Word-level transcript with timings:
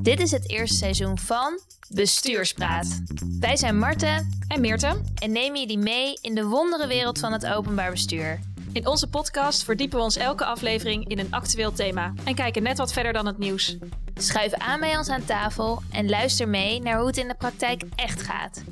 Dit 0.00 0.20
is 0.20 0.30
het 0.30 0.50
eerste 0.50 0.76
seizoen 0.76 1.18
van 1.18 1.60
Bestuurspraat. 1.88 3.02
Wij 3.40 3.56
zijn 3.56 3.78
Marten 3.78 4.38
en 4.48 4.60
Meerte 4.60 5.00
en 5.14 5.32
nemen 5.32 5.60
jullie 5.60 5.78
mee 5.78 6.18
in 6.20 6.34
de 6.34 6.44
wondere 6.44 6.86
wereld 6.86 7.18
van 7.18 7.32
het 7.32 7.46
openbaar 7.46 7.90
bestuur. 7.90 8.40
In 8.72 8.86
onze 8.86 9.08
podcast 9.08 9.64
verdiepen 9.64 9.98
we 9.98 10.04
ons 10.04 10.16
elke 10.16 10.44
aflevering 10.44 11.08
in 11.08 11.18
een 11.18 11.32
actueel 11.32 11.72
thema 11.72 12.12
en 12.24 12.34
kijken 12.34 12.62
net 12.62 12.78
wat 12.78 12.92
verder 12.92 13.12
dan 13.12 13.26
het 13.26 13.38
nieuws. 13.38 13.76
Schuif 14.14 14.52
aan 14.52 14.80
bij 14.80 14.96
ons 14.96 15.08
aan 15.08 15.24
tafel 15.24 15.82
en 15.92 16.08
luister 16.08 16.48
mee 16.48 16.80
naar 16.80 16.98
hoe 16.98 17.06
het 17.06 17.16
in 17.16 17.28
de 17.28 17.34
praktijk 17.34 17.82
echt 17.94 18.22
gaat. 18.22 18.64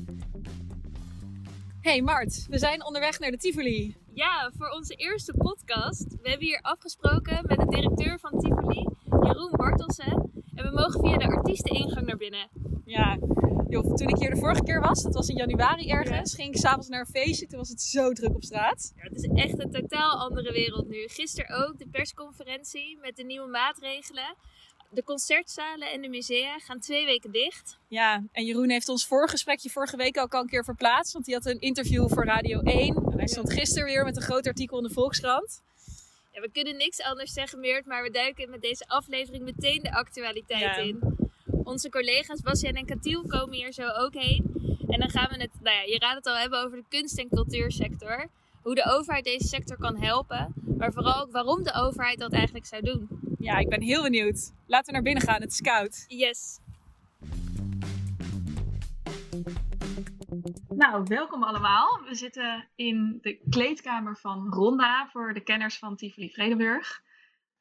Hey 1.81 2.03
Mart, 2.03 2.47
we 2.49 2.59
zijn 2.59 2.85
onderweg 2.85 3.19
naar 3.19 3.31
de 3.31 3.37
Tivoli. 3.37 3.97
Ja, 4.15 4.51
voor 4.59 4.69
onze 4.69 4.95
eerste 4.95 5.33
podcast. 5.37 6.05
We 6.23 6.29
hebben 6.29 6.47
hier 6.47 6.61
afgesproken 6.61 7.45
met 7.47 7.59
de 7.59 7.67
directeur 7.69 8.19
van 8.19 8.41
Tivoli, 8.41 8.89
Jeroen 9.23 9.51
Bartelsen. 9.51 10.42
En 10.63 10.69
we 10.69 10.81
mogen 10.81 11.01
via 11.01 11.17
de 11.17 11.37
artiesteningang 11.37 12.07
naar 12.07 12.17
binnen. 12.17 12.49
Ja, 12.85 13.19
joh, 13.69 13.95
toen 13.95 14.09
ik 14.09 14.17
hier 14.17 14.31
de 14.31 14.37
vorige 14.37 14.63
keer 14.63 14.81
was, 14.81 15.03
dat 15.03 15.15
was 15.15 15.29
in 15.29 15.37
januari 15.37 15.89
ergens, 15.89 16.35
ging 16.35 16.55
ik 16.55 16.61
s'avonds 16.61 16.89
naar 16.89 17.01
een 17.01 17.07
feestje. 17.07 17.47
Toen 17.47 17.59
was 17.59 17.69
het 17.69 17.83
zo 17.83 18.13
druk 18.13 18.35
op 18.35 18.45
straat. 18.45 18.93
Ja, 18.97 19.03
het 19.03 19.17
is 19.17 19.29
echt 19.45 19.59
een 19.59 19.71
totaal 19.71 20.19
andere 20.19 20.53
wereld 20.53 20.89
nu. 20.89 21.09
Gisteren 21.09 21.67
ook 21.67 21.79
de 21.79 21.87
persconferentie 21.91 22.99
met 23.01 23.17
de 23.17 23.23
nieuwe 23.23 23.49
maatregelen. 23.49 24.37
De 24.91 25.05
concertzalen 25.05 25.93
en 25.93 26.03
de 26.03 26.09
musea 26.09 26.59
gaan 26.59 26.79
twee 26.79 27.05
weken 27.05 27.33
dicht. 27.33 27.79
Ja, 27.89 28.25
en 28.33 28.45
Jeroen 28.45 28.71
heeft 28.71 28.89
ons 28.89 29.07
voorgesprekje 29.07 29.71
vorige 29.71 29.97
week 29.97 30.19
ook 30.19 30.35
al 30.35 30.41
een 30.41 30.49
keer 30.49 30.65
verplaatst. 30.65 31.13
Want 31.13 31.27
hij 31.27 31.35
had 31.35 31.47
een 31.47 31.61
interview 31.61 32.09
voor 32.09 32.25
Radio 32.25 32.61
1. 32.61 32.95
En 32.97 33.19
hij 33.19 33.27
stond 33.27 33.53
gisteren 33.53 33.85
weer 33.85 34.05
met 34.05 34.17
een 34.17 34.23
groot 34.23 34.47
artikel 34.47 34.77
in 34.77 34.85
de 34.85 34.93
Volkskrant. 34.93 35.63
Ja, 36.33 36.41
we 36.41 36.51
kunnen 36.53 36.77
niks 36.77 37.03
anders 37.03 37.33
zeggen, 37.33 37.61
Meert, 37.61 37.87
maar 37.87 38.03
we 38.03 38.11
duiken 38.11 38.51
met 38.51 38.63
deze 38.63 38.85
aflevering 38.87 39.45
meteen 39.45 39.83
de 39.83 39.93
actualiteit 39.93 40.77
in. 40.77 41.01
Onze 41.65 41.89
collega's 41.91 42.41
Bastiaan 42.41 42.75
en 42.75 42.87
Katiel 42.87 43.27
komen 43.27 43.55
hier 43.55 43.73
zo 43.73 43.89
ook 43.89 44.15
heen. 44.15 44.51
En 44.89 45.01
dan 45.01 45.11
gaan 45.11 45.29
we 45.29 45.41
het, 45.41 45.51
nou 45.61 45.77
ja, 45.77 45.83
je 45.83 45.99
raadt 45.99 46.17
het 46.17 46.27
al 46.27 46.37
hebben 46.37 46.65
over 46.65 46.77
de 46.77 46.85
kunst- 46.89 47.19
en 47.19 47.29
cultuursector. 47.29 48.27
Hoe 48.63 48.75
de 48.75 48.85
overheid 48.85 49.25
deze 49.25 49.47
sector 49.47 49.77
kan 49.77 49.97
helpen, 49.97 50.55
maar 50.79 50.93
vooral 50.93 51.21
ook 51.21 51.33
waarom 51.33 51.63
de 51.63 51.75
overheid 51.75 52.19
dat 52.19 52.33
eigenlijk 52.33 52.67
zou 52.67 52.83
doen. 52.83 53.09
Ja, 53.39 53.59
ik 53.59 53.69
ben 53.69 53.83
heel 53.83 54.03
benieuwd. 54.03 54.53
Laten 54.67 54.87
we 54.87 54.93
naar 54.93 55.03
binnen 55.03 55.23
gaan, 55.23 55.41
het 55.41 55.53
is 55.53 55.61
koud. 55.61 56.05
Yes. 56.09 56.59
Nou, 60.69 61.03
welkom 61.05 61.43
allemaal. 61.43 62.03
We 62.09 62.15
zitten 62.15 62.69
in 62.75 63.19
de 63.21 63.41
kleedkamer 63.51 64.17
van 64.17 64.49
Ronda 64.49 65.09
voor 65.11 65.35
de 65.35 65.41
kenners 65.41 65.79
van 65.79 65.97
Tivoli 65.97 66.31
Vredenburg. 66.31 67.03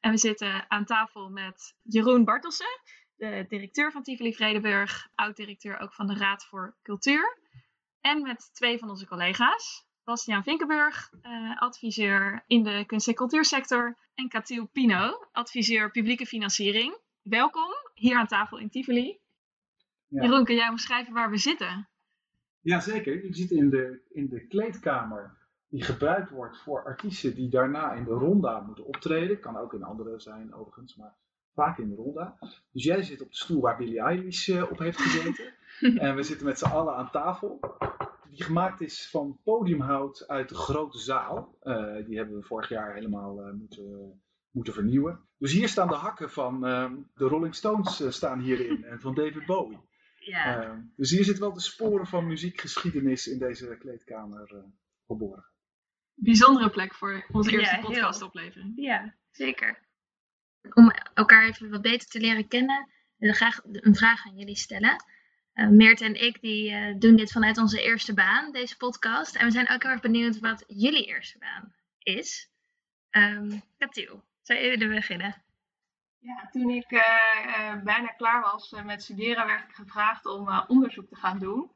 En 0.00 0.10
we 0.10 0.16
zitten 0.18 0.70
aan 0.70 0.84
tafel 0.84 1.30
met 1.30 1.76
Jeroen 1.82 2.24
Bartelsen, 2.24 2.80
de 3.16 3.44
directeur 3.48 3.92
van 3.92 4.02
Tivoli 4.02 4.34
Vredenburg, 4.34 5.08
oud-directeur 5.14 5.78
ook 5.78 5.94
van 5.94 6.06
de 6.06 6.14
Raad 6.14 6.44
voor 6.44 6.76
Cultuur. 6.82 7.38
En 8.00 8.22
met 8.22 8.50
twee 8.54 8.78
van 8.78 8.90
onze 8.90 9.06
collega's, 9.06 9.86
Bastiaan 10.04 10.42
Vinkenburg, 10.42 11.10
eh, 11.22 11.60
adviseur 11.60 12.44
in 12.46 12.62
de 12.62 12.84
kunst- 12.86 13.08
en 13.08 13.14
cultuursector, 13.14 13.98
en 14.14 14.28
Katiel 14.28 14.66
Pino, 14.66 15.26
adviseur 15.32 15.90
publieke 15.90 16.26
financiering. 16.26 16.96
Welkom 17.22 17.70
hier 17.94 18.16
aan 18.16 18.26
tafel 18.26 18.58
in 18.58 18.70
Tivoli. 18.70 19.18
Ja. 20.08 20.22
Jeroen, 20.22 20.44
kun 20.44 20.54
jij 20.54 20.68
omschrijven 20.68 21.12
waar 21.12 21.30
we 21.30 21.38
zitten? 21.38 21.86
Jazeker, 22.62 23.24
je 23.24 23.34
zit 23.34 23.50
in 23.50 23.70
de, 23.70 24.00
in 24.10 24.28
de 24.28 24.46
kleedkamer 24.46 25.36
die 25.68 25.82
gebruikt 25.82 26.30
wordt 26.30 26.58
voor 26.58 26.84
artiesten 26.84 27.34
die 27.34 27.48
daarna 27.48 27.92
in 27.92 28.04
de 28.04 28.10
ronda 28.10 28.60
moeten 28.60 28.84
optreden. 28.84 29.40
Kan 29.40 29.56
ook 29.56 29.74
in 29.74 29.82
andere 29.82 30.20
zijn 30.20 30.54
overigens, 30.54 30.96
maar 30.96 31.14
vaak 31.54 31.78
in 31.78 31.88
de 31.88 31.94
ronda. 31.94 32.38
Dus 32.72 32.84
jij 32.84 33.02
zit 33.02 33.20
op 33.20 33.30
de 33.30 33.36
stoel 33.36 33.60
waar 33.60 33.76
Billie 33.76 34.00
Eilish 34.00 34.48
uh, 34.48 34.70
op 34.70 34.78
heeft 34.78 35.00
gezeten. 35.00 35.54
en 36.06 36.14
we 36.14 36.22
zitten 36.22 36.46
met 36.46 36.58
z'n 36.58 36.64
allen 36.64 36.94
aan 36.94 37.10
tafel. 37.10 37.60
Die 38.28 38.42
gemaakt 38.42 38.80
is 38.80 39.08
van 39.10 39.38
podiumhout 39.44 40.28
uit 40.28 40.48
de 40.48 40.54
grote 40.54 40.98
zaal. 40.98 41.58
Uh, 41.62 42.06
die 42.06 42.16
hebben 42.16 42.36
we 42.36 42.42
vorig 42.42 42.68
jaar 42.68 42.94
helemaal 42.94 43.46
uh, 43.46 43.52
moeten, 43.52 44.22
moeten 44.50 44.72
vernieuwen. 44.72 45.20
Dus 45.38 45.52
hier 45.52 45.68
staan 45.68 45.88
de 45.88 45.94
hakken 45.94 46.30
van 46.30 46.66
ehm, 46.66 46.94
de 47.14 47.24
Rolling 47.24 47.54
Stones 47.54 48.14
staan 48.14 48.40
hierin 48.40 48.84
en 48.84 49.00
van 49.00 49.14
David 49.14 49.46
Bowie. 49.46 49.78
Ja. 50.24 50.64
Uh, 50.64 50.78
dus 50.96 51.10
hier 51.10 51.24
zitten 51.24 51.42
wel 51.42 51.52
de 51.52 51.60
sporen 51.60 52.06
van 52.06 52.26
muziekgeschiedenis 52.26 53.26
in 53.26 53.38
deze 53.38 53.76
kleedkamer 53.78 54.52
uh, 54.54 54.62
verborgen. 55.06 55.50
Bijzondere 56.14 56.70
plek 56.70 56.94
voor 56.94 57.26
onze 57.32 57.50
eerste 57.50 57.76
ja, 57.76 57.82
podcastoplevering. 57.82 58.72
Ja, 58.76 59.14
zeker. 59.30 59.78
Om 60.74 60.92
elkaar 61.14 61.46
even 61.48 61.70
wat 61.70 61.82
beter 61.82 62.08
te 62.08 62.20
leren 62.20 62.48
kennen, 62.48 62.88
wil 63.16 63.30
ik 63.30 63.36
graag 63.36 63.60
een 63.64 63.94
vraag 63.94 64.26
aan 64.26 64.36
jullie 64.36 64.56
stellen. 64.56 65.04
Uh, 65.54 65.68
Meert 65.68 66.00
en 66.00 66.22
ik 66.24 66.40
die, 66.40 66.98
doen 66.98 67.16
dit 67.16 67.32
vanuit 67.32 67.58
onze 67.58 67.82
eerste 67.82 68.14
baan, 68.14 68.52
deze 68.52 68.76
podcast. 68.76 69.36
En 69.36 69.44
we 69.46 69.52
zijn 69.52 69.68
ook 69.68 69.82
heel 69.82 69.90
erg 69.90 70.00
benieuwd 70.00 70.38
wat 70.38 70.64
jullie 70.66 71.06
eerste 71.06 71.38
baan 71.38 71.74
is. 71.98 72.50
Um, 73.10 73.62
Katiel, 73.78 74.24
zou 74.42 74.60
je 74.60 74.68
willen 74.68 74.94
beginnen? 74.94 75.42
Ja, 76.24 76.48
toen 76.50 76.70
ik 76.70 76.90
uh, 76.90 77.00
uh, 77.46 77.82
bijna 77.82 78.06
klaar 78.06 78.42
was 78.42 78.72
uh, 78.72 78.84
met 78.84 79.02
studeren, 79.02 79.46
werd 79.46 79.68
ik 79.68 79.74
gevraagd 79.74 80.26
om 80.26 80.64
onderzoek 80.66 81.08
te 81.08 81.16
gaan 81.16 81.38
doen 81.38 81.70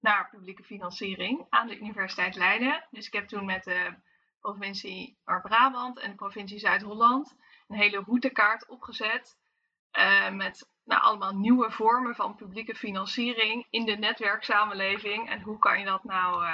naar 0.00 0.30
publieke 0.30 0.64
financiering 0.64 1.46
aan 1.50 1.66
de 1.66 1.78
Universiteit 1.78 2.34
Leiden. 2.34 2.86
Dus 2.90 3.06
ik 3.06 3.12
heb 3.12 3.28
toen 3.28 3.44
met 3.44 3.64
de 3.64 3.94
provincie 4.40 5.18
Noord-Brabant 5.24 5.98
en 5.98 6.10
de 6.10 6.16
provincie 6.16 6.58
Zuid-Holland 6.58 7.36
een 7.68 7.76
hele 7.76 8.02
routekaart 8.06 8.66
opgezet 8.66 9.36
met 10.32 10.68
nou, 10.84 11.02
allemaal 11.02 11.34
nieuwe 11.34 11.70
vormen 11.70 12.14
van 12.14 12.34
publieke 12.34 12.74
financiering 12.74 13.66
in 13.70 13.84
de 13.84 13.96
netwerksamenleving. 13.96 15.30
En 15.30 15.40
hoe 15.40 15.58
kan 15.58 15.78
je 15.78 15.84
dat 15.84 16.04
nou 16.04 16.46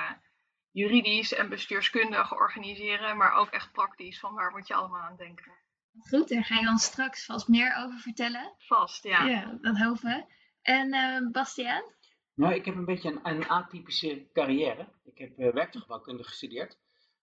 juridisch 0.71 1.35
en 1.35 1.49
bestuurskundig 1.49 2.35
organiseren, 2.35 3.17
maar 3.17 3.33
ook 3.33 3.49
echt 3.49 3.73
praktisch, 3.73 4.21
van 4.21 4.35
waar 4.35 4.51
moet 4.51 4.67
je 4.67 4.75
allemaal 4.75 5.03
aan 5.03 5.17
denken. 5.17 5.53
Goed, 6.09 6.29
daar 6.29 6.45
ga 6.45 6.59
je 6.59 6.65
dan 6.65 6.79
straks 6.79 7.25
vast 7.25 7.49
meer 7.49 7.77
over 7.85 7.99
vertellen. 7.99 8.55
Vast, 8.59 9.05
ja. 9.05 9.25
Ja, 9.25 9.59
dat 9.61 9.79
hopen 9.79 10.03
we. 10.03 10.25
En 10.63 10.95
uh, 10.95 11.31
Bastiaan? 11.31 11.83
Nou, 12.35 12.55
ik 12.55 12.65
heb 12.65 12.75
een 12.75 12.85
beetje 12.85 13.11
een, 13.11 13.21
een 13.23 13.49
atypische 13.49 14.29
carrière. 14.33 14.89
Ik 15.05 15.19
heb 15.19 15.39
uh, 15.39 15.53
werktuigbouwkunde 15.53 16.25
gestudeerd. 16.25 16.79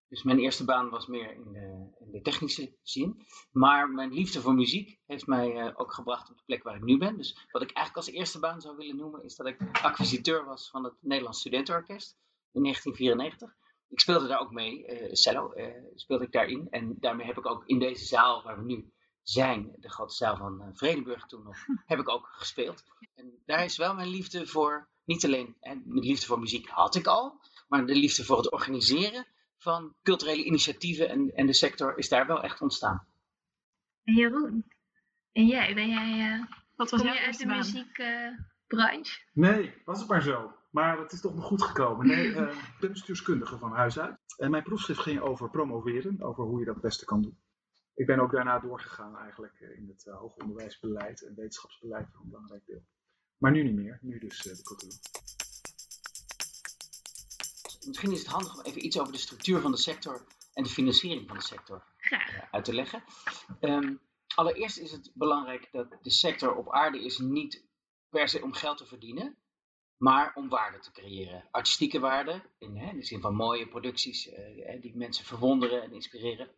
Dus 0.09 0.23
mijn 0.23 0.39
eerste 0.39 0.65
baan 0.65 0.89
was 0.89 1.07
meer 1.07 1.31
in 1.31 1.51
de, 1.51 1.95
in 1.99 2.11
de, 2.11 2.21
technische 2.21 2.77
zin. 2.81 3.21
Maar 3.51 3.89
mijn 3.89 4.13
liefde 4.13 4.41
voor 4.41 4.53
muziek 4.53 4.99
heeft 5.05 5.27
mij 5.27 5.51
uh, 5.55 5.73
ook 5.75 5.93
gebracht 5.93 6.29
op 6.29 6.37
de 6.37 6.43
plek 6.45 6.63
waar 6.63 6.75
ik 6.75 6.83
nu 6.83 6.97
ben. 6.97 7.17
Dus 7.17 7.47
wat 7.51 7.61
ik 7.61 7.71
eigenlijk 7.71 8.07
als 8.07 8.15
eerste 8.15 8.39
baan 8.39 8.61
zou 8.61 8.77
willen 8.77 8.95
noemen, 8.95 9.23
is 9.23 9.35
dat 9.35 9.47
ik 9.47 9.57
acquisiteur 9.81 10.45
was 10.45 10.69
van 10.69 10.83
het 10.83 10.93
Nederlands 11.01 11.39
Studentenorkest 11.39 12.17
in 12.51 12.61
1994 12.61 13.55
ik 13.89 13.99
speelde 13.99 14.27
daar 14.27 14.39
ook 14.39 14.51
mee, 14.51 15.01
uh, 15.01 15.13
cello 15.13 15.53
uh, 15.55 15.65
speelde 15.95 16.25
ik 16.25 16.31
daarin. 16.31 16.67
En 16.69 16.95
daarmee 16.99 17.25
heb 17.25 17.37
ik 17.37 17.45
ook 17.45 17.63
in 17.65 17.79
deze 17.79 18.05
zaal 18.05 18.43
waar 18.43 18.57
we 18.57 18.65
nu 18.65 18.91
zijn, 19.21 19.75
de 19.79 19.89
grote 19.89 20.13
zaal 20.13 20.37
van 20.37 20.61
uh, 20.61 20.67
Vredenburg 20.73 21.25
toen 21.25 21.43
nog, 21.43 21.57
heb 21.85 21.99
ik 21.99 22.09
ook 22.09 22.27
gespeeld. 22.27 22.83
En 23.15 23.41
daar 23.45 23.63
is 23.63 23.77
wel 23.77 23.95
mijn 23.95 24.09
liefde 24.09 24.47
voor, 24.47 24.87
niet 25.05 25.25
alleen 25.25 25.55
hè, 25.59 25.75
mijn 25.85 26.05
liefde 26.05 26.25
voor 26.25 26.39
muziek 26.39 26.67
had 26.67 26.95
ik 26.95 27.07
al, 27.07 27.39
maar 27.67 27.85
de 27.85 27.95
liefde 27.95 28.23
voor 28.23 28.37
het 28.37 28.51
organiseren 28.51 29.27
van 29.57 29.95
culturele 30.03 30.43
initiatieven 30.43 31.09
en, 31.09 31.31
en 31.35 31.45
de 31.45 31.53
sector 31.53 31.97
is 31.97 32.09
daar 32.09 32.27
wel 32.27 32.43
echt 32.43 32.61
ontstaan. 32.61 33.07
En 34.03 34.13
Jeroen, 34.13 34.65
en 35.31 35.45
jij, 35.45 35.73
ben 35.73 35.89
jij, 35.89 36.45
Wat 36.75 36.89
was 36.89 37.01
kom 37.01 37.13
je 37.13 37.19
uit 37.19 37.37
de 37.37 37.45
muziekbranche? 37.45 39.21
nee, 39.33 39.81
was 39.85 39.99
het 39.99 40.07
maar 40.07 40.21
zo. 40.21 40.55
Maar 40.77 40.99
het 40.99 41.11
is 41.11 41.21
toch 41.21 41.35
nog 41.35 41.45
goed 41.45 41.63
gekomen. 41.63 42.07
Nee, 42.07 42.27
uh, 42.27 42.41
ik 42.73 42.77
ben 42.79 42.91
bestuurskundige 42.91 43.57
van 43.57 43.71
huis 43.71 43.99
uit. 43.99 44.17
En 44.37 44.51
mijn 44.51 44.63
proefschrift 44.63 44.99
ging 44.99 45.19
over 45.19 45.49
promoveren, 45.49 46.21
over 46.21 46.43
hoe 46.43 46.59
je 46.59 46.65
dat 46.65 46.73
het 46.73 46.83
beste 46.83 47.05
kan 47.05 47.21
doen. 47.21 47.39
Ik 47.93 48.05
ben 48.05 48.19
ook 48.19 48.31
daarna 48.31 48.59
doorgegaan 48.59 49.17
eigenlijk 49.17 49.59
in 49.59 49.87
het 49.87 50.05
uh, 50.05 50.17
hoger 50.17 50.41
onderwijsbeleid 50.41 51.21
en 51.21 51.35
wetenschapsbeleid 51.35 52.07
voor 52.11 52.21
een 52.21 52.29
belangrijk 52.29 52.65
deel. 52.65 52.85
Maar 53.37 53.51
nu 53.51 53.63
niet 53.63 53.75
meer, 53.75 53.99
nu 54.01 54.19
dus 54.19 54.45
uh, 54.45 54.55
de 54.55 54.63
cultuur. 54.63 54.99
Misschien 57.87 58.11
is 58.11 58.19
het 58.19 58.27
handig 58.27 58.57
om 58.57 58.61
even 58.61 58.85
iets 58.85 58.99
over 58.99 59.13
de 59.13 59.19
structuur 59.19 59.61
van 59.61 59.71
de 59.71 59.77
sector 59.77 60.25
en 60.53 60.63
de 60.63 60.69
financiering 60.69 61.27
van 61.27 61.37
de 61.37 61.43
sector 61.43 61.83
uit 62.51 62.65
te 62.65 62.73
leggen. 62.73 63.03
Um, 63.61 63.99
allereerst 64.35 64.77
is 64.77 64.91
het 64.91 65.11
belangrijk 65.13 65.69
dat 65.71 65.97
de 66.01 66.11
sector 66.11 66.55
op 66.55 66.71
aarde 66.73 67.03
is 67.03 67.17
niet 67.17 67.65
per 68.09 68.27
se 68.27 68.43
om 68.43 68.53
geld 68.53 68.77
te 68.77 68.85
verdienen, 68.85 69.37
maar 69.97 70.31
om 70.35 70.49
waarde 70.49 70.79
te 70.79 70.91
creëren. 70.91 71.47
Artistieke 71.51 71.99
waarde, 71.99 72.41
in, 72.57 72.77
hè, 72.77 72.89
in 72.89 72.97
de 72.97 73.05
zin 73.05 73.21
van 73.21 73.35
mooie 73.35 73.67
producties 73.67 74.29
eh, 74.29 74.81
die 74.81 74.95
mensen 74.95 75.25
verwonderen 75.25 75.83
en 75.83 75.93
inspireren. 75.93 76.49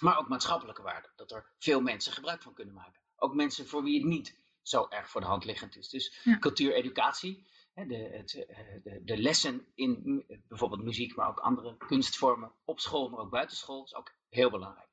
Maar 0.00 0.18
ook 0.18 0.28
maatschappelijke 0.28 0.82
waarde, 0.82 1.08
dat 1.16 1.30
er 1.30 1.52
veel 1.58 1.80
mensen 1.80 2.12
gebruik 2.12 2.42
van 2.42 2.54
kunnen 2.54 2.74
maken. 2.74 3.00
Ook 3.16 3.34
mensen 3.34 3.68
voor 3.68 3.82
wie 3.82 3.98
het 3.98 4.08
niet 4.08 4.40
zo 4.62 4.86
erg 4.88 5.10
voor 5.10 5.20
de 5.20 5.26
hand 5.26 5.44
liggend 5.44 5.76
is. 5.76 5.88
Dus 5.88 6.20
ja. 6.24 6.38
cultuur, 6.38 6.74
educatie, 6.74 7.46
hè, 7.74 7.86
de, 7.86 7.96
het, 7.96 8.46
eh, 8.46 8.56
de, 8.82 9.00
de, 9.04 9.16
lessen 9.16 9.66
in 9.74 10.24
bijvoorbeeld 10.48 10.82
muziek, 10.82 11.16
maar 11.16 11.28
ook 11.28 11.38
andere 11.38 11.76
kunstvormen 11.76 12.52
op 12.64 12.80
school, 12.80 13.08
maar 13.08 13.20
ook 13.20 13.30
buitenschool, 13.30 13.84
is 13.84 13.94
ook 13.94 14.12
heel 14.28 14.50
belangrijk. 14.50 14.90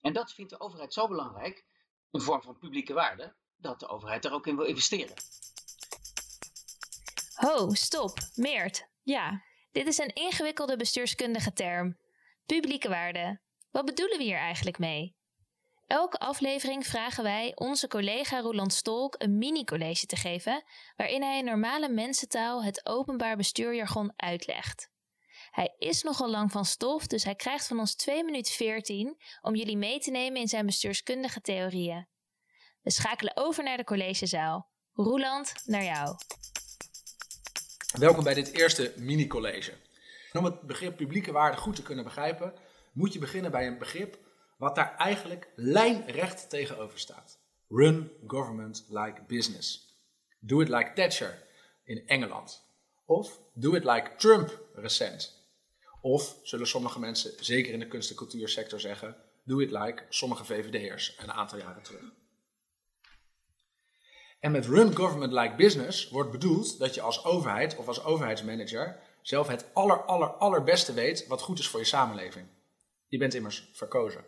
En 0.00 0.12
dat 0.12 0.32
vindt 0.32 0.50
de 0.50 0.60
overheid 0.60 0.92
zo 0.92 1.08
belangrijk, 1.08 1.64
een 2.10 2.20
vorm 2.20 2.42
van 2.42 2.58
publieke 2.58 2.92
waarde, 2.92 3.34
dat 3.56 3.80
de 3.80 3.88
overheid 3.88 4.24
er 4.24 4.32
ook 4.32 4.46
in 4.46 4.56
wil 4.56 4.66
investeren. 4.66 5.14
Ho, 7.40 7.74
stop, 7.74 8.18
Meert. 8.34 8.88
Ja, 9.02 9.42
dit 9.72 9.86
is 9.86 9.98
een 9.98 10.14
ingewikkelde 10.14 10.76
bestuurskundige 10.76 11.52
term. 11.52 11.98
Publieke 12.46 12.88
waarde. 12.88 13.40
Wat 13.70 13.84
bedoelen 13.84 14.18
we 14.18 14.24
hier 14.24 14.38
eigenlijk 14.38 14.78
mee? 14.78 15.16
Elke 15.86 16.18
aflevering 16.18 16.86
vragen 16.86 17.22
wij 17.22 17.52
onze 17.54 17.88
collega 17.88 18.40
Roland 18.40 18.72
Stolk 18.72 19.14
een 19.18 19.38
mini-college 19.38 20.06
te 20.06 20.16
geven, 20.16 20.64
waarin 20.96 21.22
hij 21.22 21.38
in 21.38 21.44
normale 21.44 21.88
mensentaal 21.88 22.64
het 22.64 22.86
openbaar 22.86 23.36
bestuurjargon 23.36 24.12
uitlegt. 24.16 24.90
Hij 25.50 25.74
is 25.78 26.02
nogal 26.02 26.30
lang 26.30 26.52
van 26.52 26.64
stof, 26.64 27.06
dus 27.06 27.24
hij 27.24 27.34
krijgt 27.34 27.66
van 27.66 27.78
ons 27.78 27.94
2 27.94 28.24
minuten 28.24 28.52
14 28.52 29.20
om 29.40 29.54
jullie 29.54 29.76
mee 29.76 29.98
te 29.98 30.10
nemen 30.10 30.40
in 30.40 30.48
zijn 30.48 30.66
bestuurskundige 30.66 31.40
theorieën. 31.40 32.08
We 32.80 32.90
schakelen 32.90 33.36
over 33.36 33.64
naar 33.64 33.76
de 33.76 33.84
collegezaal. 33.84 34.68
Roeland, 34.92 35.52
naar 35.64 35.84
jou. 35.84 36.16
Welkom 37.98 38.24
bij 38.24 38.34
dit 38.34 38.52
eerste 38.52 38.92
mini-college. 38.96 39.72
Om 40.32 40.44
het 40.44 40.60
begrip 40.60 40.96
publieke 40.96 41.32
waarde 41.32 41.56
goed 41.56 41.76
te 41.76 41.82
kunnen 41.82 42.04
begrijpen, 42.04 42.54
moet 42.92 43.12
je 43.12 43.18
beginnen 43.18 43.50
bij 43.50 43.66
een 43.66 43.78
begrip 43.78 44.18
wat 44.58 44.74
daar 44.74 44.96
eigenlijk 44.96 45.48
lijnrecht 45.54 46.50
tegenover 46.50 46.98
staat. 46.98 47.38
Run 47.68 48.10
government 48.26 48.86
like 48.88 49.22
business. 49.26 49.94
Do 50.38 50.60
it 50.60 50.68
like 50.68 50.92
Thatcher 50.92 51.42
in 51.84 52.06
Engeland. 52.06 52.62
Of 53.04 53.40
do 53.54 53.74
it 53.74 53.84
like 53.84 54.10
Trump 54.16 54.60
recent. 54.74 55.38
Of 56.00 56.36
zullen 56.42 56.66
sommige 56.66 57.00
mensen, 57.00 57.32
zeker 57.40 57.72
in 57.72 57.78
de 57.78 57.88
kunst- 57.88 58.10
en 58.10 58.16
cultuursector, 58.16 58.80
zeggen: 58.80 59.16
do 59.44 59.58
it 59.58 59.70
like 59.70 60.02
sommige 60.08 60.44
VVD'ers 60.44 61.16
een 61.18 61.32
aantal 61.32 61.58
jaren 61.58 61.82
terug. 61.82 62.12
En 64.40 64.52
met 64.52 64.66
run 64.66 64.96
government 64.96 65.32
like 65.32 65.54
business 65.54 66.08
wordt 66.08 66.30
bedoeld 66.30 66.78
dat 66.78 66.94
je 66.94 67.00
als 67.00 67.24
overheid 67.24 67.76
of 67.76 67.88
als 67.88 68.04
overheidsmanager 68.04 68.98
zelf 69.22 69.48
het 69.48 69.64
aller, 69.72 70.04
aller, 70.04 70.28
allerbeste 70.28 70.92
weet 70.92 71.26
wat 71.26 71.40
goed 71.40 71.58
is 71.58 71.68
voor 71.68 71.80
je 71.80 71.86
samenleving. 71.86 72.46
Je 73.06 73.18
bent 73.18 73.34
immers 73.34 73.70
verkozen. 73.72 74.24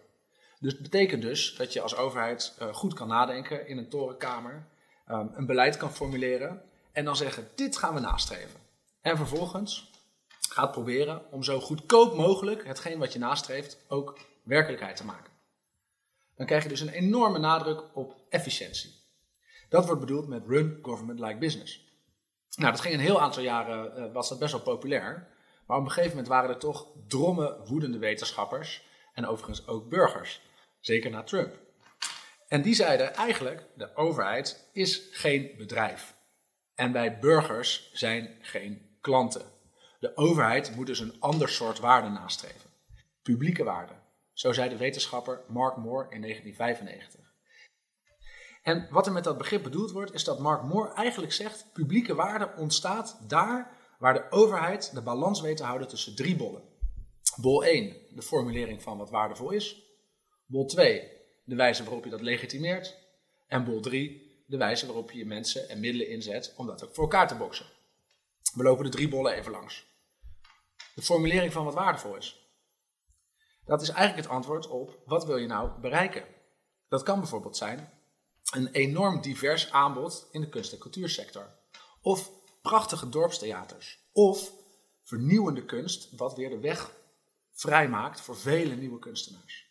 Dus 0.60 0.72
het 0.72 0.82
betekent 0.82 1.22
dus 1.22 1.54
dat 1.56 1.72
je 1.72 1.80
als 1.80 1.96
overheid 1.96 2.56
uh, 2.62 2.74
goed 2.74 2.94
kan 2.94 3.08
nadenken 3.08 3.68
in 3.68 3.78
een 3.78 3.88
torenkamer, 3.88 4.66
um, 5.08 5.30
een 5.34 5.46
beleid 5.46 5.76
kan 5.76 5.92
formuleren 5.92 6.62
en 6.92 7.04
dan 7.04 7.16
zeggen: 7.16 7.48
dit 7.54 7.76
gaan 7.76 7.94
we 7.94 8.00
nastreven. 8.00 8.60
En 9.00 9.16
vervolgens 9.16 9.90
gaat 10.28 10.72
proberen 10.72 11.22
om 11.30 11.42
zo 11.42 11.60
goedkoop 11.60 12.16
mogelijk 12.16 12.66
hetgeen 12.66 12.98
wat 12.98 13.12
je 13.12 13.18
nastreeft 13.18 13.84
ook 13.88 14.18
werkelijkheid 14.42 14.96
te 14.96 15.04
maken. 15.04 15.32
Dan 16.36 16.46
krijg 16.46 16.62
je 16.62 16.68
dus 16.68 16.80
een 16.80 16.88
enorme 16.88 17.38
nadruk 17.38 17.84
op 17.92 18.16
efficiëntie. 18.28 19.01
Dat 19.72 19.86
wordt 19.86 20.00
bedoeld 20.00 20.28
met 20.28 20.46
run 20.46 20.78
government 20.82 21.20
like 21.20 21.38
business. 21.38 21.84
Nou, 22.56 22.70
dat 22.70 22.80
ging 22.80 22.94
een 22.94 23.00
heel 23.00 23.20
aantal 23.20 23.42
jaren, 23.42 23.98
uh, 23.98 24.12
was 24.12 24.28
dat 24.28 24.38
best 24.38 24.52
wel 24.52 24.60
populair. 24.60 25.28
Maar 25.66 25.76
op 25.76 25.84
een 25.84 25.90
gegeven 25.90 26.10
moment 26.10 26.28
waren 26.28 26.50
er 26.50 26.58
toch 26.58 26.86
dromme, 27.08 27.60
woedende 27.64 27.98
wetenschappers 27.98 28.84
en 29.14 29.26
overigens 29.26 29.66
ook 29.66 29.88
burgers. 29.88 30.40
Zeker 30.80 31.10
na 31.10 31.22
Trump. 31.22 31.58
En 32.48 32.62
die 32.62 32.74
zeiden 32.74 33.14
eigenlijk, 33.14 33.66
de 33.74 33.96
overheid 33.96 34.68
is 34.72 35.08
geen 35.10 35.50
bedrijf. 35.56 36.14
En 36.74 36.92
wij 36.92 37.18
burgers 37.18 37.90
zijn 37.92 38.38
geen 38.40 38.96
klanten. 39.00 39.44
De 40.00 40.16
overheid 40.16 40.76
moet 40.76 40.86
dus 40.86 41.00
een 41.00 41.20
ander 41.20 41.48
soort 41.48 41.78
waarde 41.78 42.08
nastreven. 42.08 42.70
Publieke 43.22 43.64
waarde. 43.64 43.92
Zo 44.32 44.52
zei 44.52 44.68
de 44.68 44.76
wetenschapper 44.76 45.40
Mark 45.48 45.76
Moore 45.76 46.06
in 46.10 46.20
1995. 46.20 47.31
En 48.62 48.88
wat 48.90 49.06
er 49.06 49.12
met 49.12 49.24
dat 49.24 49.38
begrip 49.38 49.62
bedoeld 49.62 49.90
wordt, 49.90 50.12
is 50.12 50.24
dat 50.24 50.38
Mark 50.38 50.62
Moore 50.62 50.92
eigenlijk 50.92 51.32
zegt: 51.32 51.66
publieke 51.72 52.14
waarde 52.14 52.52
ontstaat 52.56 53.18
daar 53.28 53.76
waar 53.98 54.14
de 54.14 54.26
overheid 54.30 54.94
de 54.94 55.02
balans 55.02 55.40
weet 55.40 55.56
te 55.56 55.64
houden 55.64 55.88
tussen 55.88 56.16
drie 56.16 56.36
bollen. 56.36 56.62
Bol 57.40 57.64
1, 57.64 57.96
de 58.10 58.22
formulering 58.22 58.82
van 58.82 58.98
wat 58.98 59.10
waardevol 59.10 59.50
is. 59.50 59.82
Bol 60.46 60.66
2, 60.66 61.10
de 61.44 61.54
wijze 61.54 61.84
waarop 61.84 62.04
je 62.04 62.10
dat 62.10 62.20
legitimeert. 62.20 62.98
En 63.46 63.64
bol 63.64 63.80
3, 63.80 64.42
de 64.46 64.56
wijze 64.56 64.86
waarop 64.86 65.10
je 65.10 65.26
mensen 65.26 65.68
en 65.68 65.80
middelen 65.80 66.08
inzet 66.08 66.54
om 66.56 66.66
dat 66.66 66.84
ook 66.84 66.94
voor 66.94 67.04
elkaar 67.04 67.28
te 67.28 67.36
boksen. 67.36 67.66
We 68.54 68.62
lopen 68.62 68.84
de 68.84 68.90
drie 68.90 69.08
bollen 69.08 69.32
even 69.32 69.52
langs. 69.52 69.86
De 70.94 71.02
formulering 71.02 71.52
van 71.52 71.64
wat 71.64 71.74
waardevol 71.74 72.16
is. 72.16 72.40
Dat 73.64 73.82
is 73.82 73.88
eigenlijk 73.88 74.26
het 74.26 74.36
antwoord 74.36 74.68
op 74.68 75.02
wat 75.04 75.24
wil 75.24 75.36
je 75.36 75.46
nou 75.46 75.80
bereiken. 75.80 76.24
Dat 76.88 77.02
kan 77.02 77.18
bijvoorbeeld 77.18 77.56
zijn 77.56 78.01
een 78.52 78.68
enorm 78.72 79.20
divers 79.20 79.70
aanbod 79.70 80.28
in 80.30 80.40
de 80.40 80.48
kunst- 80.48 80.72
en 80.72 80.78
cultuursector. 80.78 81.54
Of 82.00 82.30
prachtige 82.62 83.08
dorpstheaters. 83.08 83.98
Of 84.12 84.52
vernieuwende 85.02 85.64
kunst, 85.64 86.16
wat 86.16 86.36
weer 86.36 86.50
de 86.50 86.58
weg 86.58 86.94
vrijmaakt 87.50 88.20
voor 88.20 88.36
vele 88.36 88.74
nieuwe 88.74 88.98
kunstenaars. 88.98 89.66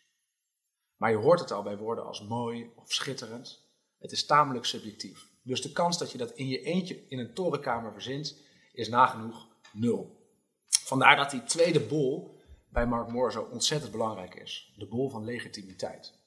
Maar 0.96 1.10
je 1.10 1.16
hoort 1.16 1.40
het 1.40 1.50
al 1.50 1.62
bij 1.62 1.76
woorden 1.76 2.06
als 2.06 2.22
mooi 2.22 2.70
of 2.76 2.92
schitterend. 2.92 3.60
Het 3.98 4.12
is 4.12 4.26
tamelijk 4.26 4.64
subjectief. 4.64 5.26
Dus 5.42 5.62
de 5.62 5.72
kans 5.72 5.98
dat 5.98 6.12
je 6.12 6.18
dat 6.18 6.30
in 6.30 6.48
je 6.48 6.62
eentje 6.62 7.08
in 7.08 7.18
een 7.18 7.34
torenkamer 7.34 7.92
verzint, 7.92 8.36
is 8.72 8.88
nagenoeg 8.88 9.46
nul. 9.72 10.20
Vandaar 10.68 11.16
dat 11.16 11.30
die 11.30 11.44
tweede 11.44 11.80
bol 11.80 12.40
bij 12.68 12.86
Mark 12.86 13.08
Moore 13.08 13.32
zo 13.32 13.42
ontzettend 13.42 13.92
belangrijk 13.92 14.34
is. 14.34 14.72
De 14.76 14.86
bol 14.86 15.10
van 15.10 15.24
legitimiteit. 15.24 16.21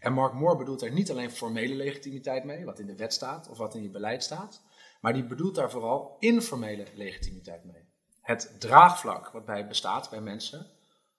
En 0.00 0.12
Mark 0.12 0.32
Moore 0.32 0.56
bedoelt 0.56 0.82
er 0.82 0.92
niet 0.92 1.10
alleen 1.10 1.30
formele 1.30 1.74
legitimiteit 1.74 2.44
mee, 2.44 2.64
wat 2.64 2.78
in 2.78 2.86
de 2.86 2.96
wet 2.96 3.12
staat 3.12 3.48
of 3.48 3.58
wat 3.58 3.74
in 3.74 3.82
je 3.82 3.90
beleid 3.90 4.24
staat, 4.24 4.62
maar 5.00 5.12
die 5.12 5.24
bedoelt 5.26 5.54
daar 5.54 5.70
vooral 5.70 6.16
informele 6.18 6.86
legitimiteit 6.94 7.64
mee. 7.64 7.90
Het 8.20 8.56
draagvlak 8.58 9.30
wat 9.30 9.44
bij 9.44 9.66
bestaat 9.66 10.10
bij 10.10 10.20
mensen 10.20 10.66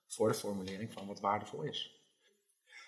voor 0.06 0.28
de 0.28 0.34
formulering 0.34 0.92
van 0.92 1.06
wat 1.06 1.20
waardevol 1.20 1.62
is. 1.62 2.02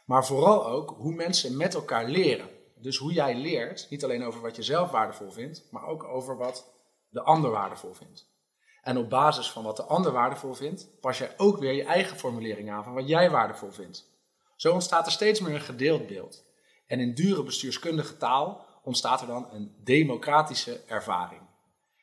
Maar 0.06 0.26
vooral 0.26 0.66
ook 0.66 0.90
hoe 0.90 1.14
mensen 1.14 1.56
met 1.56 1.74
elkaar 1.74 2.08
leren. 2.08 2.48
Dus 2.74 2.96
hoe 2.96 3.12
jij 3.12 3.34
leert, 3.34 3.86
niet 3.90 4.04
alleen 4.04 4.24
over 4.24 4.40
wat 4.40 4.56
je 4.56 4.62
zelf 4.62 4.90
waardevol 4.90 5.30
vindt, 5.30 5.68
maar 5.70 5.86
ook 5.86 6.04
over 6.04 6.36
wat 6.36 6.72
de 7.08 7.22
ander 7.22 7.50
waardevol 7.50 7.94
vindt. 7.94 8.34
En 8.82 8.96
op 8.96 9.10
basis 9.10 9.50
van 9.50 9.62
wat 9.62 9.76
de 9.76 9.82
ander 9.82 10.12
waardevol 10.12 10.54
vindt, 10.54 11.00
pas 11.00 11.18
jij 11.18 11.34
ook 11.36 11.58
weer 11.58 11.72
je 11.72 11.84
eigen 11.84 12.16
formulering 12.16 12.70
aan 12.70 12.84
van 12.84 12.94
wat 12.94 13.08
jij 13.08 13.30
waardevol 13.30 13.70
vindt. 13.70 14.15
Zo 14.56 14.72
ontstaat 14.72 15.06
er 15.06 15.12
steeds 15.12 15.40
meer 15.40 15.54
een 15.54 15.60
gedeeld 15.60 16.06
beeld. 16.06 16.44
En 16.86 17.00
in 17.00 17.14
dure 17.14 17.42
bestuurskundige 17.42 18.16
taal 18.16 18.66
ontstaat 18.82 19.20
er 19.20 19.26
dan 19.26 19.48
een 19.52 19.76
democratische 19.84 20.80
ervaring. 20.86 21.42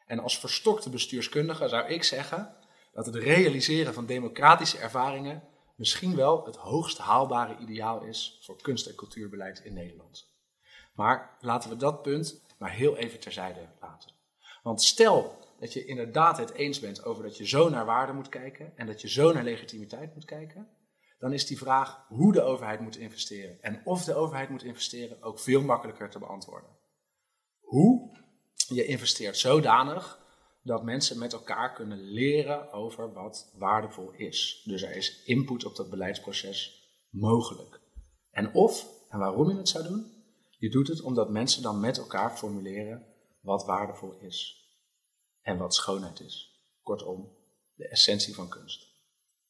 En 0.05 0.19
als 0.19 0.39
verstokte 0.39 0.89
bestuurskundige 0.89 1.67
zou 1.67 1.87
ik 1.87 2.03
zeggen 2.03 2.55
dat 2.93 3.05
het 3.05 3.15
realiseren 3.15 3.93
van 3.93 4.05
democratische 4.05 4.77
ervaringen 4.77 5.43
misschien 5.75 6.15
wel 6.15 6.45
het 6.45 6.55
hoogst 6.55 6.97
haalbare 6.97 7.57
ideaal 7.57 8.03
is 8.03 8.39
voor 8.41 8.61
kunst- 8.61 8.87
en 8.87 8.95
cultuurbeleid 8.95 9.59
in 9.59 9.73
Nederland. 9.73 10.31
Maar 10.93 11.37
laten 11.39 11.69
we 11.69 11.75
dat 11.75 12.01
punt 12.01 12.41
maar 12.57 12.71
heel 12.71 12.97
even 12.97 13.19
terzijde 13.19 13.67
laten. 13.81 14.11
Want 14.63 14.81
stel 14.81 15.37
dat 15.59 15.73
je 15.73 15.85
inderdaad 15.85 16.37
het 16.37 16.53
eens 16.53 16.79
bent 16.79 17.03
over 17.03 17.23
dat 17.23 17.37
je 17.37 17.47
zo 17.47 17.69
naar 17.69 17.85
waarde 17.85 18.13
moet 18.13 18.29
kijken 18.29 18.73
en 18.75 18.87
dat 18.87 19.01
je 19.01 19.09
zo 19.09 19.33
naar 19.33 19.43
legitimiteit 19.43 20.13
moet 20.13 20.25
kijken, 20.25 20.67
dan 21.23 21.33
is 21.33 21.45
die 21.45 21.57
vraag 21.57 22.05
hoe 22.07 22.33
de 22.33 22.41
overheid 22.41 22.79
moet 22.79 22.97
investeren 22.97 23.61
en 23.61 23.81
of 23.85 24.03
de 24.03 24.13
overheid 24.13 24.49
moet 24.49 24.63
investeren 24.63 25.21
ook 25.21 25.39
veel 25.39 25.61
makkelijker 25.61 26.09
te 26.09 26.19
beantwoorden. 26.19 26.69
Hoe? 27.59 28.17
Je 28.67 28.85
investeert 28.85 29.37
zodanig 29.37 30.19
dat 30.63 30.83
mensen 30.83 31.19
met 31.19 31.33
elkaar 31.33 31.73
kunnen 31.73 32.01
leren 32.01 32.71
over 32.71 33.13
wat 33.13 33.53
waardevol 33.57 34.11
is. 34.11 34.61
Dus 34.65 34.81
er 34.81 34.95
is 34.95 35.23
input 35.25 35.65
op 35.65 35.75
dat 35.75 35.89
beleidsproces 35.89 36.87
mogelijk. 37.09 37.79
En 38.31 38.53
of, 38.53 38.87
en 39.09 39.19
waarom 39.19 39.49
je 39.49 39.57
het 39.57 39.69
zou 39.69 39.83
doen? 39.83 40.11
Je 40.57 40.69
doet 40.69 40.87
het 40.87 41.01
omdat 41.01 41.29
mensen 41.29 41.61
dan 41.61 41.79
met 41.79 41.97
elkaar 41.97 42.37
formuleren 42.37 43.05
wat 43.41 43.65
waardevol 43.65 44.17
is 44.19 44.67
en 45.41 45.57
wat 45.57 45.75
schoonheid 45.75 46.19
is. 46.19 46.63
Kortom, 46.81 47.37
de 47.75 47.87
essentie 47.87 48.35
van 48.35 48.49
kunst. 48.49 48.91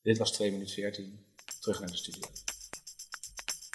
Dit 0.02 0.18
was 0.18 0.32
2 0.32 0.52
minuten 0.52 0.74
14 0.74 1.32
terug 1.64 1.80
naar 1.80 1.90
de 1.90 1.98
studio. 1.98 2.28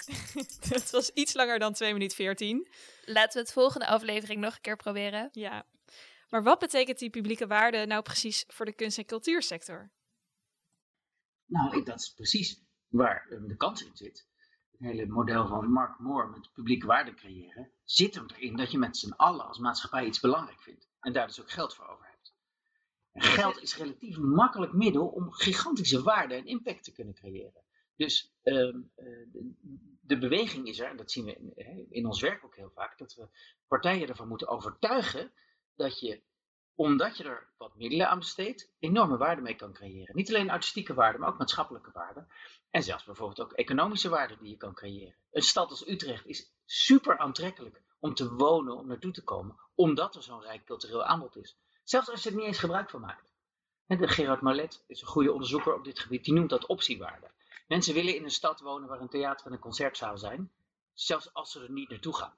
Het 0.73 0.89
was 0.91 1.09
iets 1.09 1.33
langer 1.33 1.59
dan 1.59 1.73
2 1.73 1.93
minuten 1.93 2.15
14. 2.15 2.67
Laten 3.05 3.33
we 3.33 3.39
het 3.39 3.53
volgende 3.53 3.87
aflevering 3.87 4.41
nog 4.41 4.53
een 4.55 4.61
keer 4.61 4.75
proberen. 4.75 5.29
Ja. 5.31 5.65
Maar 6.29 6.43
wat 6.43 6.59
betekent 6.59 6.99
die 6.99 7.09
publieke 7.09 7.47
waarde 7.47 7.85
nou 7.85 8.01
precies 8.01 8.43
voor 8.47 8.65
de 8.65 8.73
kunst- 8.73 8.97
en 8.97 9.05
cultuursector? 9.05 9.91
Nou, 11.45 11.83
dat 11.83 11.99
is 11.99 12.13
precies 12.13 12.63
waar 12.87 13.27
de 13.47 13.55
kans 13.55 13.83
in 13.83 13.97
zit. 13.97 14.27
Het 14.71 14.79
hele 14.79 15.05
model 15.05 15.47
van 15.47 15.71
Mark 15.71 15.99
Moore 15.99 16.29
met 16.29 16.51
publieke 16.53 16.85
waarde 16.85 17.13
creëren 17.13 17.71
zit 17.83 18.15
hem 18.15 18.25
erin 18.35 18.55
dat 18.55 18.71
je 18.71 18.77
met 18.77 18.97
z'n 18.97 19.11
allen 19.11 19.47
als 19.47 19.57
maatschappij 19.57 20.05
iets 20.05 20.19
belangrijk 20.19 20.61
vindt. 20.61 20.87
En 20.99 21.13
daar 21.13 21.27
dus 21.27 21.41
ook 21.41 21.51
geld 21.51 21.75
voor 21.75 21.87
over 21.87 22.05
hebt. 22.05 22.33
En 23.11 23.21
geld 23.21 23.61
is 23.61 23.77
relatief 23.77 24.17
makkelijk 24.17 24.73
middel 24.73 25.07
om 25.07 25.31
gigantische 25.31 26.01
waarde 26.01 26.33
en 26.33 26.45
impact 26.45 26.83
te 26.83 26.91
kunnen 26.91 27.13
creëren. 27.13 27.63
Dus 27.99 28.33
ehm, 28.43 28.81
eh, 28.95 29.05
de 30.01 30.17
beweging 30.17 30.67
is 30.67 30.79
er, 30.79 30.89
en 30.89 30.97
dat 30.97 31.11
zien 31.11 31.25
we 31.25 31.35
in, 31.35 31.87
in 31.89 32.05
ons 32.05 32.21
werk 32.21 32.45
ook 32.45 32.55
heel 32.55 32.71
vaak, 32.75 32.97
dat 32.97 33.15
we 33.15 33.27
partijen 33.67 34.07
ervan 34.07 34.27
moeten 34.27 34.47
overtuigen 34.47 35.31
dat 35.75 35.99
je, 35.99 36.21
omdat 36.75 37.17
je 37.17 37.23
er 37.23 37.49
wat 37.57 37.75
middelen 37.75 38.09
aan 38.09 38.19
besteedt, 38.19 38.71
enorme 38.79 39.17
waarde 39.17 39.41
mee 39.41 39.55
kan 39.55 39.73
creëren. 39.73 40.15
Niet 40.15 40.29
alleen 40.29 40.49
artistieke 40.49 40.93
waarde, 40.93 41.17
maar 41.17 41.29
ook 41.29 41.37
maatschappelijke 41.37 41.91
waarde. 41.93 42.27
En 42.69 42.83
zelfs 42.83 43.03
bijvoorbeeld 43.03 43.41
ook 43.41 43.53
economische 43.53 44.09
waarde 44.09 44.37
die 44.37 44.49
je 44.49 44.57
kan 44.57 44.73
creëren. 44.73 45.15
Een 45.31 45.41
stad 45.41 45.69
als 45.69 45.87
Utrecht 45.87 46.25
is 46.25 46.53
super 46.65 47.17
aantrekkelijk 47.17 47.81
om 47.99 48.13
te 48.13 48.33
wonen, 48.33 48.77
om 48.77 48.87
naartoe 48.87 49.11
te 49.11 49.23
komen, 49.23 49.59
omdat 49.75 50.15
er 50.15 50.23
zo'n 50.23 50.41
rijk 50.41 50.65
cultureel 50.65 51.03
aanbod 51.03 51.35
is. 51.35 51.57
Zelfs 51.83 52.09
als 52.09 52.23
je 52.23 52.29
er 52.29 52.35
niet 52.35 52.45
eens 52.45 52.59
gebruik 52.59 52.89
van 52.89 53.01
maakt. 53.01 53.33
En 53.87 54.09
Gerard 54.09 54.41
Marlet 54.41 54.83
is 54.87 55.01
een 55.01 55.07
goede 55.07 55.31
onderzoeker 55.31 55.73
op 55.73 55.83
dit 55.83 55.99
gebied, 55.99 56.23
die 56.25 56.33
noemt 56.33 56.49
dat 56.49 56.65
optiewaarde. 56.65 57.31
Mensen 57.69 57.93
willen 57.93 58.15
in 58.15 58.23
een 58.23 58.31
stad 58.31 58.59
wonen 58.59 58.89
waar 58.89 58.99
een 58.99 59.09
theater 59.09 59.45
en 59.45 59.51
een 59.51 59.59
concertzaal 59.59 60.17
zijn, 60.17 60.51
zelfs 60.93 61.33
als 61.33 61.51
ze 61.51 61.63
er 61.63 61.71
niet 61.71 61.89
naartoe 61.89 62.15
gaan. 62.15 62.37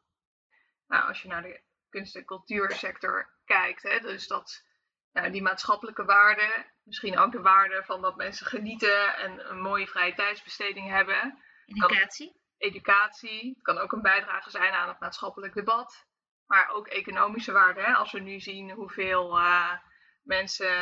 Nou, 0.88 1.08
als 1.08 1.22
je 1.22 1.28
naar 1.28 1.42
de 1.42 1.62
kunst- 1.90 2.16
en 2.16 2.26
cultuursector 2.26 3.30
kijkt, 3.46 3.84
hè, 3.84 4.00
dus 4.00 4.28
dat 4.28 4.66
nou, 5.14 5.32
die 5.32 5.42
maatschappelijke 5.42 6.06
waarde, 6.06 6.66
misschien 6.84 7.18
ook 7.18 7.32
de 7.32 7.42
waarde 7.42 7.84
van 7.84 8.02
dat 8.02 8.16
mensen 8.16 8.46
genieten 8.46 9.16
en 9.16 9.50
een 9.50 9.62
mooie 9.62 9.88
vrije 9.88 10.14
tijdsbesteding 10.14 10.90
hebben. 10.90 11.44
Educatie. 11.66 12.42
educatie, 12.58 13.50
het 13.54 13.64
kan 13.64 13.78
ook 13.78 13.92
een 13.92 14.02
bijdrage 14.02 14.50
zijn 14.50 14.74
aan 14.74 14.88
het 14.88 15.00
maatschappelijk 15.00 15.54
debat, 15.54 16.06
maar 16.46 16.70
ook 16.70 16.88
economische 16.88 17.52
waarde. 17.52 17.82
Hè, 17.82 17.94
als 17.94 18.12
we 18.12 18.20
nu 18.20 18.40
zien 18.40 18.72
hoeveel 18.72 19.38
uh, 19.38 19.74
mensen 20.22 20.76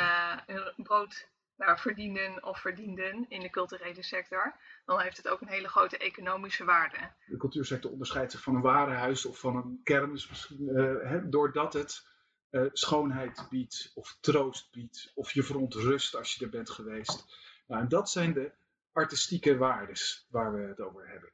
hun 0.46 0.74
brood 0.76 1.28
nou, 1.60 1.80
verdienen 1.80 2.44
of 2.44 2.60
verdienden 2.60 3.26
in 3.30 3.40
de 3.42 3.50
culturele 3.50 4.04
sector, 4.04 4.56
dan 4.86 5.00
heeft 5.00 5.18
het 5.18 5.28
ook 5.28 5.42
een 5.42 5.48
hele 5.48 5.68
grote 5.68 5.98
economische 5.98 6.66
waarde. 6.66 6.98
De 7.26 7.38
cultuursector 7.38 7.92
onderscheidt 7.92 8.32
zich 8.32 8.42
van 8.42 8.56
een 8.56 8.62
warenhuis 8.62 9.26
of 9.26 9.40
van 9.40 9.56
een 9.56 9.80
kermis 9.84 10.30
misschien, 10.30 10.62
uh, 10.62 11.10
hè, 11.10 11.30
doordat 11.30 11.74
het 11.74 12.08
uh, 12.52 12.66
schoonheid 12.72 13.48
biedt 13.50 13.92
of 13.96 14.18
troost 14.22 14.72
biedt 14.72 15.12
of 15.16 15.32
je 15.32 15.44
verontrust 15.44 16.16
als 16.16 16.36
je 16.36 16.46
er 16.46 16.52
bent 16.52 16.70
geweest. 16.70 17.26
Nou, 17.68 17.82
en 17.82 17.88
dat 17.88 18.10
zijn 18.10 18.34
de 18.34 18.52
artistieke 18.92 19.58
waardes 19.58 20.28
waar 20.30 20.54
we 20.54 20.68
het 20.68 20.80
over 20.80 21.10
hebben. 21.10 21.32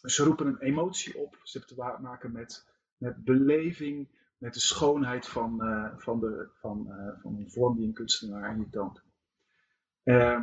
Dus 0.00 0.14
ze 0.14 0.24
roepen 0.24 0.46
een 0.46 0.60
emotie 0.60 1.18
op, 1.18 1.40
ze 1.42 1.58
hebben 1.58 1.96
te 1.96 2.02
maken 2.02 2.32
met, 2.32 2.68
met 2.96 3.24
beleving, 3.24 4.08
met 4.38 4.54
de 4.54 4.60
schoonheid 4.60 5.28
van, 5.28 5.64
uh, 5.64 5.92
van, 5.96 6.20
de, 6.20 6.48
van, 6.60 6.86
van 7.22 7.36
een 7.36 7.50
vorm 7.50 7.76
die 7.76 7.86
een 7.86 7.92
kunstenaar 7.92 8.58
je 8.58 8.68
toont. 8.70 9.04
Uh, 10.06 10.40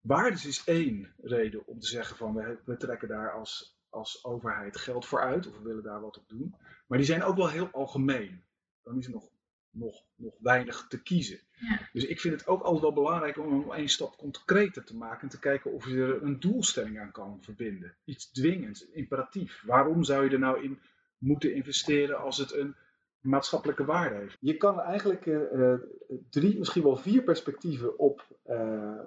waardes 0.00 0.46
is 0.46 0.64
één 0.64 1.14
reden 1.22 1.66
om 1.66 1.78
te 1.78 1.86
zeggen 1.86 2.16
van 2.16 2.34
we, 2.34 2.58
we 2.64 2.76
trekken 2.76 3.08
daar 3.08 3.32
als, 3.32 3.78
als 3.88 4.24
overheid 4.24 4.76
geld 4.76 5.06
voor 5.06 5.20
uit 5.20 5.46
of 5.46 5.56
we 5.56 5.62
willen 5.62 5.82
daar 5.82 6.00
wat 6.00 6.18
op 6.18 6.28
doen. 6.28 6.54
Maar 6.86 6.98
die 6.98 7.06
zijn 7.06 7.22
ook 7.22 7.36
wel 7.36 7.48
heel 7.48 7.70
algemeen. 7.70 8.44
Dan 8.82 8.98
is 8.98 9.06
er 9.06 9.12
nog, 9.12 9.30
nog, 9.70 10.04
nog 10.14 10.34
weinig 10.40 10.86
te 10.88 11.02
kiezen. 11.02 11.40
Ja. 11.52 11.88
Dus 11.92 12.04
ik 12.04 12.20
vind 12.20 12.34
het 12.34 12.46
ook 12.46 12.62
altijd 12.62 12.82
wel 12.82 12.92
belangrijk 12.92 13.38
om 13.38 13.60
hem 13.60 13.72
één 13.72 13.88
stap 13.88 14.16
concreter 14.16 14.84
te 14.84 14.96
maken 14.96 15.22
en 15.22 15.28
te 15.28 15.38
kijken 15.38 15.72
of 15.72 15.86
je 15.86 16.02
er 16.02 16.22
een 16.22 16.40
doelstelling 16.40 17.00
aan 17.00 17.12
kan 17.12 17.42
verbinden. 17.42 17.96
Iets 18.04 18.30
dwingends, 18.30 18.88
imperatief. 18.88 19.62
Waarom 19.66 20.04
zou 20.04 20.24
je 20.24 20.30
er 20.30 20.38
nou 20.38 20.62
in 20.62 20.80
moeten 21.18 21.54
investeren 21.54 22.18
als 22.18 22.38
het 22.38 22.52
een 22.52 22.76
maatschappelijke 23.28 23.84
waarde 23.84 24.14
heeft? 24.14 24.36
Je 24.40 24.56
kan 24.56 24.80
eigenlijk 24.80 25.26
uh, 25.26 25.74
drie, 26.30 26.58
misschien 26.58 26.82
wel 26.82 26.96
vier 26.96 27.22
perspectieven 27.22 27.98
op, 27.98 28.24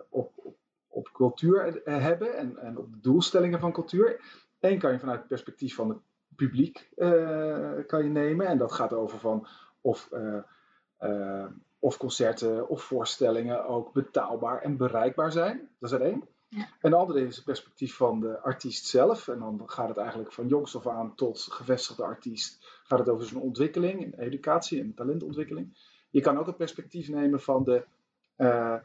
op, 0.10 0.32
op, 0.44 0.56
op, 0.88 1.10
cultuur 1.14 1.82
hebben 1.84 2.38
en, 2.38 2.58
en 2.58 2.78
op 2.78 2.92
de 2.92 3.00
doelstellingen 3.00 3.60
van 3.60 3.72
cultuur. 3.72 4.22
Eén 4.60 4.80
kan 4.80 4.92
je 4.92 5.00
vanuit 5.00 5.20
het 5.20 5.28
perspectief 5.28 5.76
van 5.76 5.90
het 5.90 6.00
publiek 6.36 6.90
kan 7.88 8.04
je 8.04 8.10
nemen 8.10 8.48
en 8.48 8.58
dat 8.58 8.72
gaat 8.72 8.94
over 8.94 9.20
van 9.20 9.48
of 9.82 10.10
of 11.82 11.98
concerten 11.98 12.68
of 12.70 12.84
voorstellingen 12.84 13.66
ook 13.66 13.94
betaalbaar 13.94 14.62
en 14.62 14.78
bereikbaar 14.78 15.32
zijn. 15.32 15.70
Dat 15.80 15.92
is 15.92 16.00
er 16.00 16.06
één. 16.06 16.24
En 16.80 16.90
de 16.90 16.96
andere 16.96 17.26
is 17.26 17.36
het 17.36 17.46
perspectief 17.46 17.96
van 17.96 18.20
de 18.20 18.40
artiest 18.40 18.86
zelf. 18.86 19.28
En 19.28 19.40
dan 19.40 19.62
gaat 19.66 19.88
het 19.88 19.98
eigenlijk 19.98 20.32
van 20.32 20.48
jongs 20.48 20.76
af 20.76 20.88
aan 20.88 21.16
tot 21.16 21.42
gevestigde 21.42 22.04
artiest. 22.04 22.66
Gaat 22.84 23.00
het 23.00 23.10
over 23.10 23.26
zijn 23.26 23.42
ontwikkeling, 23.42 24.20
educatie 24.20 24.80
en 24.80 24.94
talentontwikkeling. 24.94 25.78
Je 26.10 26.22
kan 26.22 26.38
ook 26.38 26.46
het 26.46 26.58
perspectief 26.58 27.10
nemen 27.10 27.42
van 27.42 27.64
de, 27.64 27.86
uh, 28.38 28.76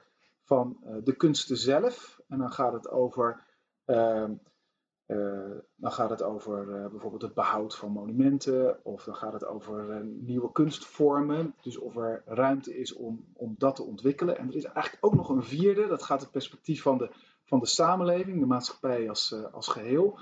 van, 0.42 0.76
uh, 0.84 0.96
de 1.04 1.16
kunsten 1.16 1.56
zelf. 1.56 2.20
En 2.28 2.38
dan 2.38 2.52
gaat 2.52 2.72
het 2.72 2.90
over 2.90 3.44
uh, 3.86 4.28
uh, 5.06 5.50
dan 5.76 5.92
gaat 5.92 6.10
het 6.10 6.22
over 6.22 6.66
bijvoorbeeld 6.90 7.22
het 7.22 7.34
behoud 7.34 7.76
van 7.76 7.90
monumenten, 7.90 8.84
of 8.84 9.04
dan 9.04 9.14
gaat 9.14 9.32
het 9.32 9.44
over 9.44 10.04
nieuwe 10.04 10.52
kunstvormen. 10.52 11.54
Dus 11.62 11.78
of 11.78 11.96
er 11.96 12.22
ruimte 12.26 12.76
is 12.78 12.92
om, 12.92 13.24
om 13.32 13.54
dat 13.58 13.76
te 13.76 13.82
ontwikkelen. 13.82 14.38
En 14.38 14.48
er 14.48 14.56
is 14.56 14.64
eigenlijk 14.64 15.04
ook 15.04 15.14
nog 15.14 15.28
een 15.28 15.42
vierde, 15.42 15.86
dat 15.86 16.02
gaat 16.02 16.20
het 16.20 16.30
perspectief 16.30 16.82
van 16.82 16.98
de, 16.98 17.10
van 17.46 17.58
de 17.58 17.66
samenleving, 17.66 18.40
de 18.40 18.46
maatschappij 18.46 19.08
als, 19.08 19.34
als 19.52 19.68
geheel. 19.68 20.18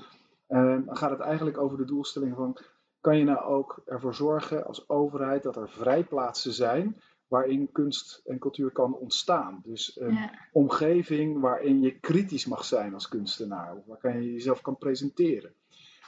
dan 0.46 0.96
gaat 0.96 1.10
het 1.10 1.20
eigenlijk 1.20 1.58
over 1.58 1.78
de 1.78 1.84
doelstelling 1.84 2.34
van, 2.36 2.56
kan 3.00 3.18
je 3.18 3.24
nou 3.24 3.40
ook 3.44 3.82
ervoor 3.86 4.14
zorgen 4.14 4.66
als 4.66 4.88
overheid 4.88 5.42
dat 5.42 5.56
er 5.56 5.68
vrijplaatsen 5.68 6.52
zijn 6.52 7.00
waarin 7.28 7.72
kunst 7.72 8.20
en 8.24 8.38
cultuur 8.38 8.70
kan 8.70 8.94
ontstaan. 8.96 9.60
Dus 9.64 10.00
een 10.00 10.12
Ja. 10.14 10.30
omgeving 10.52 11.40
waarin 11.40 11.80
je 11.80 11.98
kritisch 11.98 12.46
mag 12.46 12.64
zijn 12.64 12.94
als 12.94 13.08
kunstenaar, 13.08 13.76
of 13.76 14.00
waar 14.02 14.20
je 14.20 14.32
jezelf 14.32 14.60
kan 14.60 14.78
presenteren. 14.78 15.54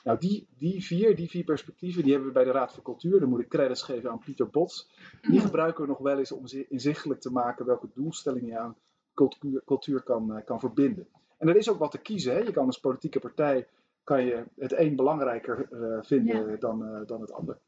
Nou, 0.05 0.19
die, 0.19 0.47
die, 0.59 0.85
vier, 0.85 1.17
die 1.17 1.29
vier 1.31 1.45
perspectieven, 1.45 2.03
die 2.03 2.11
hebben 2.13 2.29
we 2.29 2.35
bij 2.35 2.45
de 2.45 2.51
Raad 2.51 2.73
voor 2.75 2.83
Cultuur. 2.83 3.21
Dan 3.21 3.29
moet 3.29 3.41
ik 3.41 3.49
credits 3.49 3.83
geven 3.83 4.11
aan 4.11 4.19
Pieter 4.19 4.49
Bots. 4.51 4.91
Die 5.23 5.41
gebruiken 5.41 5.83
we 5.83 5.89
nog 5.89 5.99
wel 5.99 6.19
eens 6.19 6.33
om 6.33 6.47
zi- 6.47 6.67
inzichtelijk 6.69 7.21
te 7.21 7.31
maken 7.33 7.67
welke 7.67 7.89
doelstellingen 7.95 8.49
je 8.49 8.59
aan 8.59 8.77
cultuur, 9.17 9.63
cultuur 9.65 10.03
kan, 10.03 10.37
eh, 10.37 10.45
kan 10.45 10.61
verbinden. 10.61 11.07
En 11.39 11.49
er 11.49 11.57
is 11.57 11.71
ook 11.71 11.79
wat 11.79 11.91
te 11.91 11.99
kiezen. 11.99 12.33
Hè? 12.33 12.39
Je 12.39 12.53
kan 12.53 12.67
als 12.67 12.81
politieke 12.81 13.21
partij 13.21 13.67
kan 14.05 14.25
je 14.25 14.45
het 14.57 14.73
een 14.79 14.97
belangrijker 14.97 15.69
eh, 15.71 15.99
vinden 16.03 16.61
dan, 16.61 16.85
eh, 16.87 17.07
dan 17.07 17.21
het 17.21 17.33
ander. 17.33 17.59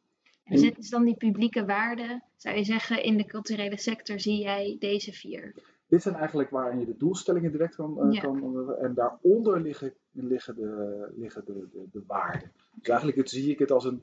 En 0.44 0.58
zit 0.58 0.76
dus 0.76 0.90
dan 0.90 1.04
die 1.04 1.16
publieke 1.16 1.64
waarde, 1.64 2.20
zou 2.36 2.56
je 2.56 2.64
zeggen, 2.64 3.02
in 3.02 3.16
de 3.16 3.24
culturele 3.24 3.78
sector 3.78 4.20
zie 4.20 4.42
jij 4.42 4.76
deze 4.78 5.12
vier? 5.12 5.54
Dit 5.86 6.02
zijn 6.02 6.14
eigenlijk 6.14 6.50
waarin 6.50 6.78
je 6.78 6.86
de 6.86 6.96
doelstellingen 6.96 7.52
direct 7.52 7.74
kan. 7.74 8.08
Ja. 8.10 8.20
kan 8.20 8.74
en 8.78 8.94
daaronder 8.94 9.60
liggen, 9.60 9.92
liggen, 10.10 10.54
de, 10.54 11.12
liggen 11.16 11.44
de, 11.44 11.68
de, 11.72 11.86
de 11.92 12.02
waarden. 12.06 12.52
Dus 12.74 12.88
eigenlijk 12.88 13.18
het, 13.18 13.30
zie 13.30 13.50
ik 13.50 13.58
het 13.58 13.70
als 13.70 13.84
een, 13.84 14.00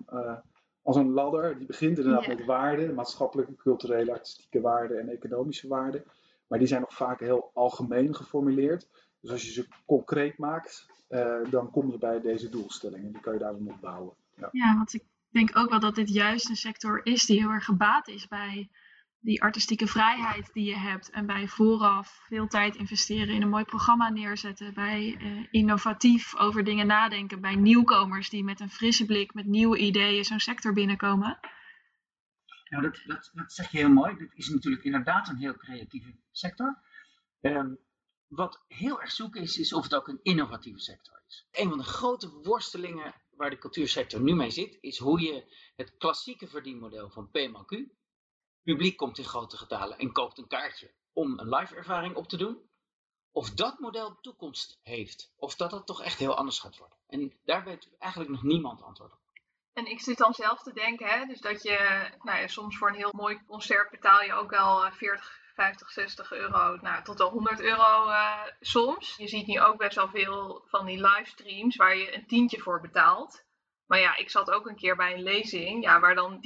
als 0.82 0.96
een 0.96 1.10
ladder. 1.10 1.58
Die 1.58 1.68
begint 1.68 1.98
inderdaad 1.98 2.26
Ja. 2.26 2.34
met 2.36 2.46
waarden, 2.46 2.94
maatschappelijke, 2.94 3.56
culturele, 3.56 4.12
artistieke 4.12 4.62
waarden 4.62 5.00
en 5.00 5.10
economische 5.10 5.68
waarden. 5.68 6.04
Maar 6.48 6.60
die 6.60 6.68
zijn 6.68 6.82
nog 6.82 6.94
vaak 6.94 7.20
heel 7.20 7.52
algemeen 7.54 8.16
geformuleerd. 8.16 8.88
Dus 9.22 9.32
als 9.32 9.44
je 9.44 9.52
ze 9.52 9.68
concreet 9.86 10.38
maakt, 10.38 10.86
eh, 11.08 11.36
dan 11.50 11.72
kom 11.72 11.92
je 11.92 11.98
bij 11.98 12.22
deze 12.22 12.50
doelstellingen. 12.50 13.12
Die 13.12 13.22
kan 13.22 13.34
je 13.34 13.40
daarom 13.40 13.70
op 13.70 13.82
bouwen. 13.82 14.14
Ja. 14.36 14.50
Ja, 14.52 14.76
want 14.76 14.94
ik 14.94 15.04
denk 15.30 15.58
ook 15.58 15.70
wel 15.70 15.80
dat 15.80 15.96
dit 15.96 16.10
juist 16.10 16.50
een 16.50 16.56
sector 16.56 17.00
is 17.04 17.26
die 17.26 17.40
heel 17.40 17.50
erg 17.50 17.66
gebaat 17.66 18.08
is 18.08 18.28
bij 18.28 18.70
die 19.20 19.42
artistieke 19.42 19.88
vrijheid 19.88 20.54
die 20.54 20.66
je 20.66 20.78
hebt. 20.78 21.10
En 21.10 21.26
bij 21.26 21.48
vooraf 21.48 22.20
veel 22.28 22.48
tijd 22.48 22.76
investeren 22.76 23.36
in 23.36 23.42
een 23.42 23.50
mooi 23.50 23.64
programma 23.64 24.10
neerzetten. 24.10 24.74
Bij 24.74 25.18
eh, 25.20 25.28
innovatief 25.52 26.38
over 26.38 26.64
dingen 26.64 26.88
nadenken. 26.88 27.42
Bij 27.42 27.56
nieuwkomers 27.56 28.30
die 28.30 28.44
met 28.44 28.60
een 28.60 28.70
frisse 28.70 29.06
blik, 29.06 29.34
met 29.34 29.46
nieuwe 29.46 29.78
ideeën 29.78 30.24
zo'n 30.24 30.40
sector 30.40 30.74
binnenkomen. 30.74 31.40
Nou, 32.70 32.84
dat, 32.84 33.02
dat, 33.06 33.32
dat 33.34 33.54
zeg 33.54 33.72
je 33.72 33.78
heel 33.78 33.90
mooi. 33.90 34.16
Dit 34.18 34.34
is 34.34 34.50
natuurlijk 34.50 34.84
inderdaad 34.84 35.28
een 35.28 35.38
heel 35.38 35.56
creatieve 35.56 36.16
sector. 36.32 36.84
Ehm, 37.42 37.74
wat 38.28 38.64
heel 38.68 39.02
erg 39.02 39.12
zoeken 39.12 39.42
is, 39.42 39.58
is 39.58 39.74
of 39.74 39.84
het 39.84 39.96
ook 39.96 40.08
een 40.08 40.20
innovatieve 40.24 40.80
sector 40.80 41.22
is. 41.28 41.48
Een 41.52 41.70
van 41.70 41.78
de 41.78 41.84
grote 41.84 42.30
worstelingen 42.30 43.14
waar 43.30 43.50
de 43.50 43.58
cultuursector 43.58 44.22
nu 44.22 44.36
mee 44.36 44.50
zit, 44.50 44.78
is 44.82 44.98
hoe 44.98 45.22
je 45.22 45.56
het 45.76 45.98
klassieke 45.98 46.48
verdienmodel 46.48 47.10
van 47.10 47.32
PMQ, 47.32 47.90
publiek 48.64 48.98
komt 48.98 49.18
in 49.18 49.24
grote 49.24 49.58
getalen 49.58 49.98
en 49.98 50.12
koopt 50.12 50.38
een 50.38 50.48
kaartje 50.48 50.94
om 51.14 51.40
een 51.40 51.50
live 51.50 51.76
ervaring 51.76 52.16
op 52.16 52.28
te 52.28 52.38
doen, 52.38 52.70
of 53.32 53.50
dat 53.54 53.80
model 53.80 54.20
toekomst 54.22 54.80
heeft. 54.84 55.34
Of 55.36 55.56
dat 55.56 55.70
dat 55.70 55.86
toch 55.86 56.02
echt 56.02 56.20
heel 56.20 56.36
anders 56.36 56.60
gaat 56.60 56.78
worden. 56.78 56.98
En 57.08 57.34
daar 57.44 57.64
weet 57.64 57.90
eigenlijk 57.98 58.32
nog 58.32 58.44
niemand 58.44 58.82
antwoord 58.82 59.12
op. 59.12 59.25
En 59.76 59.86
ik 59.86 60.02
zit 60.02 60.18
dan 60.18 60.34
zelf 60.34 60.62
te 60.62 60.74
denken, 60.74 61.08
hè, 61.08 61.26
dus 61.26 61.40
dat 61.40 61.64
je 61.64 62.10
nou 62.22 62.40
ja, 62.40 62.48
soms 62.48 62.78
voor 62.78 62.88
een 62.88 62.96
heel 62.96 63.14
mooi 63.16 63.46
concert 63.48 63.90
betaal 63.90 64.22
je 64.22 64.34
ook 64.34 64.50
wel 64.50 64.86
eh, 64.86 64.92
40, 64.92 65.40
50, 65.56 65.92
60 65.92 66.32
euro, 66.32 66.76
nou, 66.82 67.04
tot 67.04 67.18
wel 67.18 67.30
100 67.30 67.62
euro 67.62 68.10
eh, 68.10 68.42
soms. 68.60 69.16
Je 69.18 69.28
ziet 69.28 69.48
nu 69.48 69.62
ook 69.62 69.78
best 69.78 69.96
wel 69.96 70.10
veel 70.10 70.64
van 70.68 70.86
die 70.86 71.02
livestreams 71.02 71.76
waar 71.76 71.98
je 71.98 72.16
een 72.16 72.28
tientje 72.28 72.60
voor 72.60 72.82
betaalt. 72.82 73.46
Maar 73.86 74.00
ja, 74.00 74.16
ik 74.16 74.30
zat 74.30 74.52
ook 74.52 74.68
een 74.68 74.76
keer 74.76 74.96
bij 74.96 75.14
een 75.14 75.24
lezing 75.24 75.84
ja, 75.84 76.00
waar 76.00 76.16
dan 76.16 76.40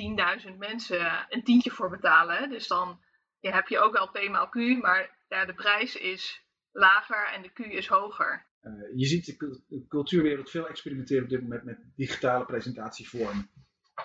10.000 0.46 0.58
mensen 0.58 1.26
een 1.30 1.44
tientje 1.44 1.72
voor 1.72 1.90
betalen. 1.90 2.50
Dus 2.50 2.68
dan 2.68 3.04
heb 3.40 3.68
je 3.68 3.80
ook 3.80 3.94
wel 3.94 4.10
P 4.10 4.30
maal 4.30 4.50
Q, 4.50 4.56
maar 4.82 5.18
ja, 5.28 5.46
de 5.46 5.54
prijs 5.54 5.96
is 5.96 6.42
lager 6.72 7.28
en 7.28 7.42
de 7.42 7.50
Q 7.50 7.60
is 7.60 7.88
hoger. 7.88 8.49
Eh, 8.60 8.72
je 8.96 9.06
ziet 9.06 9.26
de, 9.26 9.38
cul- 9.38 9.64
de 9.68 9.88
cultuurwereld 9.88 10.50
veel 10.50 10.68
experimenteren 10.68 11.24
op 11.24 11.30
dit 11.30 11.42
moment 11.42 11.64
met 11.64 11.78
digitale 11.96 12.46
presentatievormen. 12.46 13.50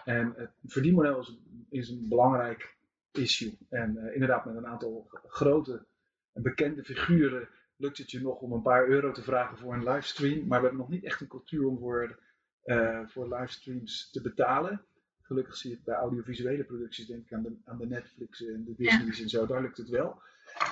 En 0.05 0.33
het 0.37 0.51
verdienmodel 0.65 1.21
is, 1.21 1.39
is 1.69 1.89
een 1.89 2.09
belangrijk 2.09 2.77
issue. 3.13 3.59
En 3.69 3.97
eh, 3.97 4.13
inderdaad, 4.15 4.45
met 4.45 4.57
een 4.57 4.67
aantal 4.67 5.09
grote 5.27 5.87
en 6.33 6.43
bekende 6.43 6.85
figuren 6.85 7.49
lukt 7.77 7.99
het 7.99 8.11
je 8.11 8.21
nog 8.21 8.41
om 8.41 8.53
een 8.53 8.63
paar 8.63 8.89
euro 8.89 9.13
te 9.13 9.23
vragen 9.23 9.59
voor 9.59 9.75
een 9.75 9.85
livestream. 9.85 10.47
Maar 10.47 10.61
we 10.61 10.67
hebben 10.67 10.81
nog 10.81 10.89
niet 10.91 11.05
echt 11.05 11.21
een 11.21 11.27
cultuur 11.29 11.67
om 11.67 11.79
voor, 11.79 12.19
eh, 12.63 13.01
voor 13.07 13.35
livestreams 13.37 14.11
te 14.11 14.21
betalen. 14.21 14.85
Gelukkig 15.23 15.57
zie 15.57 15.71
je 15.71 15.77
het 15.77 15.85
bij 15.85 15.95
audiovisuele 15.95 16.65
producties, 16.65 17.07
denk 17.07 17.25
ik 17.25 17.33
aan 17.33 17.43
de, 17.43 17.57
aan 17.65 17.79
de 17.79 17.87
Netflix 17.87 18.47
en 18.47 18.65
de 18.65 18.75
Disney's 18.77 19.21
en 19.21 19.29
zo, 19.29 19.47
daar 19.47 19.63
lukt 19.63 19.77
het 19.77 19.89
wel. 19.89 20.23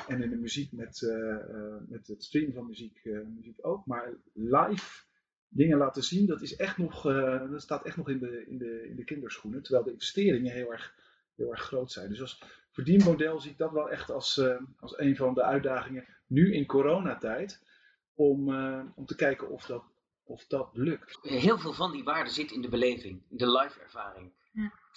En 0.09 0.23
in 0.23 0.31
de 0.31 0.37
muziek 0.37 0.73
met, 0.73 1.03
eh, 1.03 1.35
eh, 1.35 1.81
met 1.89 2.07
het 2.07 2.25
streamen 2.25 2.55
van 2.55 2.67
muziek, 2.67 3.01
eh, 3.05 3.21
muziek 3.35 3.59
ook. 3.61 3.87
Maar 3.87 4.15
live 4.33 5.05
dingen 5.49 5.79
laten 5.79 6.03
zien, 6.03 6.27
dat, 6.27 6.43
is 6.43 6.57
echt 6.57 6.79
nog, 6.79 7.03
dat 7.51 7.63
staat 7.63 7.85
echt 7.85 7.97
nog 7.97 8.09
in 8.09 8.19
de, 8.19 8.47
in, 8.47 8.59
de, 8.59 8.89
in 8.89 8.97
de 8.97 9.05
kinderschoenen. 9.05 9.63
Terwijl 9.63 9.85
de 9.85 9.93
investeringen 9.93 10.53
heel 10.53 10.73
erg, 10.73 10.95
heel 11.37 11.51
erg 11.51 11.63
groot 11.63 11.93
zijn. 11.93 12.09
Dus 12.09 12.21
als 12.21 12.43
verdienmodel 12.71 13.41
zie 13.41 13.51
ik 13.51 13.59
dat 13.59 13.73
wel 13.73 13.91
echt 13.91 14.11
als, 14.11 14.41
als 14.77 14.99
een 14.99 15.17
van 15.17 15.35
de 15.35 15.43
uitdagingen 15.43 16.07
nu 16.27 16.55
in 16.55 16.67
coronatijd. 16.67 17.71
Om, 18.15 18.55
om 18.95 19.07
te 19.07 19.17
kijken 19.17 19.49
of 19.49 19.67
dat, 19.67 19.85
of 20.23 20.47
dat 20.47 20.71
lukt. 20.73 21.19
Heel 21.23 21.59
veel 21.59 21.73
van 21.73 21.93
die 21.93 22.05
waarde 22.05 22.31
zit 22.31 22.51
in 22.51 22.63
de 22.63 22.69
beleving, 22.69 23.23
in 23.29 23.37
de 23.37 23.51
live 23.51 23.81
ervaring. 23.81 24.33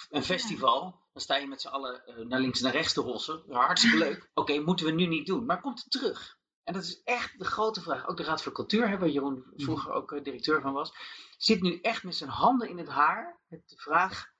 Een 0.10 0.24
festival, 0.24 0.82
dan 1.14 1.22
sta 1.22 1.36
je 1.36 1.48
met 1.48 1.62
z'n 1.62 1.68
allen 1.68 2.06
eh, 2.06 2.26
naar 2.26 2.40
links 2.40 2.58
en 2.58 2.64
naar 2.64 2.74
rechts 2.74 2.94
te 2.94 3.02
hossen. 3.02 3.44
Hartstikke 3.50 3.98
leuk. 3.98 4.30
Oké, 4.34 4.60
moeten 4.60 4.86
we 4.86 4.92
nu 4.92 5.06
niet 5.06 5.26
doen. 5.26 5.46
Maar 5.46 5.62
komt 5.62 5.84
het 5.84 5.92
terug? 5.92 6.38
En 6.64 6.74
dat 6.74 6.84
is 6.84 7.04
echt 7.04 7.40
de 7.40 7.46
grote 7.46 7.82
vraag. 7.82 8.08
Ook 8.08 8.18
de 8.18 8.24
Raad 8.24 8.44
voor 8.44 8.52
Cultuur, 8.52 8.90
hè, 8.90 8.98
waar 8.98 9.10
Jeroen 9.10 9.46
vroeger 9.56 9.92
ook 9.92 10.12
eh, 10.12 10.24
directeur 10.24 10.62
van 10.62 10.74
was, 10.74 10.94
zit 11.38 11.62
nu 11.62 11.80
echt 11.82 12.04
met 12.04 12.16
zijn 12.16 12.30
handen 12.30 12.70
in 12.70 12.78
het 12.78 12.88
haar 12.88 13.42
met 13.48 13.70
de 13.70 13.78
vraag: 13.78 14.32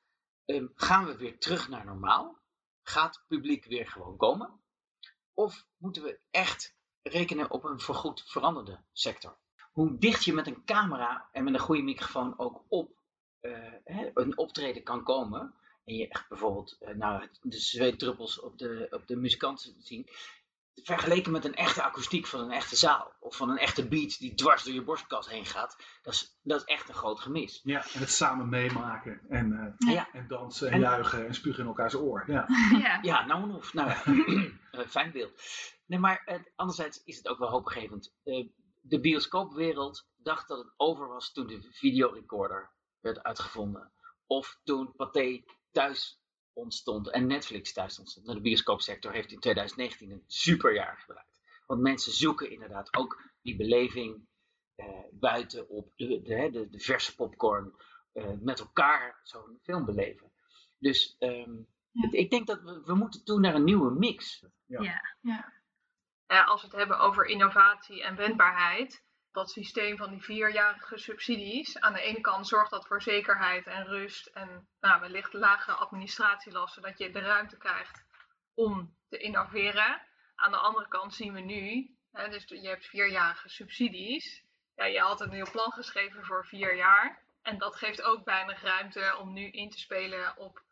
ehm, 0.46 0.68
gaan 0.76 1.06
we 1.06 1.18
weer 1.18 1.40
terug 1.40 1.70
naar 1.70 1.86
normaal? 1.86 2.40
Gaat 2.82 3.16
het 3.16 3.28
publiek 3.28 3.66
weer 3.66 3.88
gewoon 3.88 4.18
komen? 4.18 4.62
Of 5.34 5.68
moeten 5.78 6.04
we 6.04 6.20
echt 6.32 6.76
rekenen 7.02 7.52
op 7.52 7.64
een 7.64 7.80
voorgoed 7.80 8.24
veranderde 8.26 8.84
sector? 8.92 9.38
Hoe 9.72 9.98
dicht 9.98 10.26
je 10.26 10.34
met 10.34 10.48
een 10.48 10.66
camera 10.66 11.30
en 11.32 11.44
met 11.44 11.54
een 11.54 11.60
goede 11.60 11.82
microfoon 11.82 12.40
ook 12.40 12.64
op 12.68 13.04
een 14.14 14.38
optreden 14.38 14.84
kan 14.84 15.04
komen. 15.04 15.54
En 15.86 15.96
je 15.96 16.08
echt 16.08 16.30
bijvoorbeeld 16.30 16.78
eh, 16.80 16.96
nou, 16.96 17.28
de 17.42 17.60
zweetdruppels 17.60 18.40
op 18.40 18.58
de, 18.58 18.88
op 18.90 19.08
de 19.08 19.16
muzikanten 19.16 19.76
zien. 19.80 20.10
Vergeleken 20.84 21.32
met 21.32 21.46
een 21.46 21.56
echte 21.56 21.82
akoestiek 21.84 22.26
van 22.28 22.40
een 22.40 22.52
echte 22.52 22.76
zaal. 22.76 23.14
Of 23.20 23.36
van 23.36 23.50
een 23.50 23.58
echte 23.58 23.88
beat 23.88 24.20
die 24.20 24.34
dwars 24.36 24.64
door 24.64 24.74
je 24.74 24.84
borstkas 24.84 25.30
heen 25.30 25.46
gaat. 25.46 25.78
Dat 26.02 26.14
is, 26.14 26.40
dat 26.44 26.60
is 26.60 26.66
echt 26.66 26.90
een 26.90 26.96
groot 26.96 27.20
gemis. 27.20 27.62
Ja, 27.64 27.86
en 27.94 28.00
het 28.00 28.10
samen 28.12 28.50
meemaken 28.50 29.22
en, 29.30 29.76
eh, 29.80 29.94
Ja. 29.94 30.08
en 30.14 30.28
dansen 30.28 30.68
en, 30.68 30.74
En- 30.74 30.80
juichen 30.80 31.28
en 31.28 31.34
spugen 31.36 31.60
in 31.62 31.68
elkaars 31.68 31.96
oor. 31.96 32.24
Ja. 32.28 32.46
Ja. 32.80 33.00
Ja, 33.02 33.26
nou 33.26 33.44
en 33.44 33.56
of. 33.56 33.74
Nou 33.74 33.90
eh, 34.72 34.88
fijn 34.88 35.12
beeld. 35.12 35.42
Nee, 35.86 36.00
maar 36.00 36.22
eh, 36.26 36.40
anderzijds 36.56 37.02
is 37.04 37.18
het 37.18 37.28
ook 37.28 37.38
wel 37.40 37.50
hoopgevend. 37.50 38.14
Eh, 38.24 38.48
de 38.82 39.00
bioscoopwereld 39.00 40.08
dacht 40.18 40.48
dat 40.48 40.58
het 40.58 40.74
over 40.78 41.08
was 41.08 41.32
toen 41.32 41.48
de 41.48 41.68
videorecorder 41.72 42.72
werd 43.06 43.24
uitgevonden. 43.24 43.92
Of 44.28 44.60
toen 44.64 44.96
Pathé 44.96 45.44
thuis 45.72 46.20
ontstond 46.54 47.10
en 47.12 47.28
Netflix 47.28 47.74
thuis 47.74 48.00
ontstond. 48.00 48.26
Nou, 48.26 48.38
de 48.38 48.44
bioscoopsector 48.44 49.12
heeft 49.12 49.32
in 49.32 49.40
2019 49.40 50.12
een 50.12 50.24
superjaar 50.28 50.98
gedraaid. 50.98 51.42
Want 51.66 51.82
mensen 51.82 52.12
zoeken 52.12 52.50
inderdaad 52.52 52.96
ook 52.98 53.22
die 53.42 53.56
beleving 53.56 54.28
eh, 54.76 54.88
buiten 55.12 55.70
op 55.70 55.92
de, 55.96 56.22
de, 56.22 56.50
de, 56.52 56.70
de 56.70 56.80
verse 56.80 57.16
popcorn. 57.16 57.74
eh, 58.14 58.32
met 58.40 58.60
elkaar 58.60 59.20
zo'n 59.24 59.60
film 59.64 59.86
beleven. 59.86 60.32
Dus 60.78 61.16
ehm, 61.20 61.56
Ja. 61.92 62.08
ik 62.12 62.30
denk 62.30 62.48
dat 62.48 62.62
we, 62.62 62.82
we 62.86 62.96
moeten 62.96 63.24
toe 63.24 63.40
naar 63.40 63.56
een 63.56 63.64
nieuwe 63.64 63.92
mix. 63.92 64.46
Ja. 64.66 65.02
Ja, 66.28 66.44
als 66.44 66.62
we 66.62 66.68
het 66.68 66.76
hebben 66.78 67.00
over 67.00 67.26
innovatie 67.26 68.04
en 68.04 68.16
wendbaarheid, 68.16 69.05
dat 69.36 69.52
systeem 69.52 69.98
van 69.98 70.10
die 70.10 70.24
vierjarige 70.24 70.98
subsidies, 70.98 71.80
aan 71.80 71.94
de 71.94 72.02
ene 72.02 72.22
kant 72.22 72.48
zorgt 72.48 72.72
dat 72.72 72.88
voor 72.88 73.02
zekerheid 73.02 73.68
en 73.68 73.86
rust 73.86 74.26
en 74.26 74.68
nou, 74.80 75.00
wellicht 75.00 75.34
lagere 75.34 75.76
administratielasten, 75.78 76.82
dat 76.82 76.98
je 76.98 77.12
de 77.12 77.20
ruimte 77.20 77.58
krijgt 77.58 78.06
om 78.54 78.98
te 79.10 79.18
innoveren. 79.18 80.02
Aan 80.36 80.52
de 80.52 80.58
andere 80.58 80.88
kant 80.88 81.14
zien 81.14 81.34
we 81.34 81.40
nu, 81.40 81.96
hè, 82.12 82.30
dus 82.30 82.44
je 82.48 82.68
hebt 82.68 82.86
vierjarige 82.86 83.50
subsidies. 83.50 84.44
Ja, 84.76 84.86
je 84.86 85.00
had 85.00 85.22
een 85.22 85.30
nieuw 85.30 85.52
plan 85.52 85.72
geschreven 85.72 86.26
voor 86.26 86.46
vier 86.46 86.76
jaar. 86.76 87.24
En 87.42 87.58
dat 87.58 87.76
geeft 87.76 88.02
ook 88.02 88.26
weinig 88.26 88.62
ruimte 88.62 89.18
om 89.20 89.34
nu 89.34 89.50
in 89.50 89.70
te 89.70 89.80
spelen 89.80 90.38
op, 90.38 90.64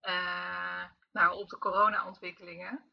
eh, 0.00 0.84
nou, 1.12 1.38
op 1.38 1.48
de 1.48 1.58
corona-ontwikkelingen. 1.58 2.92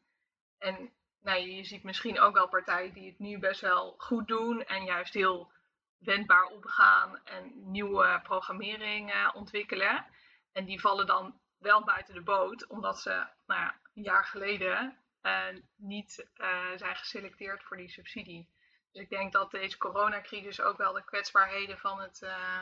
En 0.58 0.92
nou, 1.20 1.40
je 1.40 1.64
ziet 1.64 1.82
misschien 1.82 2.20
ook 2.20 2.34
wel 2.34 2.48
partijen 2.48 2.92
die 2.92 3.08
het 3.08 3.18
nu 3.18 3.38
best 3.38 3.60
wel 3.60 3.94
goed 3.98 4.26
doen 4.28 4.64
en 4.64 4.84
juist 4.84 5.14
heel 5.14 5.52
wendbaar 5.98 6.44
omgaan 6.44 7.20
en 7.24 7.70
nieuwe 7.70 8.20
programmering 8.22 9.32
ontwikkelen. 9.34 10.06
En 10.52 10.64
die 10.64 10.80
vallen 10.80 11.06
dan 11.06 11.40
wel 11.58 11.84
buiten 11.84 12.14
de 12.14 12.20
boot, 12.20 12.66
omdat 12.66 13.00
ze 13.00 13.10
nou 13.46 13.60
ja, 13.60 13.74
een 13.94 14.02
jaar 14.02 14.24
geleden 14.24 14.98
eh, 15.20 15.46
niet 15.76 16.26
eh, 16.34 16.70
zijn 16.76 16.96
geselecteerd 16.96 17.62
voor 17.62 17.76
die 17.76 17.90
subsidie. 17.90 18.48
Dus 18.92 19.02
ik 19.02 19.10
denk 19.10 19.32
dat 19.32 19.50
deze 19.50 19.78
coronacrisis 19.78 20.60
ook 20.60 20.76
wel 20.76 20.92
de 20.92 21.04
kwetsbaarheden 21.04 21.78
van 21.78 22.00
het 22.00 22.22
eh, 22.22 22.60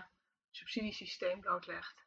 subsidiesysteem 0.50 1.40
blootlegt. 1.40 2.05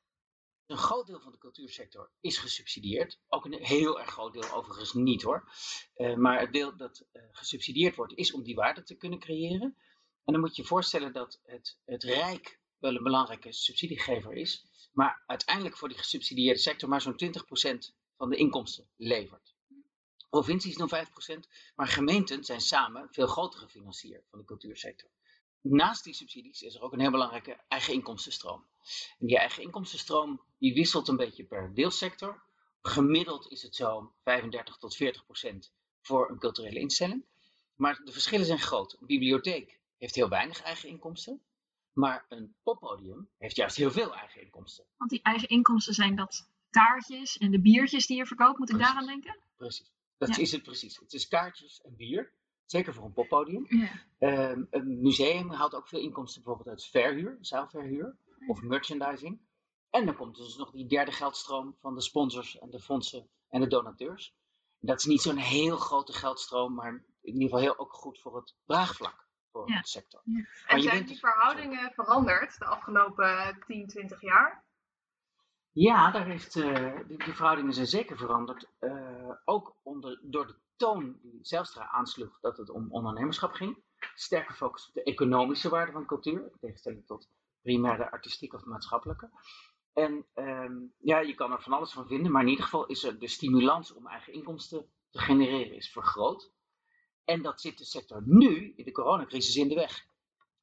Een 0.70 0.78
groot 0.78 1.08
deel 1.08 1.20
van 1.20 1.32
de 1.32 1.38
cultuursector 1.38 2.12
is 2.20 2.38
gesubsidieerd. 2.38 3.20
Ook 3.28 3.46
een 3.46 3.66
heel 3.66 4.00
erg 4.00 4.10
groot 4.10 4.34
deel 4.34 4.52
overigens 4.52 4.94
niet 4.94 5.22
hoor. 5.22 5.52
Eh, 5.94 6.16
maar 6.16 6.40
het 6.40 6.54
deel 6.54 6.78
dat 6.78 7.06
eh, 7.12 7.22
gesubsidieerd 7.32 7.96
wordt 7.96 8.14
is 8.14 8.32
om 8.32 8.44
die 8.44 8.56
waarde 8.56 8.84
te 8.84 8.96
kunnen 8.96 9.20
creëren. 9.20 9.78
En 10.26 10.34
dan 10.34 10.40
moet 10.40 10.56
je 10.56 10.62
je 10.62 10.68
voorstellen 10.68 11.14
dat 11.14 11.40
het, 11.44 11.80
het 11.86 12.04
Rijk 12.04 12.60
wel 12.78 12.96
een 12.96 13.04
belangrijke 13.04 13.54
subsidiegever 13.54 14.34
is. 14.34 14.66
Maar 14.92 15.24
uiteindelijk 15.26 15.78
voor 15.78 15.88
die 15.88 15.98
gesubsidieerde 15.98 16.60
sector 16.60 16.90
maar 16.90 17.02
zo'n 17.02 17.22
20% 17.26 17.96
van 18.18 18.30
de 18.30 18.36
inkomsten 18.36 18.90
levert. 18.96 19.56
Provincies 20.30 20.76
doen 20.76 20.90
5%, 20.90 21.50
maar 21.76 21.88
gemeenten 21.88 22.44
zijn 22.44 22.62
samen 22.62 23.08
veel 23.12 23.28
grotere 23.28 23.70
financier 23.70 24.24
van 24.30 24.40
de 24.40 24.46
cultuursector. 24.46 25.10
Naast 25.62 26.04
die 26.04 26.14
subsidies 26.14 26.62
is 26.62 26.76
er 26.76 26.82
ook 26.82 26.94
een 26.94 27.00
heel 27.00 27.12
belangrijke 27.12 27.58
eigen 27.68 27.94
inkomstenstroom. 27.94 28.66
En 29.20 29.28
die 29.28 29.38
eigen 29.38 29.63
inkomstenstroom 29.63 30.42
die 30.58 30.74
wisselt 30.74 31.08
een 31.08 31.18
beetje 31.18 31.44
per 31.44 31.74
deelsector. 31.74 32.42
Gemiddeld 32.82 33.52
is 33.52 33.62
het 33.62 33.76
zo 33.76 34.13
35 34.24 34.78
tot 34.78 34.96
40 34.96 35.26
procent 35.26 35.72
voor 36.02 36.30
een 36.30 36.39
culturele 36.39 36.80
instelling. 36.80 37.26
Maar 37.76 38.02
de 38.04 38.12
verschillen 38.12 38.46
zijn 38.46 38.60
groot. 38.60 38.98
Een 39.00 39.08
bibliotheek 39.08 39.80
heeft 39.98 40.15
heel 40.15 40.30
weinig 40.30 40.62
eigen 40.62 40.89
inkomsten. 40.89 41.42
Maar 41.94 42.26
een 42.30 42.56
poppodium 42.63 43.30
heeft 43.38 43.56
juist 43.56 43.76
heel 43.76 43.92
veel 43.92 44.15
eigen 44.15 44.42
inkomsten. 44.42 44.86
Want 44.98 45.10
die 45.10 45.22
eigen 45.22 45.48
inkomsten 45.48 45.94
zijn 45.94 46.15
dat 46.15 46.50
kaartjes 46.70 47.38
en 47.38 47.52
de 47.52 47.62
biertjes 47.62 48.08
die 48.08 48.18
je 48.18 48.26
verkoopt. 48.26 48.58
Moet 48.60 48.70
ik 48.70 48.76
Precies. 48.76 48.94
daaraan 48.96 49.12
denken? 49.12 49.39
Precies. 49.58 49.92
Dat 50.18 50.36
Ja. 50.36 50.42
is 50.42 50.52
het 50.52 50.63
precies. 50.63 50.98
Het 51.00 51.13
is 51.13 51.28
kaartjes 51.28 51.82
en 51.82 51.96
bier. 51.96 52.34
Zeker 52.65 52.94
voor 52.94 53.06
een 53.06 53.13
poppodium. 53.13 53.65
Ja. 53.70 53.92
Ehm, 54.20 54.63
een 54.70 55.02
museum 55.02 55.50
haalt 55.52 55.74
ook 55.76 55.88
veel 55.88 56.00
inkomsten 56.00 56.44
bijvoorbeeld 56.44 56.76
uit 56.76 56.86
verhuur, 56.86 57.38
zaalverhuur 57.42 58.18
of 58.47 58.62
merchandising. 58.62 59.41
En 59.89 60.06
dan 60.06 60.15
komt 60.15 60.36
dus 60.36 60.58
nog 60.58 60.71
die 60.71 60.88
derde 60.88 61.12
geldstroom 61.12 61.78
van 61.82 61.95
de 61.95 62.02
sponsors 62.02 62.58
en 62.60 62.69
de 62.69 62.80
fondsen 62.80 63.30
en 63.49 63.62
de 63.62 63.67
donateurs. 63.67 64.36
Dat 64.80 64.99
is 64.99 65.06
niet 65.06 65.21
zo'n 65.21 65.38
heel 65.38 65.78
grote 65.78 66.13
geldstroom, 66.13 66.73
maar 66.73 66.93
in 67.21 67.34
ieder 67.34 67.41
geval 67.43 67.60
heel 67.60 67.78
ook 67.78 67.93
goed 67.93 68.19
voor 68.21 68.36
het 68.36 68.56
draagvlak 68.65 69.28
voor 69.52 69.69
Ja. 69.69 69.82
de 69.82 69.88
sector. 69.88 70.21
Ja. 70.23 70.45
En 70.67 70.78
je 70.78 70.84
zijn 70.84 70.95
bent 70.95 71.08
die 71.08 71.19
dus- 71.19 71.19
verhoudingen 71.19 71.91
veranderd 71.93 72.58
de 72.60 72.65
afgelopen 72.65 73.63
10, 73.65 73.88
20 73.88 74.21
jaar? 74.21 74.67
Ja, 75.71 76.12
daar 76.12 76.25
heeft, 76.25 76.56
eh, 76.56 76.95
die, 77.08 77.17
die 77.17 77.34
verhoudingen 77.34 77.73
zijn 77.73 77.88
zeker 77.88 78.17
veranderd. 78.17 78.69
Eh, 78.80 79.32
ook 79.45 79.75
onder, 79.84 80.19
door 80.23 80.47
de 80.47 80.56
toon 80.75 81.19
die 81.21 81.39
Zijlstra 81.41 81.88
aansloeg 81.89 82.39
dat 82.39 82.58
het 82.58 82.69
om 82.69 82.91
ondernemerschap 82.91 83.52
ging. 83.52 83.84
Sterker 84.15 84.56
focus 84.56 84.88
op 84.88 84.93
de 84.93 85.04
economische 85.04 85.69
waarde 85.69 85.91
van 85.91 86.06
cultuur, 86.06 86.41
in 86.41 86.58
tegenstelling 86.60 87.06
tot 87.06 87.30
primair 87.62 87.98
de 87.98 88.12
artistieke 88.12 88.56
of 88.56 88.65
maatschappelijke. 88.65 89.30
En 89.93 90.26
ehm, 90.34 90.74
ja, 90.98 91.19
je 91.19 91.36
kan 91.36 91.52
er 91.52 91.62
van 91.62 91.74
alles 91.74 91.91
van 91.91 92.08
vinden, 92.08 92.32
maar 92.32 92.41
in 92.41 92.48
ieder 92.48 92.63
geval 92.63 92.86
is 92.86 93.04
er 93.04 93.19
de 93.19 93.28
stimulans 93.28 93.93
om 93.93 94.08
eigen 94.08 94.34
inkomsten 94.34 94.86
te 95.10 95.19
genereren 95.19 95.76
is 95.76 95.91
vergroot. 95.91 96.52
En 97.26 97.41
dat 97.41 97.62
zit 97.62 97.78
de 97.78 97.86
sector 97.86 98.22
nu, 98.26 98.74
in 98.76 98.86
de 98.86 98.91
coronacrisis, 98.91 99.56
in 99.56 99.67
de 99.67 99.76
weg. 99.76 100.06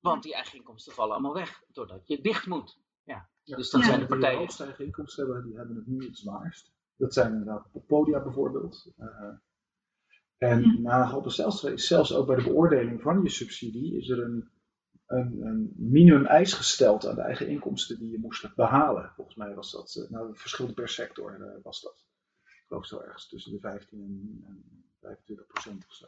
Want 0.00 0.22
die 0.22 0.35
eigen 0.35 0.59
inkomsten 0.59 0.92
vallen 0.92 1.12
allemaal 1.12 1.35
weg, 1.35 1.62
doordat 1.72 2.06
je 2.09 2.20
dicht 2.20 2.46
moet. 2.46 2.78
Ja. 3.04 3.28
Ja. 3.42 3.56
Dus 3.56 3.70
dan 3.70 3.80
Ja. 3.80 3.87
zijn 3.87 4.00
de 4.00 4.06
Die 4.06 4.14
de 4.14 4.20
partijen... 4.20 4.38
hoogste 4.40 4.64
eigen 4.64 4.85
inkomsten 4.85 5.24
hebben, 5.24 5.44
die 5.44 5.56
hebben 5.56 5.76
het 5.76 5.87
nu 5.87 6.06
het 6.06 6.18
zwaarst. 6.18 6.72
Dat 6.96 7.12
zijn 7.14 7.32
inderdaad 7.32 7.68
op 7.72 7.87
podia 7.87 8.22
bijvoorbeeld. 8.22 8.92
Eh, 8.96 9.32
en 10.38 10.61
Ja. 10.61 10.78
na 10.78 11.02
Halbe 11.04 11.30
Zijlstra 11.30 11.70
is 11.70 11.87
zelfs 11.87 12.14
ook 12.14 12.26
bij 12.26 12.37
de 12.37 12.42
beoordeling 12.42 13.02
van 13.02 13.22
je 13.22 13.28
subsidie 13.30 13.96
is 13.96 14.09
er 14.09 14.22
een 14.22 14.50
een, 15.07 15.40
een 15.40 15.73
minimum 15.77 16.27
eis 16.27 16.53
gesteld 16.53 17.07
aan 17.07 17.14
de 17.14 17.21
eigen 17.21 17.49
inkomsten 17.49 17.99
die 17.99 18.11
je 18.11 18.19
moest 18.19 18.55
behalen. 18.55 19.12
Volgens 19.14 19.37
mij 19.37 19.55
was 19.55 19.73
dat, 19.73 19.95
uh, 19.95 20.11
nou 20.11 20.29
het 20.29 20.40
verschilde 20.40 20.73
per 20.73 20.88
sector 20.88 21.38
uh, 21.40 21.62
was 21.62 21.81
dat. 21.81 22.05
Ik 22.45 22.64
geloof 22.66 22.87
zo 22.87 23.01
ergens 23.01 23.29
tussen 23.29 23.53
de 23.53 23.61
15 23.61 24.01
en, 24.01 24.45
en 24.47 24.85
25 25.01 25.47
procent 25.47 25.85
of 25.88 25.95
zo. 25.95 26.07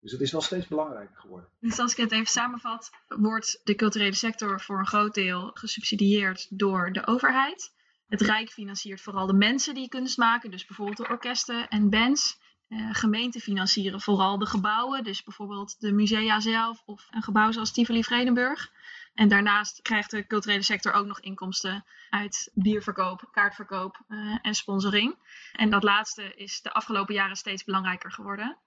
Dus 0.00 0.12
het 0.12 0.20
is 0.20 0.32
wel 0.32 0.40
steeds 0.40 0.66
belangrijker 0.66 1.16
geworden. 1.16 1.50
Dus 1.60 1.78
als 1.78 1.92
ik 1.92 1.96
het 1.96 2.12
even 2.12 2.26
samenvat, 2.26 2.90
wordt 3.08 3.60
de 3.64 3.74
culturele 3.74 4.14
sector 4.14 4.60
voor 4.60 4.78
een 4.78 4.86
groot 4.86 5.14
deel 5.14 5.50
gesubsidieerd 5.54 6.58
door 6.58 6.92
de 6.92 7.06
overheid. 7.06 7.74
Het 8.06 8.20
Rijk 8.20 8.50
financiert 8.50 9.00
vooral 9.00 9.26
de 9.26 9.34
mensen 9.34 9.74
die 9.74 9.88
kunst 9.88 10.18
maken, 10.18 10.50
dus 10.50 10.66
bijvoorbeeld 10.66 10.96
de 10.96 11.08
orkesten 11.08 11.68
en 11.68 11.90
bands. 11.90 12.38
Uh, 12.68 12.88
gemeenten 12.92 13.40
financieren 13.40 14.00
vooral 14.00 14.38
de 14.38 14.46
gebouwen, 14.46 15.04
dus 15.04 15.22
bijvoorbeeld 15.22 15.80
de 15.80 15.92
musea 15.92 16.40
zelf 16.40 16.82
of 16.84 17.06
een 17.10 17.22
gebouw 17.22 17.52
zoals 17.52 17.72
Tivoli 17.72 18.04
Vredenburg. 18.04 18.72
En 19.14 19.28
daarnaast 19.28 19.82
krijgt 19.82 20.10
de 20.10 20.26
culturele 20.26 20.62
sector 20.62 20.92
ook 20.92 21.06
nog 21.06 21.20
inkomsten 21.20 21.84
uit 22.10 22.50
bierverkoop, 22.54 23.28
kaartverkoop 23.30 24.04
uh, 24.08 24.38
en 24.42 24.54
sponsoring. 24.54 25.16
En 25.52 25.70
dat 25.70 25.82
laatste 25.82 26.34
is 26.34 26.62
de 26.62 26.72
afgelopen 26.72 27.14
jaren 27.14 27.36
steeds 27.36 27.64
belangrijker 27.64 28.12
geworden. 28.12 28.58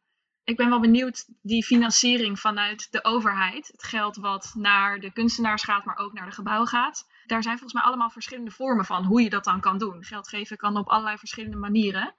Ik 0.43 0.57
ben 0.57 0.69
wel 0.69 0.79
benieuwd, 0.79 1.25
die 1.41 1.65
financiering 1.65 2.39
vanuit 2.39 2.91
de 2.91 3.03
overheid, 3.03 3.67
het 3.67 3.83
geld 3.83 4.15
wat 4.15 4.51
naar 4.55 4.99
de 4.99 5.11
kunstenaars 5.11 5.63
gaat, 5.63 5.85
maar 5.85 5.97
ook 5.97 6.13
naar 6.13 6.25
de 6.25 6.31
gebouwen 6.31 6.67
gaat. 6.67 7.07
Daar 7.25 7.43
zijn 7.43 7.57
volgens 7.57 7.73
mij 7.73 7.83
allemaal 7.83 8.09
verschillende 8.09 8.51
vormen 8.51 8.85
van 8.85 9.05
hoe 9.05 9.21
je 9.21 9.29
dat 9.29 9.43
dan 9.43 9.61
kan 9.61 9.77
doen. 9.77 10.03
Geld 10.03 10.29
geven 10.29 10.57
kan 10.57 10.77
op 10.77 10.87
allerlei 10.87 11.17
verschillende 11.17 11.57
manieren. 11.57 12.15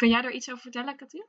Kun 0.00 0.08
jij 0.08 0.22
daar 0.22 0.32
iets 0.32 0.50
over 0.50 0.62
vertellen, 0.62 0.96
Katin? 0.96 1.26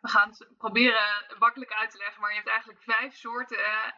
We 0.00 0.08
gaan 0.08 0.28
het 0.28 0.48
proberen 0.58 1.36
makkelijk 1.38 1.72
uit 1.72 1.90
te 1.90 1.96
leggen, 1.96 2.20
maar 2.20 2.30
je 2.30 2.36
hebt 2.36 2.48
eigenlijk 2.48 2.82
vijf 2.82 3.14
soorten 3.14 3.94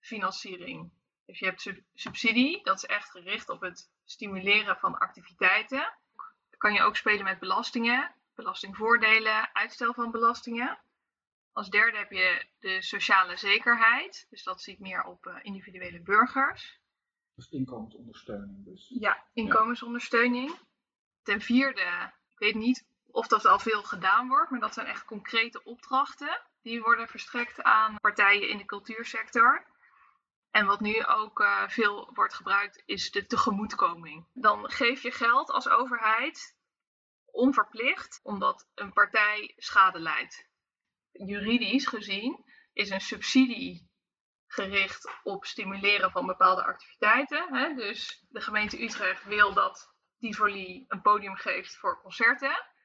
financiering. 0.00 0.92
Dus 1.26 1.38
je 1.38 1.44
hebt 1.44 1.72
subsidie, 1.94 2.62
dat 2.62 2.76
is 2.76 2.84
echt 2.84 3.10
gericht 3.10 3.48
op 3.48 3.60
het 3.60 3.90
stimuleren 4.04 4.76
van 4.76 4.98
activiteiten. 4.98 5.78
Dan 6.50 6.58
kan 6.58 6.72
je 6.72 6.82
ook 6.82 6.96
spelen 6.96 7.24
met 7.24 7.38
belastingen, 7.38 8.14
belastingvoordelen, 8.34 9.54
uitstel 9.54 9.94
van 9.94 10.10
belastingen. 10.10 10.78
Als 11.52 11.70
derde 11.70 11.98
heb 11.98 12.10
je 12.10 12.46
de 12.58 12.82
sociale 12.82 13.36
zekerheid, 13.36 14.26
dus 14.30 14.42
dat 14.42 14.62
ziet 14.62 14.78
meer 14.78 15.04
op 15.04 15.26
uh, 15.26 15.38
individuele 15.42 16.00
burgers. 16.00 16.80
Dus 17.34 17.48
inkomensondersteuning 17.48 18.64
dus. 18.64 18.86
Ja, 18.88 19.24
inkomensondersteuning. 19.32 20.58
Ten 21.22 21.40
vierde, 21.40 22.12
ik 22.28 22.38
weet 22.38 22.54
niet 22.54 22.86
of 23.18 23.26
dat 23.26 23.46
al 23.46 23.58
veel 23.58 23.82
gedaan 23.82 24.28
wordt, 24.28 24.50
maar 24.50 24.60
dat 24.60 24.74
zijn 24.74 24.86
echt 24.86 25.04
concrete 25.04 25.64
opdrachten. 25.64 26.42
Die 26.62 26.82
worden 26.82 27.08
verstrekt 27.08 27.62
aan 27.62 27.96
partijen 28.00 28.48
in 28.48 28.58
de 28.58 28.64
cultuursector. 28.64 29.66
En 30.50 30.66
wat 30.66 30.80
nu 30.80 31.04
ook 31.04 31.40
uh, 31.40 31.68
veel 31.68 32.10
wordt 32.14 32.34
gebruikt 32.34 32.82
is 32.86 33.10
de 33.10 33.26
tegemoetkoming. 33.26 34.26
Dan 34.32 34.70
geef 34.70 35.02
je 35.02 35.10
geld 35.10 35.50
als 35.50 35.68
overheid 35.68 36.56
onverplicht 37.26 38.20
omdat 38.22 38.68
een 38.74 38.92
partij 38.92 39.54
schade 39.56 39.98
leidt. 39.98 40.48
Juridisch 41.12 41.86
gezien 41.86 42.44
is 42.72 42.90
een 42.90 43.00
subsidie 43.00 43.90
gericht 44.46 45.10
op 45.22 45.44
stimuleren 45.44 46.10
van 46.10 46.26
bepaalde 46.26 46.64
activiteiten. 46.64 47.54
Hè? 47.54 47.74
Dus 47.74 48.26
de 48.28 48.40
gemeente 48.40 48.82
Utrecht 48.82 49.24
wil 49.24 49.52
dat 49.52 49.94
Tivoli 50.18 50.84
een 50.88 51.02
podium 51.02 51.36
geeft 51.36 51.76
voor 51.76 52.00
concerten. 52.00 52.76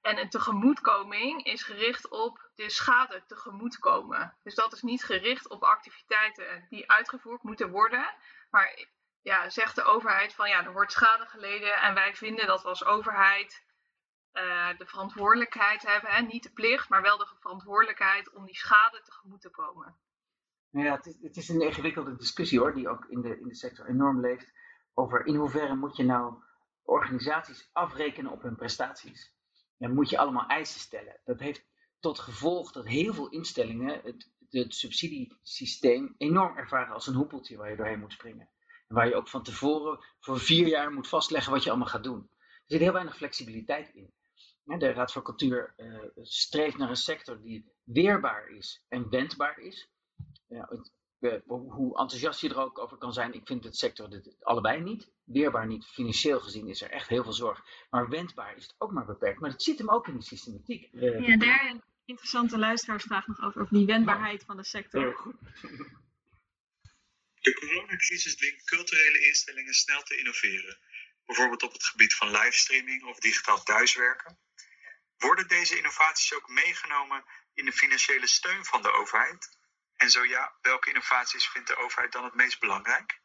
En 0.00 0.18
een 0.18 0.28
tegemoetkoming 0.28 1.44
is 1.44 1.62
gericht 1.62 2.08
op 2.08 2.50
de 2.54 2.70
schade 2.70 3.22
tegemoetkomen. 3.26 4.36
Dus 4.42 4.54
dat 4.54 4.72
is 4.72 4.82
niet 4.82 5.04
gericht 5.04 5.48
op 5.48 5.62
activiteiten 5.62 6.66
die 6.68 6.90
uitgevoerd 6.90 7.42
moeten 7.42 7.70
worden. 7.70 8.14
Maar 8.50 8.86
ja, 9.22 9.50
zegt 9.50 9.74
de 9.74 9.82
overheid 9.82 10.34
van 10.34 10.48
ja, 10.48 10.64
er 10.64 10.72
wordt 10.72 10.92
schade 10.92 11.26
geleden 11.26 11.74
en 11.74 11.94
wij 11.94 12.14
vinden 12.14 12.46
dat 12.46 12.62
we 12.62 12.68
als 12.68 12.84
overheid 12.84 13.64
uh, 14.32 14.68
de 14.78 14.86
verantwoordelijkheid 14.86 15.82
hebben. 15.82 16.10
Hè? 16.10 16.22
Niet 16.22 16.42
de 16.42 16.52
plicht, 16.52 16.88
maar 16.88 17.02
wel 17.02 17.18
de 17.18 17.26
verantwoordelijkheid 17.40 18.32
om 18.32 18.44
die 18.44 18.56
schade 18.56 19.02
tegemoet 19.02 19.40
te 19.40 19.50
komen. 19.50 19.96
Nou 20.70 20.86
ja, 20.86 20.94
het 20.94 21.06
is, 21.06 21.18
het 21.22 21.36
is 21.36 21.48
een 21.48 21.60
ingewikkelde 21.60 22.16
discussie 22.16 22.58
hoor, 22.58 22.74
die 22.74 22.88
ook 22.88 23.04
in 23.04 23.20
de, 23.20 23.40
in 23.40 23.48
de 23.48 23.54
sector 23.54 23.86
enorm 23.86 24.20
leeft. 24.20 24.52
Over 24.94 25.26
in 25.26 25.34
hoeverre 25.34 25.74
moet 25.74 25.96
je 25.96 26.04
nou 26.04 26.42
organisaties 26.82 27.70
afrekenen 27.72 28.32
op 28.32 28.42
hun 28.42 28.56
prestaties 28.56 29.38
dan 29.80 29.94
moet 29.94 30.10
je 30.10 30.18
allemaal 30.18 30.46
eisen 30.46 30.80
stellen. 30.80 31.20
Dat 31.24 31.38
heeft 31.38 31.64
tot 32.00 32.18
gevolg 32.18 32.72
dat 32.72 32.86
heel 32.86 33.14
veel 33.14 33.28
instellingen 33.28 34.00
het, 34.02 34.30
het 34.50 34.74
subsidiesysteem 34.74 36.14
enorm 36.18 36.56
ervaren 36.56 36.94
als 36.94 37.06
een 37.06 37.14
hoepeltje 37.14 37.56
waar 37.56 37.70
je 37.70 37.76
doorheen 37.76 38.00
moet 38.00 38.12
springen. 38.12 38.50
En 38.88 38.94
waar 38.94 39.08
je 39.08 39.14
ook 39.14 39.28
van 39.28 39.42
tevoren 39.42 40.04
voor 40.20 40.40
vier 40.40 40.66
jaar 40.66 40.92
moet 40.92 41.08
vastleggen 41.08 41.52
wat 41.52 41.62
je 41.62 41.70
allemaal 41.70 41.88
gaat 41.88 42.04
doen. 42.04 42.30
Er 42.40 42.62
zit 42.66 42.80
heel 42.80 42.92
weinig 42.92 43.16
flexibiliteit 43.16 43.94
in. 43.94 44.12
De 44.64 44.92
Raad 44.92 45.12
voor 45.12 45.22
Cultuur 45.22 45.74
uh, 45.76 46.00
streeft 46.22 46.76
naar 46.76 46.88
een 46.88 46.96
sector 46.96 47.40
die 47.40 47.72
weerbaar 47.84 48.48
is 48.48 48.84
en 48.88 49.10
wendbaar 49.10 49.58
is. 49.58 49.90
Hoe 51.46 51.98
enthousiast 51.98 52.40
je 52.40 52.48
er 52.48 52.58
ook 52.58 52.78
over 52.78 52.96
kan 52.96 53.12
zijn, 53.12 53.34
ik 53.34 53.46
vind 53.46 53.64
het 53.64 53.76
sector 53.76 54.10
dit 54.10 54.36
allebei 54.40 54.80
niet. 54.80 55.10
Weerbaar 55.24 55.66
niet, 55.66 55.86
financieel 55.86 56.40
gezien 56.40 56.68
is 56.68 56.82
er 56.82 56.90
echt 56.90 57.08
heel 57.08 57.22
veel 57.22 57.32
zorg. 57.32 57.64
Maar 57.90 58.08
wendbaar 58.08 58.56
is 58.56 58.62
het 58.62 58.74
ook 58.78 58.92
maar 58.92 59.04
beperkt. 59.04 59.40
Maar 59.40 59.50
het 59.50 59.62
zit 59.62 59.78
hem 59.78 59.90
ook 59.90 60.08
in 60.08 60.16
de 60.16 60.22
systematiek. 60.22 60.88
ja, 60.92 61.36
daar 61.36 61.70
een 61.70 61.82
interessante 62.04 62.58
luisteraarsvraag 62.58 63.26
nog 63.26 63.40
over, 63.42 63.60
over 63.60 63.76
die 63.76 63.86
wendbaarheid 63.86 64.44
van 64.44 64.56
de 64.56 64.64
sector. 64.64 65.00
Heel 65.00 65.12
goed. 65.12 65.36
De 67.40 67.54
coronacrisis 67.54 68.36
dwingt 68.36 68.64
culturele 68.64 69.26
instellingen 69.26 69.74
snel 69.74 70.02
te 70.02 70.16
innoveren. 70.16 70.78
Bijvoorbeeld 71.26 71.62
op 71.62 71.72
het 71.72 71.84
gebied 71.84 72.14
van 72.14 72.30
livestreaming 72.30 73.04
of 73.04 73.18
digitaal 73.18 73.62
thuiswerken. 73.62 74.38
Worden 75.16 75.48
deze 75.48 75.76
innovaties 75.76 76.34
ook 76.34 76.48
meegenomen 76.48 77.24
in 77.54 77.64
de 77.64 77.72
financiële 77.72 78.26
steun 78.26 78.64
van 78.64 78.82
de 78.82 78.92
overheid? 78.92 79.58
En 80.00 80.10
zo 80.10 80.24
ja, 80.24 80.52
welke 80.60 80.88
innovaties 80.88 81.48
vindt 81.48 81.68
de 81.68 81.76
overheid 81.76 82.12
dan 82.12 82.24
het 82.24 82.34
meest 82.34 82.60
belangrijk? 82.60 83.20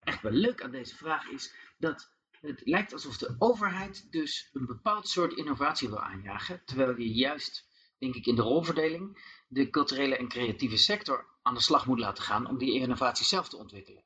Echt 0.00 0.22
wel 0.22 0.32
leuk 0.32 0.62
aan 0.62 0.70
deze 0.70 0.96
vraag 0.96 1.26
is 1.26 1.54
dat 1.78 2.12
het 2.40 2.60
lijkt 2.64 2.92
alsof 2.92 3.16
de 3.16 3.36
overheid 3.38 4.12
dus 4.12 4.50
een 4.52 4.66
bepaald 4.66 5.08
soort 5.08 5.32
innovatie 5.32 5.88
wil 5.88 6.00
aanjagen, 6.00 6.64
terwijl 6.64 6.96
je 6.98 7.12
juist, 7.12 7.66
denk 7.98 8.14
ik, 8.14 8.26
in 8.26 8.34
de 8.34 8.42
rolverdeling 8.42 9.36
de 9.48 9.70
culturele 9.70 10.16
en 10.16 10.28
creatieve 10.28 10.76
sector 10.76 11.38
aan 11.42 11.54
de 11.54 11.62
slag 11.62 11.86
moet 11.86 11.98
laten 11.98 12.24
gaan 12.24 12.46
om 12.46 12.58
die 12.58 12.80
innovatie 12.80 13.26
zelf 13.26 13.48
te 13.48 13.56
ontwikkelen. 13.56 14.04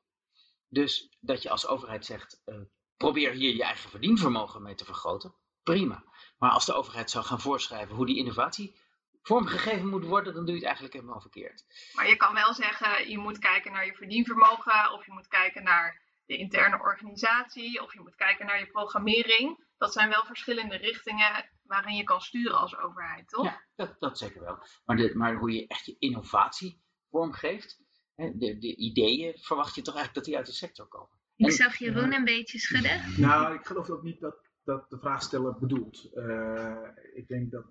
Dus 0.67 1.17
dat 1.19 1.41
je 1.41 1.49
als 1.49 1.67
overheid 1.67 2.05
zegt, 2.05 2.41
uh, 2.45 2.55
probeer 2.97 3.31
hier 3.31 3.55
je 3.55 3.63
eigen 3.63 3.89
verdienvermogen 3.89 4.61
mee 4.61 4.75
te 4.75 4.85
vergroten, 4.85 5.35
prima. 5.63 6.03
Maar 6.37 6.51
als 6.51 6.65
de 6.65 6.73
overheid 6.73 7.09
zou 7.09 7.25
gaan 7.25 7.41
voorschrijven 7.41 7.95
hoe 7.95 8.05
die 8.05 8.17
innovatie 8.17 8.81
vormgegeven 9.23 9.87
moet 9.87 10.05
worden, 10.05 10.33
dan 10.33 10.45
doe 10.45 10.51
je 10.51 10.59
het 10.59 10.65
eigenlijk 10.65 10.95
helemaal 10.95 11.21
verkeerd. 11.21 11.65
Maar 11.93 12.09
je 12.09 12.15
kan 12.15 12.33
wel 12.33 12.53
zeggen, 12.53 13.09
je 13.09 13.17
moet 13.17 13.39
kijken 13.39 13.71
naar 13.71 13.85
je 13.85 13.95
verdienvermogen, 13.95 14.91
of 14.91 15.05
je 15.05 15.13
moet 15.13 15.27
kijken 15.27 15.63
naar 15.63 16.01
de 16.25 16.37
interne 16.37 16.79
organisatie, 16.79 17.81
of 17.81 17.93
je 17.93 17.99
moet 17.99 18.15
kijken 18.15 18.45
naar 18.45 18.59
je 18.59 18.67
programmering. 18.67 19.65
Dat 19.77 19.93
zijn 19.93 20.09
wel 20.09 20.25
verschillende 20.25 20.75
richtingen 20.75 21.49
waarin 21.63 21.95
je 21.95 22.03
kan 22.03 22.21
sturen 22.21 22.57
als 22.57 22.77
overheid, 22.77 23.27
toch? 23.27 23.45
Ja, 23.45 23.61
dat, 23.75 23.95
dat 23.99 24.17
zeker 24.17 24.41
wel. 24.41 24.57
Maar, 24.85 24.95
de, 24.95 25.15
maar 25.15 25.35
hoe 25.35 25.51
je 25.51 25.67
echt 25.67 25.85
je 25.85 25.95
innovatie 25.99 26.81
vormgeeft, 27.09 27.79
hè, 28.15 28.37
de, 28.37 28.57
de 28.57 28.75
ideeën, 28.75 29.37
verwacht 29.37 29.75
je 29.75 29.81
toch 29.81 29.95
eigenlijk 29.95 30.13
dat 30.13 30.25
die 30.25 30.37
uit 30.37 30.45
de 30.45 30.65
sector 30.65 30.87
komen. 30.87 31.21
Ik 31.35 31.51
zag 31.51 31.77
Jeroen 31.77 32.13
een 32.13 32.23
beetje 32.23 32.59
schudden. 32.59 33.13
Nou, 33.17 33.55
ik 33.55 33.65
geloof 33.65 33.89
ook 33.89 34.03
niet 34.03 34.19
dat, 34.19 34.35
dat 34.63 34.89
de 34.89 34.99
vraagsteller 34.99 35.57
bedoelt. 35.59 36.09
Uh, 36.13 36.87
ik 37.13 37.27
denk 37.27 37.51
dat 37.51 37.65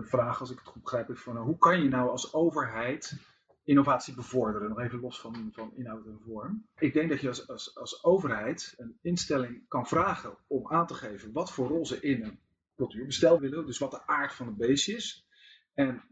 de 0.00 0.06
vraag, 0.06 0.40
als 0.40 0.50
ik 0.50 0.58
het 0.58 0.68
goed 0.68 0.82
begrijp, 0.82 1.10
is 1.10 1.20
van 1.20 1.34
nou, 1.34 1.46
hoe 1.46 1.58
kan 1.58 1.82
je 1.82 1.88
nou 1.88 2.10
als 2.10 2.32
overheid 2.34 3.18
innovatie 3.64 4.14
bevorderen? 4.14 4.68
Nog 4.68 4.80
even 4.80 5.00
los 5.00 5.20
van, 5.20 5.50
van 5.52 5.76
inhoud 5.76 6.06
en 6.06 6.20
vorm. 6.20 6.66
Ik 6.78 6.92
denk 6.92 7.10
dat 7.10 7.20
je 7.20 7.28
als, 7.28 7.48
als, 7.48 7.76
als 7.76 8.04
overheid 8.04 8.74
een 8.76 8.98
instelling 9.02 9.68
kan 9.68 9.86
vragen 9.86 10.36
om 10.46 10.68
aan 10.68 10.86
te 10.86 10.94
geven 10.94 11.32
wat 11.32 11.52
voor 11.52 11.68
rol 11.68 11.86
ze 11.86 12.00
in 12.00 12.24
een 12.24 12.40
cultuurbestel 12.76 13.40
willen, 13.40 13.66
dus 13.66 13.78
wat 13.78 13.90
de 13.90 14.06
aard 14.06 14.34
van 14.34 14.46
het 14.46 14.56
beestje 14.56 14.94
is. 14.94 15.26
En 15.74 16.02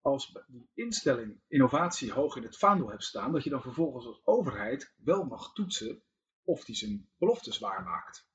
als 0.00 0.38
die 0.46 0.68
instelling 0.74 1.40
innovatie 1.48 2.12
hoog 2.12 2.36
in 2.36 2.42
het 2.42 2.58
vaandel 2.58 2.90
hebt 2.90 3.04
staan, 3.04 3.32
dat 3.32 3.44
je 3.44 3.50
dan 3.50 3.62
vervolgens 3.62 4.06
als 4.06 4.20
overheid 4.24 4.94
wel 4.96 5.24
mag 5.24 5.52
toetsen 5.52 6.02
of 6.44 6.64
die 6.64 6.76
zijn 6.76 7.08
beloftes 7.18 7.58
waarmaakt. 7.58 8.29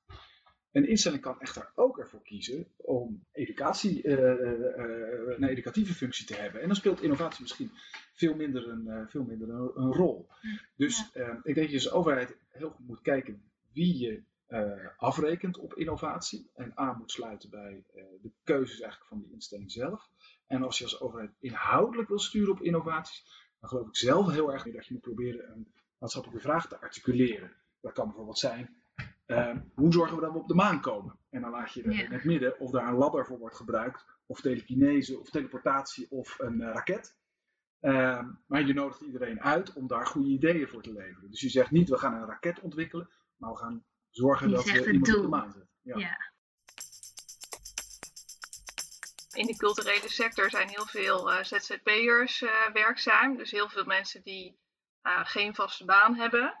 Een 0.76 0.88
instelling 0.88 1.22
kan 1.22 1.40
echter 1.40 1.70
ook 1.74 1.98
ervoor 1.98 2.22
kiezen 2.22 2.66
om 2.76 3.24
educatie, 3.32 4.02
uh, 4.02 4.18
uh, 4.18 5.36
een 5.36 5.44
educatieve 5.44 5.94
functie 5.94 6.26
te 6.26 6.34
hebben. 6.34 6.60
En 6.60 6.66
dan 6.66 6.76
speelt 6.76 7.02
innovatie 7.02 7.42
misschien 7.42 7.70
veel 8.12 8.34
minder 8.34 8.68
een, 8.68 9.08
veel 9.08 9.24
minder 9.24 9.48
een, 9.48 9.70
een 9.74 9.92
rol. 9.92 10.28
Dus 10.74 11.10
ik 11.42 11.54
denk 11.54 11.56
dat 11.56 11.70
je 11.70 11.74
als 11.74 11.90
overheid 11.90 12.36
heel 12.48 12.70
goed 12.70 12.86
moet 12.86 13.02
kijken 13.02 13.42
wie 13.72 13.98
je 13.98 14.22
afrekent 14.96 15.58
op 15.58 15.74
innovatie. 15.74 16.50
En 16.54 16.72
aan 16.74 16.98
moet 16.98 17.10
sluiten 17.10 17.50
bij 17.50 17.84
de 18.22 18.30
keuzes 18.44 18.80
eigenlijk 18.80 19.10
van 19.10 19.20
die 19.20 19.32
instelling 19.32 19.72
zelf. 19.72 20.08
En 20.46 20.62
als 20.62 20.78
je 20.78 20.84
als 20.84 21.00
overheid 21.00 21.30
inhoudelijk 21.40 22.08
wil 22.08 22.18
sturen 22.18 22.52
op 22.52 22.62
innovaties, 22.62 23.24
dan 23.60 23.68
geloof 23.68 23.88
ik 23.88 23.96
zelf 23.96 24.30
heel 24.32 24.52
erg 24.52 24.62
dat 24.62 24.86
je 24.86 24.92
moet 24.92 25.02
proberen 25.02 25.50
een 25.50 25.72
maatschappelijke 25.98 26.42
vraag 26.42 26.68
te 26.68 26.80
articuleren. 26.80 27.52
Dat 27.80 27.92
kan 27.92 28.06
bijvoorbeeld 28.06 28.38
zijn, 28.38 28.76
ehm, 29.26 29.60
hoe 29.74 29.92
zorgen 29.92 30.16
we 30.16 30.22
dat 30.22 30.32
we 30.32 30.38
op 30.38 30.48
de 30.48 30.54
maan 30.54 30.80
komen? 30.80 31.18
En 31.30 31.40
dan 31.40 31.50
laat 31.50 31.72
je 31.72 31.82
er 31.82 31.92
Ja. 31.92 32.04
in 32.04 32.12
het 32.12 32.24
midden 32.24 32.60
of 32.60 32.70
daar 32.70 32.88
een 32.88 32.94
ladder 32.94 33.26
voor 33.26 33.38
wordt 33.38 33.56
gebruikt, 33.56 34.04
of 34.26 34.40
telekinese, 34.40 35.18
of 35.20 35.30
teleportatie, 35.30 36.10
of 36.10 36.38
een 36.38 36.60
eh, 36.60 36.72
raket. 36.72 37.16
Ehm, 37.80 38.32
maar 38.46 38.66
je 38.66 38.74
nodigt 38.74 39.00
iedereen 39.00 39.40
uit 39.40 39.72
om 39.72 39.86
daar 39.86 40.06
goede 40.06 40.28
ideeën 40.28 40.68
voor 40.68 40.82
te 40.82 40.92
leveren. 40.92 41.30
Dus 41.30 41.40
je 41.40 41.48
zegt 41.48 41.70
niet, 41.70 41.88
we 41.88 41.98
gaan 41.98 42.14
een 42.14 42.26
raket 42.26 42.60
ontwikkelen, 42.60 43.10
maar 43.36 43.50
we 43.50 43.56
gaan 43.56 43.84
zorgen 44.10 44.48
Je 44.48 44.54
dat 44.54 44.64
we 44.64 44.92
iemand 44.92 45.16
op 45.16 45.22
de 45.22 45.28
maan 45.28 45.52
zetten. 45.52 45.70
Ja. 45.82 45.98
Ja. 45.98 46.34
In 49.36 49.46
de 49.46 49.56
culturele 49.56 50.08
sector 50.08 50.50
zijn 50.50 50.68
heel 50.68 50.86
veel 50.86 51.32
eh, 51.32 51.44
ZZP'ers 51.44 52.42
eh, 52.42 52.72
werkzaam. 52.72 53.36
Dus 53.36 53.50
heel 53.50 53.68
veel 53.68 53.84
mensen 53.84 54.22
die 54.22 54.58
eh, 55.02 55.20
geen 55.24 55.54
vaste 55.54 55.84
baan 55.84 56.14
hebben. 56.14 56.54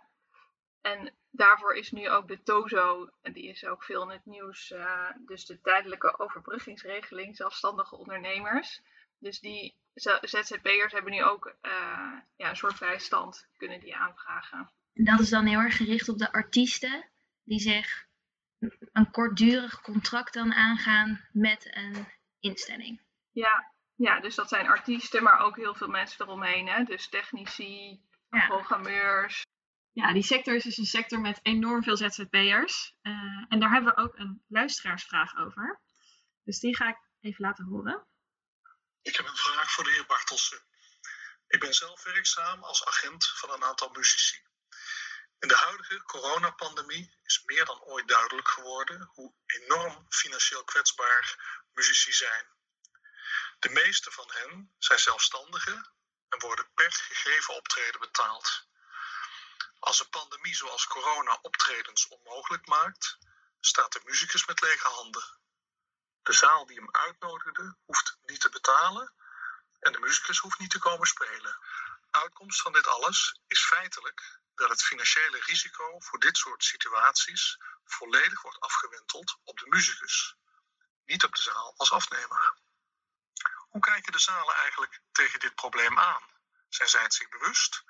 En 0.80 1.14
daarvoor 1.36 1.74
is 1.74 1.90
nu 1.90 2.08
ook 2.08 2.28
de 2.28 2.42
TOZO, 2.42 3.10
en 3.22 3.32
die 3.32 3.48
is 3.48 3.64
ook 3.64 3.84
veel 3.84 4.02
in 4.02 4.08
het 4.08 4.26
nieuws, 4.26 4.70
eh, 4.70 5.10
dus 5.26 5.46
de 5.46 5.60
tijdelijke 5.60 6.18
overbruggingsregeling 6.18 7.36
zelfstandige 7.36 7.96
ondernemers. 7.96 8.80
Dus 9.18 9.40
die 9.40 9.74
ZZP'ers 10.20 10.92
hebben 10.92 11.12
nu 11.12 11.22
ook 11.24 11.54
eh, 11.60 11.72
ja, 12.36 12.48
een 12.48 12.56
soort 12.56 12.78
bijstand, 12.78 13.48
kunnen 13.56 13.80
die 13.80 13.96
aanvragen. 13.96 14.70
En 14.94 15.04
dat 15.04 15.20
is 15.20 15.28
dan 15.30 15.46
heel 15.46 15.58
erg 15.58 15.76
gericht 15.76 16.08
op 16.08 16.18
de 16.18 16.32
artiesten 16.32 17.04
die 17.44 17.60
zich 17.60 18.06
een 18.92 19.10
kortdurig 19.10 19.80
contract 19.80 20.34
dan 20.34 20.52
aangaan 20.52 21.28
met 21.32 21.76
een 21.76 22.08
instelling. 22.40 23.00
Ja, 23.32 23.72
ja, 23.94 24.20
dus 24.20 24.34
dat 24.34 24.48
zijn 24.48 24.68
artiesten, 24.68 25.22
maar 25.22 25.40
ook 25.40 25.56
heel 25.56 25.74
veel 25.74 25.88
mensen 25.88 26.26
eromheen. 26.26 26.68
Hè? 26.68 26.84
Dus 26.84 27.08
technici, 27.08 28.00
Ja. 28.30 28.46
programmeurs, 28.46 29.46
Ja, 30.00 30.12
die 30.12 30.22
sector 30.22 30.54
is 30.54 30.62
dus 30.62 30.76
een 30.76 30.86
sector 30.86 31.20
met 31.20 31.38
enorm 31.42 31.82
veel 31.82 31.96
ZZP'ers. 31.96 32.94
Eh, 33.02 33.12
en 33.48 33.60
daar 33.60 33.70
hebben 33.70 33.94
we 33.94 34.00
ook 34.00 34.18
een 34.18 34.44
luisteraarsvraag 34.48 35.36
over. 35.36 35.80
Dus 36.44 36.58
die 36.58 36.76
ga 36.76 36.88
ik 36.88 36.98
even 37.20 37.44
laten 37.44 37.64
horen. 37.64 38.06
Ik 39.02 39.16
heb 39.16 39.26
een 39.26 39.36
vraag 39.36 39.70
voor 39.70 39.84
de 39.84 39.90
heer 39.90 40.06
Bartelsen. 40.06 40.64
Ik 41.46 41.60
ben 41.60 41.74
zelf 41.74 42.02
werkzaam 42.02 42.62
als 42.62 42.84
agent 42.84 43.26
van 43.26 43.50
een 43.50 43.64
aantal 43.64 43.88
muzici. 43.88 44.36
In 45.38 45.48
de 45.48 45.56
huidige 45.56 46.02
coronapandemie 46.02 47.18
is 47.22 47.42
meer 47.44 47.64
dan 47.64 47.82
ooit 47.82 48.08
duidelijk 48.08 48.48
geworden 48.48 49.10
hoe 49.12 49.34
enorm 49.46 50.06
financieel 50.08 50.64
kwetsbaar 50.64 51.24
muzici 51.72 52.12
zijn. 52.12 52.46
De 53.58 53.68
meeste 53.68 54.10
van 54.10 54.30
hen 54.32 54.72
zijn 54.78 54.98
zelfstandigen 54.98 55.92
en 56.28 56.38
worden 56.38 56.70
per 56.74 56.92
gegeven 56.92 57.54
optreden 57.54 58.00
betaald. 58.00 58.66
Als 59.78 60.00
een 60.00 60.08
pandemie 60.08 60.54
zoals 60.54 60.86
corona 60.86 61.38
optredens 61.42 62.08
onmogelijk 62.08 62.66
maakt, 62.66 63.18
staat 63.60 63.92
de 63.92 64.00
muzikus 64.04 64.46
met 64.46 64.60
lege 64.60 64.88
handen. 64.88 65.38
De 66.22 66.32
zaal 66.32 66.66
die 66.66 66.76
hem 66.76 66.90
uitnodigde 66.90 67.76
hoeft 67.84 68.18
niet 68.22 68.40
te 68.40 68.48
betalen 68.48 69.14
en 69.80 69.92
de 69.92 69.98
muzikus 69.98 70.38
hoeft 70.38 70.58
niet 70.58 70.70
te 70.70 70.78
komen 70.78 71.06
spelen. 71.06 71.58
Uitkomst 72.10 72.60
van 72.60 72.72
dit 72.72 72.86
alles 72.86 73.40
is 73.46 73.66
feitelijk 73.66 74.40
dat 74.54 74.68
het 74.70 74.82
financiële 74.82 75.40
risico 75.40 76.00
voor 76.00 76.18
dit 76.18 76.36
soort 76.36 76.64
situaties 76.64 77.58
volledig 77.84 78.42
wordt 78.42 78.60
afgewenteld 78.60 79.38
op 79.44 79.58
de 79.58 79.66
muzikus, 79.68 80.36
niet 81.04 81.24
op 81.24 81.34
de 81.34 81.42
zaal 81.42 81.74
als 81.76 81.92
afnemer. 81.92 82.54
Hoe 83.68 83.80
kijken 83.80 84.12
de 84.12 84.18
zalen 84.18 84.54
eigenlijk 84.54 85.00
tegen 85.12 85.40
dit 85.40 85.54
probleem 85.54 85.98
aan? 85.98 86.22
Zijn 86.68 86.88
zij 86.88 87.02
het 87.02 87.14
zich 87.14 87.28
bewust? 87.28 87.84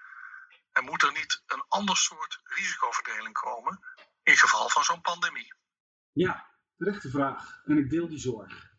En 0.76 0.84
moet 0.84 1.02
er 1.02 1.12
niet 1.12 1.42
een 1.46 1.64
ander 1.68 1.96
soort 1.96 2.40
risicoverdeling 2.44 3.34
komen 3.34 3.80
in 4.22 4.36
geval 4.36 4.68
van 4.68 4.84
zo'n 4.84 5.00
pandemie? 5.00 5.54
Ja, 6.12 6.46
terechte 6.76 7.10
vraag. 7.10 7.62
En 7.64 7.78
ik 7.78 7.90
deel 7.90 8.08
die 8.08 8.18
zorg. 8.18 8.74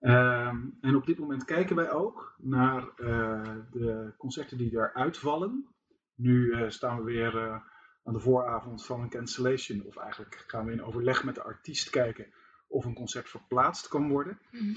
Ehm, 0.00 0.66
en 0.80 0.94
op 0.96 1.06
dit 1.06 1.18
moment 1.18 1.44
kijken 1.44 1.76
wij 1.76 1.90
ook 1.90 2.34
naar 2.38 2.88
eh, 2.88 3.56
de 3.70 4.14
concerten 4.18 4.58
die 4.58 4.72
eruit 4.72 5.18
vallen. 5.18 5.74
Nu 6.14 6.52
eh, 6.52 6.68
staan 6.70 6.96
we 6.96 7.02
weer 7.02 7.36
eh, 7.36 7.60
aan 8.04 8.12
de 8.12 8.20
vooravond 8.20 8.86
van 8.86 9.00
een 9.00 9.10
cancellation. 9.10 9.84
Of 9.84 9.96
eigenlijk 9.96 10.44
gaan 10.46 10.64
we 10.64 10.72
in 10.72 10.82
overleg 10.82 11.24
met 11.24 11.34
de 11.34 11.42
artiest 11.42 11.90
kijken 11.90 12.32
of 12.66 12.84
een 12.84 12.94
concert 12.94 13.28
verplaatst 13.28 13.88
kan 13.88 14.08
worden. 14.08 14.38
Mhm. 14.50 14.74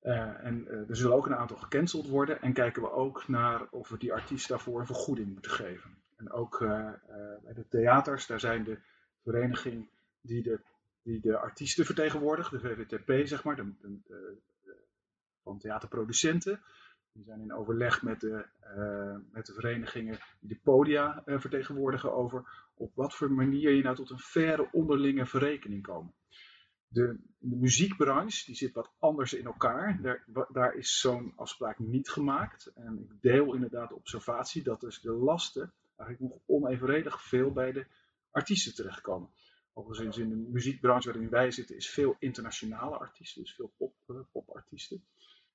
Eh, 0.00 0.44
en 0.44 0.68
er 0.88 0.96
zullen 0.96 1.16
ook 1.16 1.26
een 1.26 1.36
aantal 1.36 1.56
gecanceld 1.56 2.08
worden. 2.08 2.42
En 2.42 2.52
kijken 2.52 2.82
we 2.82 2.90
ook 2.90 3.28
naar 3.28 3.68
of 3.70 3.88
we 3.88 3.98
die 3.98 4.12
artiest 4.12 4.48
daarvoor 4.48 4.80
een 4.80 4.86
vergoeding 4.86 5.32
moeten 5.32 5.50
geven. 5.50 6.02
En 6.18 6.32
ook 6.32 6.60
eh, 6.60 6.88
eh, 6.88 7.42
bij 7.42 7.54
de 7.54 7.68
theaters, 7.68 8.26
daar 8.26 8.40
zijn 8.40 8.64
de 8.64 8.78
vereniging 9.22 9.88
die 10.20 10.42
de 10.42 10.60
die 11.02 11.20
de 11.20 11.38
artiesten 11.38 11.84
vertegenwoordigt, 11.84 12.50
de 12.50 12.60
VVTP 12.60 13.26
zeg 13.26 13.44
maar, 13.44 13.56
de, 13.56 13.72
van 15.42 15.58
theaterproducenten. 15.58 16.60
Die 17.12 17.24
zijn 17.24 17.40
in 17.40 17.54
overleg 17.54 18.02
met 18.02 18.20
de, 18.20 18.46
eh, 18.60 19.16
met 19.30 19.46
de 19.46 19.52
verenigingen 19.52 20.18
die 20.40 20.48
de 20.48 20.60
podia 20.62 21.22
vertegenwoordigen 21.24 22.12
over 22.12 22.66
op 22.74 22.94
wat 22.94 23.14
voor 23.14 23.32
manier 23.32 23.70
je 23.70 23.82
nou 23.82 23.96
tot 23.96 24.10
een 24.10 24.18
faire 24.18 24.68
onderlinge 24.72 25.26
verrekening 25.26 25.82
komt. 25.82 26.12
De, 26.88 27.18
de 27.38 27.56
muziekbranche 27.56 28.44
die 28.44 28.54
zit 28.54 28.74
wat 28.74 28.90
anders 28.98 29.32
in 29.32 29.46
elkaar. 29.46 30.02
Daar, 30.02 30.48
daar 30.52 30.74
is 30.74 31.00
zo'n 31.00 31.32
afspraak 31.36 31.78
niet 31.78 32.10
gemaakt. 32.10 32.72
En 32.74 32.98
ik 32.98 33.20
deel 33.20 33.54
inderdaad 33.54 33.88
de 33.88 33.94
observatie 33.94 34.62
dat 34.62 34.80
dus 34.80 35.00
de 35.00 35.12
lasten 35.12 35.72
eigenlijk 35.98 36.32
nog 36.34 36.42
onevenredig 36.46 37.22
veel 37.22 37.52
bij 37.52 37.72
de 37.72 37.86
artiesten 38.30 38.74
terechtkomen. 38.74 39.30
Overigens 39.72 40.18
in 40.18 40.28
de 40.28 40.34
muziekbranche 40.34 41.12
waarin 41.12 41.30
wij 41.30 41.50
zitten 41.50 41.76
is 41.76 41.90
veel 41.90 42.16
internationale 42.18 42.96
artiesten, 42.96 43.42
dus 43.42 43.54
veel 43.54 43.72
pop, 43.76 43.94
eh, 44.06 44.16
popartiesten. 44.32 45.04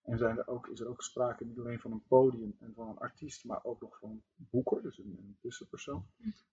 En 0.04 0.18
zijn 0.18 0.38
er 0.38 0.48
ook, 0.48 0.68
is 0.68 0.80
er 0.80 0.88
ook 0.88 1.02
sprake 1.02 1.46
niet 1.46 1.60
alleen 1.60 1.80
van 1.80 1.92
een 1.92 2.04
podium 2.08 2.56
en 2.60 2.74
van 2.76 2.90
een 2.90 2.98
artiest, 2.98 3.46
maar 3.46 3.64
ook 3.64 3.82
nog 3.82 3.98
van 4.00 4.10
een 4.10 4.24
boeker, 4.36 4.82
dus 4.82 4.98
een, 4.98 5.38
tussenpersoon. 5.42 6.06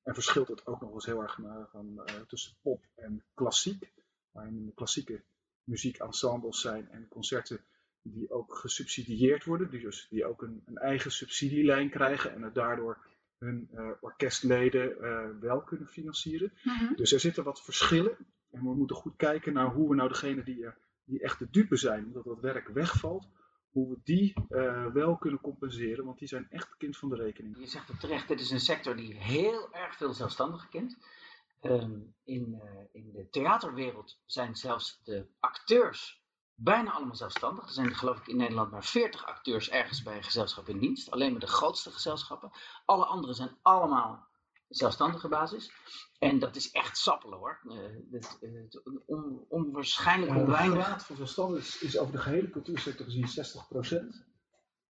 En 0.02 0.14
verschilt 0.14 0.48
het 0.48 0.66
ook 0.66 0.80
nog 0.80 0.94
eens 0.94 1.06
heel 1.06 1.22
erg 1.22 1.38
naar, 1.38 1.68
van, 1.68 2.04
eh, 2.04 2.14
tussen 2.20 2.56
pop 2.62 2.84
en 2.94 3.24
klassiek, 3.34 3.92
waarin 4.30 4.66
de 4.66 4.72
klassieke 4.74 5.22
muziekensembles 5.64 6.60
zijn 6.60 6.88
en 6.88 7.08
concerten 7.08 7.64
die 8.02 8.30
ook 8.30 8.54
gesubsidieerd 8.54 9.44
worden, 9.44 9.70
die 9.70 9.80
dus 9.80 10.06
die 10.10 10.24
ook 10.24 10.42
een, 10.42 10.62
een 10.66 10.78
eigen 10.78 11.12
subsidielijn 11.12 11.90
krijgen 11.90 12.34
en 12.34 12.42
het 12.42 12.54
daardoor 12.54 12.98
hun 13.40 13.68
eh, 13.74 13.90
orkestleden 14.00 15.02
eh, 15.02 15.28
wel 15.40 15.62
kunnen 15.62 15.86
financieren. 15.86 16.52
Dus 16.96 17.12
er 17.12 17.20
zitten 17.20 17.44
wat 17.44 17.62
verschillen. 17.62 18.16
En 18.50 18.62
we 18.62 18.74
moeten 18.74 18.96
goed 18.96 19.16
kijken 19.16 19.52
naar 19.52 19.72
hoe 19.72 19.88
we 19.88 19.94
nou 19.94 20.08
degene 20.08 20.42
die, 20.42 20.66
die 21.04 21.20
echt 21.20 21.38
de 21.38 21.50
dupe 21.50 21.76
zijn, 21.76 22.04
omdat 22.04 22.24
dat 22.24 22.40
werk 22.40 22.68
wegvalt, 22.68 23.28
hoe 23.70 23.88
we 23.88 24.00
die 24.04 24.34
eh, 24.48 24.86
wel 24.86 25.16
kunnen 25.16 25.40
compenseren, 25.40 26.04
want 26.04 26.18
die 26.18 26.28
zijn 26.28 26.46
echt 26.50 26.76
kind 26.76 26.96
van 26.96 27.08
de 27.08 27.16
rekening. 27.16 27.58
Je 27.58 27.66
zegt 27.66 27.88
het 27.88 28.00
terecht, 28.00 28.28
dit 28.28 28.40
is 28.40 28.50
een 28.50 28.60
sector 28.60 28.96
die 28.96 29.14
heel 29.14 29.72
erg 29.74 29.96
veel 29.96 30.12
zelfstandigen 30.12 30.68
kent. 30.68 30.96
Ehm, 31.60 31.98
in, 32.24 32.60
eh, 32.62 32.70
in 32.92 33.12
de 33.12 33.28
theaterwereld 33.30 34.18
zijn 34.26 34.56
zelfs 34.56 35.00
de 35.04 35.26
acteurs 35.40 36.19
bijna 36.62 36.92
allemaal 36.92 37.14
zelfstandig. 37.16 37.64
Er 37.66 37.72
zijn 37.72 37.94
geloof 37.94 38.18
ik 38.18 38.26
in 38.26 38.36
Nederland 38.36 38.70
maar 38.70 38.84
40 38.84 39.26
acteurs 39.26 39.70
ergens 39.70 40.02
bij 40.02 40.16
een 40.16 40.22
gezelschap 40.24 40.68
in 40.68 40.78
dienst. 40.78 41.10
Alleen 41.10 41.30
maar 41.30 41.40
de 41.40 41.46
grootste 41.46 41.90
gezelschappen. 41.90 42.50
Alle 42.84 43.04
anderen 43.04 43.34
zijn 43.34 43.56
allemaal 43.62 44.28
zelfstandige 44.68 45.28
basis. 45.28 45.72
En 46.18 46.38
dat 46.38 46.56
is 46.56 46.70
echt 46.70 46.98
sappelen 46.98 47.38
hoor. 47.38 47.60
Eh, 47.68 47.78
het, 48.10 48.38
eh, 48.40 48.52
het 48.52 48.82
on- 49.06 49.44
onwaarschijnlijk 49.48 50.34
de 50.34 50.44
weinig. 50.52 50.84
graad 50.84 51.04
van 51.04 51.16
zelfstandigheid 51.16 51.66
is, 51.74 51.80
is 51.80 51.98
over 51.98 52.12
de 52.12 52.18
gehele 52.20 52.50
cultuursector 52.50 53.04
gezien 53.04 53.28
60%. 53.28 54.24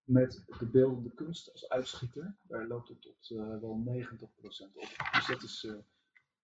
Met 0.05 0.45
de 0.59 0.67
beeldende 0.67 1.15
kunst 1.15 1.53
als 1.53 1.69
uitschieter, 1.69 2.37
daar 2.43 2.67
loopt 2.67 2.89
het 2.89 3.01
tot 3.03 3.31
eh, 3.31 3.37
wel 3.61 3.83
90% 3.85 4.77
op. 4.77 4.89
Dus 5.13 5.27
dat 5.27 5.43
is, 5.43 5.65
eh, 5.65 5.75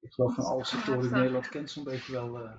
ik 0.00 0.12
geloof 0.12 0.34
van 0.34 0.44
alle 0.44 0.64
sectoren 0.64 1.04
in 1.04 1.10
Nederland 1.10 1.48
kent 1.48 1.70
zo'n 1.70 1.84
beetje 1.84 2.12
wel 2.12 2.38
eh, 2.38 2.52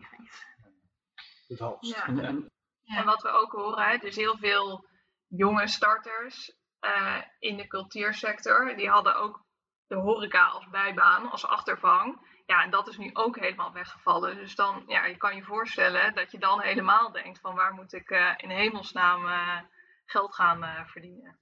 het 1.47 1.59
hoogst. 1.59 1.91
Ja. 1.95 2.07
En, 2.07 2.19
en 2.19 2.51
En 2.87 3.05
wat 3.05 3.21
we 3.21 3.29
ook 3.29 3.51
horen, 3.51 3.83
hè, 3.83 3.97
dus 3.97 4.15
heel 4.15 4.37
veel 4.37 4.87
jonge 5.27 5.67
starters 5.67 6.55
eh, 6.79 7.21
in 7.39 7.57
de 7.57 7.67
cultuursector, 7.67 8.75
die 8.75 8.89
hadden 8.89 9.15
ook 9.15 9.45
de 9.87 9.95
horeca 9.95 10.45
als 10.45 10.69
bijbaan, 10.69 11.31
als 11.31 11.45
achtervang. 11.45 12.35
Ja, 12.45 12.63
en 12.63 12.69
dat 12.69 12.87
is 12.87 12.97
nu 12.97 13.09
ook 13.13 13.39
helemaal 13.39 13.73
weggevallen. 13.73 14.35
Dus 14.35 14.55
dan, 14.55 14.83
ja, 14.87 15.05
je 15.05 15.17
kan 15.17 15.35
je 15.35 15.43
voorstellen 15.43 16.15
dat 16.15 16.31
je 16.31 16.39
dan 16.39 16.61
helemaal 16.61 17.11
denkt 17.11 17.39
van 17.39 17.55
waar 17.55 17.73
moet 17.73 17.93
ik 17.93 18.09
eh, 18.09 18.33
in 18.37 18.49
hemelsnaam 18.49 19.27
eh, 19.27 19.59
geld 20.05 20.35
gaan 20.35 20.63
eh, 20.63 20.85
verdienen. 20.85 21.39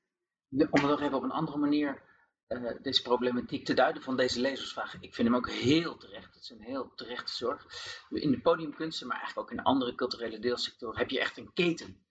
Om 0.49 0.67
het 0.71 0.81
nog 0.81 1.01
even 1.01 1.17
op 1.17 1.23
een 1.23 1.31
andere 1.31 1.57
manier 1.57 2.01
eh, 2.47 2.71
deze 2.81 3.01
problematiek 3.01 3.65
te 3.65 3.73
duiden 3.73 4.01
van 4.01 4.17
deze 4.17 4.39
lezersvraag. 4.39 4.93
Ik 4.93 5.15
vind 5.15 5.27
hem 5.27 5.37
ook 5.37 5.49
heel 5.49 5.97
terecht. 5.97 6.33
Het 6.33 6.43
is 6.43 6.49
een 6.49 6.61
heel 6.61 6.93
terechte 6.95 7.35
zorg. 7.35 7.65
In 8.09 8.31
de 8.31 8.41
podiumkunsten, 8.41 9.07
maar 9.07 9.17
eigenlijk 9.17 9.47
ook 9.47 9.57
in 9.57 9.63
andere 9.63 9.95
culturele 9.95 10.39
deelsectoren, 10.39 10.97
heb 10.97 11.09
je 11.09 11.19
echt 11.19 11.37
een 11.37 11.53
keten. 11.53 12.05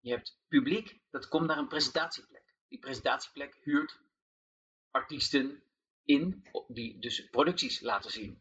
Je 0.00 0.10
hebt 0.10 0.38
publiek, 0.48 1.00
dat 1.10 1.28
komt 1.28 1.46
naar 1.46 1.58
een 1.58 1.68
presentatieplek. 1.68 2.54
Die 2.68 2.78
presentatieplek 2.78 3.58
huurt 3.62 4.00
artiesten 4.90 5.62
in, 6.04 6.46
die 6.68 6.98
dus 6.98 7.28
producties 7.30 7.80
laten 7.80 8.10
zien. 8.10 8.38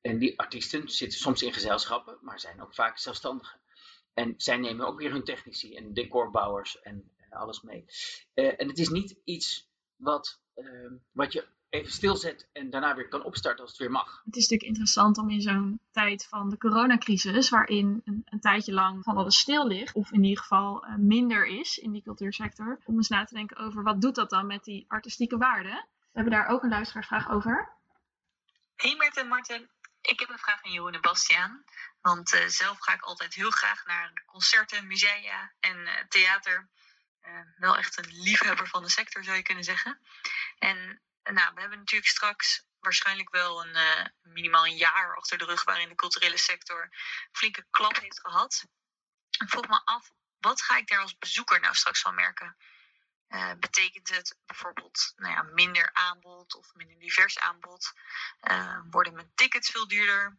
En 0.00 0.18
die 0.18 0.38
artiesten 0.38 0.88
zitten 0.88 1.18
soms 1.18 1.42
in 1.42 1.52
gezelschappen, 1.52 2.18
maar 2.20 2.40
zijn 2.40 2.62
ook 2.62 2.74
vaak 2.74 2.98
zelfstandigen. 2.98 3.60
En 4.14 4.34
zij 4.36 4.56
nemen 4.56 4.86
ook 4.86 4.98
weer 4.98 5.10
hun 5.10 5.24
technici 5.24 5.74
en 5.74 5.94
decorbouwers 5.94 6.80
en 6.80 7.10
alles 7.30 7.60
mee. 7.60 7.84
en 8.34 8.68
het 8.68 8.78
is 8.78 8.88
niet 8.88 9.20
iets 9.24 9.70
wat, 9.96 10.40
ehm, 10.64 10.94
wat 11.12 11.32
je 11.32 11.46
even 11.70 11.92
stilzet 11.92 12.48
en 12.52 12.70
daarna 12.70 12.94
weer 12.94 13.08
kan 13.08 13.22
opstarten 13.22 13.60
als 13.60 13.70
het 13.70 13.80
weer 13.80 13.90
mag. 13.90 14.22
Het 14.24 14.36
is 14.36 14.42
natuurlijk 14.42 14.68
interessant 14.68 15.18
om 15.18 15.30
in 15.30 15.40
zo'n 15.40 15.80
tijd 15.90 16.26
van 16.26 16.48
de 16.48 16.58
coronacrisis, 16.58 17.48
waarin 17.48 18.00
een, 18.04 18.22
een 18.24 18.40
tijdje 18.40 18.72
lang 18.72 19.04
van 19.04 19.16
alles 19.16 19.38
stil 19.38 19.66
ligt, 19.66 19.94
of 19.94 20.12
in 20.12 20.24
ieder 20.24 20.42
geval 20.42 20.86
uh, 20.86 20.94
minder 20.96 21.46
is 21.46 21.78
in 21.78 21.92
die 21.92 22.02
cultuursector, 22.02 22.80
om 22.84 22.96
eens 22.96 23.08
na 23.08 23.24
te 23.24 23.34
denken 23.34 23.56
over 23.56 23.82
wat 23.82 24.00
doet 24.00 24.14
dat 24.14 24.30
dan 24.30 24.46
met 24.46 24.64
die 24.64 24.84
artistieke 24.88 25.36
waarde. 25.36 25.86
We 25.98 26.18
hebben 26.18 26.32
daar 26.32 26.46
ook 26.46 26.62
een 26.62 26.68
luisteraarsvraag 26.68 27.30
over. 27.30 27.72
Hey 28.76 28.94
Mert 28.96 29.16
en 29.16 29.28
Marten, 29.28 29.70
ik 30.00 30.20
heb 30.20 30.28
een 30.28 30.38
vraag 30.38 30.64
aan 30.64 30.72
Jeroen 30.72 30.94
en 30.94 31.00
Bastiaan. 31.00 31.64
Want 32.00 32.34
uh, 32.34 32.46
zelf 32.46 32.78
ga 32.80 32.92
ik 32.92 33.02
altijd 33.02 33.34
heel 33.34 33.50
graag 33.50 33.84
naar 33.84 34.22
concerten, 34.26 34.86
musea 34.86 35.52
en 35.60 35.76
uh, 35.76 35.90
theater. 36.08 36.68
Wel 37.56 37.76
echt 37.76 37.98
een 37.98 38.12
liefhebber 38.12 38.68
van 38.68 38.82
de 38.82 38.90
sector 38.90 39.24
zou 39.24 39.36
je 39.36 39.42
kunnen 39.42 39.64
zeggen. 39.64 40.00
En 40.58 41.00
nou, 41.22 41.54
we 41.54 41.60
hebben 41.60 41.78
natuurlijk 41.78 42.10
straks 42.10 42.64
waarschijnlijk 42.80 43.30
wel 43.30 43.64
een, 43.64 43.76
uh, 43.76 44.06
minimaal 44.22 44.66
een 44.66 44.76
jaar 44.76 45.16
achter 45.16 45.38
de 45.38 45.44
rug 45.44 45.64
waarin 45.64 45.88
de 45.88 45.94
culturele 45.94 46.38
sector 46.38 46.90
flinke 47.32 47.66
klap 47.70 48.00
heeft 48.00 48.20
gehad. 48.20 48.66
Ik 49.30 49.48
vroeg 49.48 49.68
me 49.68 49.80
af, 49.84 50.10
wat 50.38 50.62
ga 50.62 50.76
ik 50.76 50.88
daar 50.88 51.00
als 51.00 51.18
bezoeker 51.18 51.60
nou 51.60 51.74
straks 51.74 52.00
van 52.00 52.14
merken? 52.14 52.56
Betekent 53.58 54.08
het 54.08 54.38
bijvoorbeeld 54.46 55.12
nou 55.16 55.34
ja, 55.34 55.42
minder 55.42 55.92
aanbod 55.92 56.54
of 56.54 56.74
minder 56.74 56.98
divers 56.98 57.38
aanbod? 57.38 57.92
Worden 58.90 59.14
mijn 59.14 59.32
tickets 59.34 59.70
veel 59.70 59.88
duurder? 59.88 60.38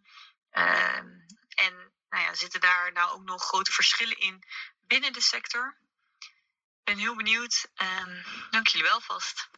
Ehm, 0.50 1.08
en 1.50 1.92
nou 2.10 2.24
ja, 2.24 2.34
zitten 2.34 2.60
daar 2.60 2.92
nou 2.92 3.12
ook 3.12 3.24
nog 3.24 3.44
grote 3.44 3.72
verschillen 3.72 4.18
in 4.18 4.44
binnen 4.88 5.14
de 5.14 5.22
sector? 5.22 5.78
Ben 6.84 6.98
heel 6.98 7.16
benieuwd. 7.16 7.72
Ehm, 7.76 8.24
dank 8.50 8.68
jullie 8.68 8.88
wel 8.88 9.00
vast. 9.00 9.50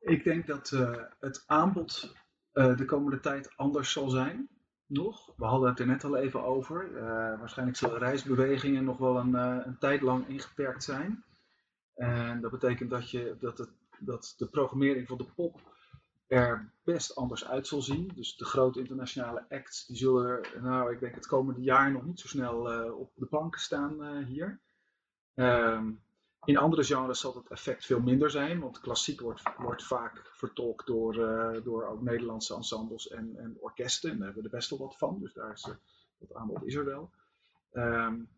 Ik 0.00 0.24
denk 0.24 0.46
dat 0.46 0.70
uh, 0.70 1.02
het 1.20 1.42
aanbod 1.46 2.14
uh, 2.52 2.76
de 2.76 2.84
komende 2.84 3.20
tijd 3.20 3.56
anders 3.56 3.92
zal 3.92 4.10
zijn. 4.10 4.48
Nog. 4.86 5.32
We 5.36 5.44
hadden 5.44 5.68
het 5.68 5.78
er 5.78 5.86
net 5.86 6.04
al 6.04 6.16
even 6.16 6.44
over. 6.44 6.90
Uh, 6.90 7.02
waarschijnlijk 7.38 7.78
zullen 7.78 7.98
reisbewegingen 7.98 8.84
nog 8.84 8.98
wel 8.98 9.16
een, 9.16 9.34
een 9.34 9.78
tijd 9.78 10.00
lang 10.00 10.28
ingeperkt 10.28 10.84
zijn. 10.84 11.24
En 11.94 12.40
dat 12.40 12.50
betekent 12.50 12.90
dat, 12.90 13.10
je, 13.10 13.36
dat, 13.40 13.58
het, 13.58 13.70
dat 13.98 14.34
de 14.36 14.46
programmering 14.46 15.06
van 15.06 15.18
de 15.18 15.26
pop 15.34 15.60
er 16.26 16.72
best 16.82 17.16
anders 17.16 17.44
uit 17.44 17.66
zal 17.66 17.82
zien. 17.82 18.10
Dus 18.14 18.36
de 18.36 18.44
grote 18.44 18.78
internationale 18.78 19.44
acts, 19.48 19.86
die 19.86 19.96
zullen 19.96 20.40
nou, 20.62 20.92
ik 20.92 21.00
denk 21.00 21.14
het 21.14 21.26
komende 21.26 21.60
jaar 21.60 21.92
nog 21.92 22.04
niet 22.04 22.20
zo 22.20 22.28
snel 22.28 22.90
op 22.92 23.12
de 23.14 23.26
planken 23.26 23.60
staan 23.60 24.22
hier. 24.22 24.60
Um, 25.40 26.02
in 26.44 26.56
andere 26.56 26.84
genres 26.84 27.20
zal 27.20 27.34
het 27.34 27.48
effect 27.48 27.86
veel 27.86 28.00
minder 28.00 28.30
zijn, 28.30 28.60
want 28.60 28.80
klassiek 28.80 29.20
wordt, 29.20 29.42
wordt 29.56 29.84
vaak 29.84 30.30
vertolkt 30.32 30.86
door, 30.86 31.16
uh, 31.16 31.64
door 31.64 31.86
ook 31.86 32.02
Nederlandse 32.02 32.54
ensembles 32.54 33.08
en, 33.08 33.36
en 33.36 33.56
orkesten. 33.60 34.10
En 34.10 34.16
daar 34.16 34.24
hebben 34.24 34.42
we 34.42 34.48
er 34.48 34.56
best 34.56 34.70
wel 34.70 34.78
wat 34.78 34.96
van, 34.96 35.18
dus 35.20 35.32
daar 35.32 35.52
is, 35.52 35.66
uh, 35.66 35.74
dat 36.18 36.34
aanbod 36.34 36.64
is 36.64 36.74
er 36.74 36.84
wel. 36.84 37.10
Um, 37.72 38.28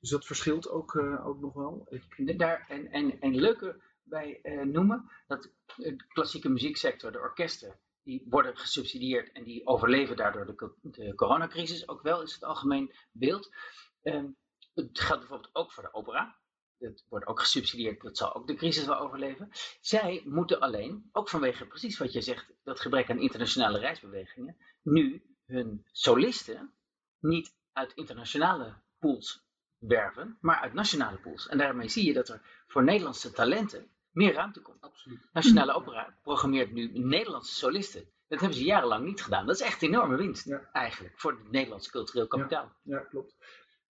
dus 0.00 0.10
dat 0.10 0.26
verschilt 0.26 0.68
ook, 0.68 0.94
uh, 0.94 1.26
ook 1.26 1.40
nog 1.40 1.54
wel. 1.54 1.86
Ik... 1.88 2.38
Daar, 2.38 2.64
en, 2.68 2.90
en, 2.90 3.20
en 3.20 3.34
leuke 3.34 3.80
bij 4.02 4.40
noemen, 4.64 5.10
dat 5.26 5.50
de 5.76 5.96
klassieke 6.08 6.48
muzieksector, 6.48 7.12
de 7.12 7.18
orkesten, 7.18 7.78
die 8.02 8.26
worden 8.28 8.56
gesubsidieerd 8.56 9.32
en 9.32 9.44
die 9.44 9.66
overleven 9.66 10.16
daardoor 10.16 10.46
de, 10.46 10.72
de 10.82 11.14
coronacrisis. 11.14 11.88
Ook 11.88 12.02
wel 12.02 12.22
is 12.22 12.34
het 12.34 12.44
algemeen 12.44 12.94
beeld. 13.12 13.54
Um, 14.02 14.36
het 14.74 15.00
geldt 15.00 15.20
bijvoorbeeld 15.20 15.54
ook 15.54 15.72
voor 15.72 15.82
de 15.82 15.94
opera 15.94 16.36
het 16.78 17.04
wordt 17.08 17.26
ook 17.26 17.40
gesubsidieerd, 17.40 18.02
dat 18.02 18.16
zal 18.16 18.34
ook 18.34 18.46
de 18.46 18.54
crisis 18.54 18.84
wel 18.84 18.98
overleven. 18.98 19.50
Zij 19.80 20.22
moeten 20.24 20.60
alleen, 20.60 21.08
ook 21.12 21.28
vanwege 21.28 21.66
precies 21.66 21.98
wat 21.98 22.12
je 22.12 22.20
zegt, 22.20 22.52
dat 22.64 22.80
gebrek 22.80 23.10
aan 23.10 23.18
internationale 23.18 23.78
reisbewegingen, 23.78 24.56
nu 24.82 25.22
hun 25.46 25.84
solisten 25.92 26.72
niet 27.20 27.54
uit 27.72 27.92
internationale 27.94 28.74
pools 28.98 29.44
werven, 29.78 30.38
maar 30.40 30.60
uit 30.60 30.72
nationale 30.72 31.16
pools. 31.16 31.48
En 31.48 31.58
daarmee 31.58 31.88
zie 31.88 32.06
je 32.06 32.12
dat 32.12 32.28
er 32.28 32.40
voor 32.66 32.84
Nederlandse 32.84 33.30
talenten 33.32 33.90
meer 34.10 34.32
ruimte 34.32 34.60
komt. 34.60 34.80
Absoluut. 34.80 35.20
Nationale 35.32 35.74
Opera 35.74 36.14
programmeert 36.22 36.72
nu 36.72 36.98
Nederlandse 36.98 37.54
solisten. 37.54 38.04
Dat 38.28 38.40
hebben 38.40 38.58
ze 38.58 38.64
jarenlang 38.64 39.04
niet 39.04 39.22
gedaan. 39.22 39.46
Dat 39.46 39.54
is 39.54 39.66
echt 39.66 39.82
enorme 39.82 40.16
winst 40.16 40.44
ja. 40.44 40.68
eigenlijk 40.72 41.18
voor 41.18 41.32
het 41.32 41.50
Nederlandse 41.50 41.90
cultureel 41.90 42.26
kapitaal. 42.26 42.72
Ja, 42.82 42.96
ja 42.96 43.04
klopt. 43.04 43.36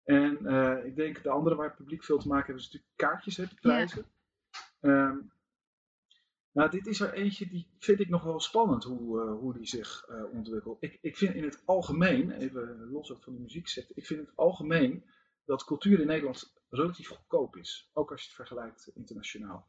En 0.04 0.38
uh, 0.42 0.84
ik 0.84 0.96
denk 0.96 1.22
de 1.22 1.30
andere 1.30 1.56
waar 1.56 1.66
het 1.66 1.76
publiek 1.76 2.04
veel 2.04 2.18
te 2.18 2.28
maken 2.28 2.46
heeft, 2.46 2.58
is 2.58 2.64
natuurlijk 2.64 2.92
kaartjes, 2.96 3.36
hè, 3.36 3.44
de 3.44 3.54
prijzen. 3.60 4.04
Ja. 4.80 5.08
Um, 5.08 5.32
nou, 6.52 6.70
dit 6.70 6.86
is 6.86 7.00
er 7.00 7.12
eentje 7.12 7.48
die 7.48 7.68
vind 7.78 8.00
ik 8.00 8.08
nog 8.08 8.22
wel 8.22 8.40
spannend 8.40 8.84
hoe, 8.84 9.24
uh, 9.24 9.38
hoe 9.38 9.54
die 9.54 9.66
zich 9.66 10.08
uh, 10.08 10.24
ontwikkelt. 10.32 10.82
Ik, 10.82 10.98
ik 11.00 11.16
vind 11.16 11.34
in 11.34 11.44
het 11.44 11.62
algemeen, 11.64 12.30
even 12.30 12.90
los 12.90 13.12
ook 13.12 13.22
van 13.22 13.34
de 13.34 13.40
muzieksector, 13.40 13.96
ik 13.96 14.06
vind 14.06 14.20
in 14.20 14.26
het 14.26 14.36
algemeen 14.36 15.04
dat 15.44 15.64
cultuur 15.64 16.00
in 16.00 16.06
Nederland 16.06 16.52
relatief 16.70 17.08
goedkoop 17.08 17.56
is. 17.56 17.90
Ook 17.92 18.10
als 18.10 18.20
je 18.20 18.26
het 18.26 18.36
vergelijkt 18.36 18.90
internationaal. 18.94 19.68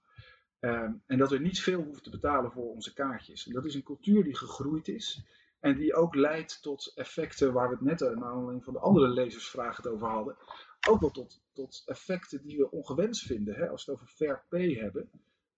Um, 0.59 1.03
en 1.05 1.17
dat 1.17 1.29
we 1.29 1.37
niet 1.37 1.59
veel 1.59 1.81
hoeven 1.81 2.03
te 2.03 2.09
betalen 2.09 2.51
voor 2.51 2.71
onze 2.71 2.93
kaartjes. 2.93 3.47
En 3.47 3.53
dat 3.53 3.65
is 3.65 3.75
een 3.75 3.83
cultuur 3.83 4.23
die 4.23 4.37
gegroeid 4.37 4.87
is. 4.87 5.23
En 5.63 5.75
die 5.75 5.95
ook 5.95 6.15
leidt 6.15 6.61
tot 6.61 6.91
effecten 6.95 7.53
waar 7.53 7.69
we 7.69 7.75
het 7.75 7.83
net 7.83 7.99
naar 7.99 8.29
aanleiding 8.29 8.63
van 8.63 8.73
de 8.73 8.79
andere 8.79 9.07
lezersvragen 9.07 9.83
het 9.83 9.93
over 9.93 10.07
hadden. 10.07 10.35
Ook 10.89 10.99
wel 10.99 11.11
tot, 11.11 11.41
tot 11.53 11.83
effecten 11.85 12.41
die 12.41 12.57
we 12.57 12.71
ongewenst 12.71 13.25
vinden. 13.25 13.55
Hè? 13.55 13.69
Als 13.69 13.85
we 13.85 13.91
het 13.91 14.01
over 14.01 14.13
fair 14.13 14.43
pay 14.49 14.73
hebben. 14.73 15.09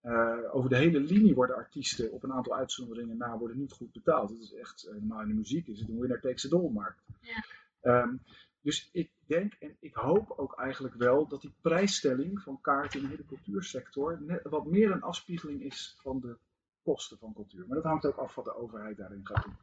Uh, 0.04 0.56
over 0.56 0.70
de 0.70 0.76
hele 0.76 1.00
linie 1.00 1.36
worden 1.36 1.56
artiesten 1.56 2.12
op 2.12 2.24
een 2.24 2.34
aantal 2.34 2.56
uitzonderingen 2.56 3.18
na 3.18 3.38
worden 3.38 3.58
niet 3.58 3.72
goed 3.72 3.92
betaald. 3.92 4.30
Dat 4.30 4.40
is 4.40 4.54
echt, 4.54 4.86
uh, 4.86 4.94
normaal 4.94 5.22
in 5.22 5.28
de 5.28 5.34
muziek 5.34 5.68
is 5.68 5.80
het 5.80 5.90
een 5.90 6.00
winner 6.00 6.22
takes 6.22 6.46
it 6.46 6.54
all 6.54 6.70
markt. 6.70 7.02
Ja. 7.22 8.02
Um, 8.02 8.22
dus 8.62 8.90
ik 8.92 9.12
denk 9.26 9.54
en 9.54 9.78
ik 9.80 9.96
hoop 9.96 10.34
ook 10.38 10.60
eigenlijk 10.60 10.96
wel 10.96 11.28
dat 11.28 11.42
die 11.42 11.54
prijsstelling 11.62 12.42
van 12.42 12.62
kaarten 12.62 13.00
in 13.00 13.06
de 13.06 13.12
hele 13.12 13.26
cultuursector 13.26 14.22
net 14.22 14.44
wat 14.44 14.66
meer 14.66 14.92
een 14.92 15.02
afspiegeling 15.02 15.62
is 15.62 15.98
van 16.02 16.20
de 16.20 16.38
kosten 16.84 17.18
van 17.18 17.34
cultuur. 17.34 17.66
Maar 17.68 17.76
dat 17.76 17.86
hangt 17.86 18.06
ook 18.06 18.18
af 18.18 18.36
wat 18.36 18.46
de 18.46 18.56
overheid 18.56 18.98
daarin 18.98 19.26
gaat 19.26 19.44
doen. 19.44 19.58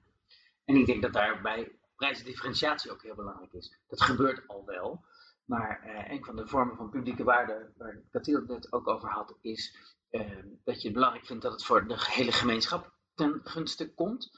En 0.64 0.77
ik 0.77 0.87
denk 0.87 1.03
dat 1.03 1.12
daarbij 1.12 1.79
prijsdifferentiatie 1.96 2.90
ook 2.90 3.03
heel 3.03 3.14
belangrijk 3.14 3.53
is. 3.53 3.79
Dat 3.87 4.03
gebeurt 4.03 4.48
al 4.48 4.64
wel. 4.64 5.05
Maar 5.44 5.83
uh, 5.87 6.12
een 6.12 6.25
van 6.25 6.37
de 6.37 6.46
vormen 6.46 6.77
van 6.77 6.90
publieke 6.90 7.25
waarde, 7.25 7.72
waar 7.77 8.03
Katiel 8.11 8.37
het 8.37 8.48
net 8.48 8.72
ook 8.72 8.88
over 8.88 9.09
had, 9.09 9.35
is 9.40 9.77
uh, 10.11 10.38
dat 10.64 10.81
je 10.81 10.88
het 10.88 10.92
belangrijk 10.92 11.27
vindt 11.27 11.42
dat 11.42 11.53
het 11.53 11.64
voor 11.64 11.87
de 11.87 11.96
hele 11.98 12.33
gemeenschap 12.33 12.92
ten 13.14 13.40
gunste 13.44 13.94
komt. 13.94 14.31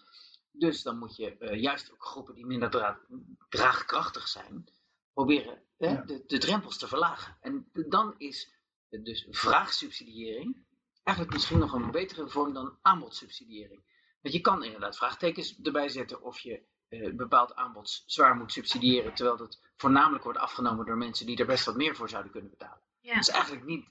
Dus 0.51 0.83
dan 0.83 0.99
moet 0.99 1.17
je 1.17 1.37
uh, 1.39 1.61
juist 1.61 1.93
ook 1.93 2.05
groepen 2.05 2.35
die 2.35 2.47
minder 2.47 2.71
dra 2.71 3.01
draagkrachtig 3.49 4.29
zijn, 4.29 4.65
proberen 5.13 5.63
ja. 5.77 6.03
de, 6.03 6.23
de, 6.27 6.39
drempels 6.39 6.79
te 6.79 6.89
verlagen. 6.89 7.37
En 7.41 7.69
dan 7.73 8.15
is 8.19 8.55
dus 8.89 9.27
vraagsubsidiëring 9.31 10.65
eigenlijk 11.03 11.37
misschien 11.37 11.59
nog 11.59 11.73
een 11.73 11.91
betere 11.91 12.29
vorm 12.29 12.53
dan 12.53 12.79
aanbodsubsidiëring. 12.83 13.83
Want 14.25 14.37
je 14.37 14.43
kan 14.43 14.65
inderdaad 14.65 14.97
vraagtekens 14.97 15.61
erbij 15.63 15.89
zetten 15.89 16.23
of 16.23 16.39
je 16.39 16.63
uh, 16.89 17.03
een 17.03 17.17
bepaald 17.17 17.55
aanbod 17.55 18.03
zwaar 18.07 18.37
moet 18.37 18.53
subsidiëren, 18.53 19.15
terwijl 19.15 19.37
dat 19.37 19.61
voornamelijk 19.77 20.25
wordt 20.25 20.39
afgenomen 20.39 20.87
door 20.87 20.97
mensen 20.97 21.27
die 21.27 21.37
er 21.37 21.47
best 21.47 21.65
wat 21.65 21.77
meer 21.77 21.97
voor 21.97 22.09
zouden 22.09 22.33
kunnen 22.33 22.51
betalen. 22.51 22.81
Ja. 23.01 23.15
Dat 23.15 23.23
is 23.23 23.35
eigenlijk 23.35 23.65
niet, 23.65 23.87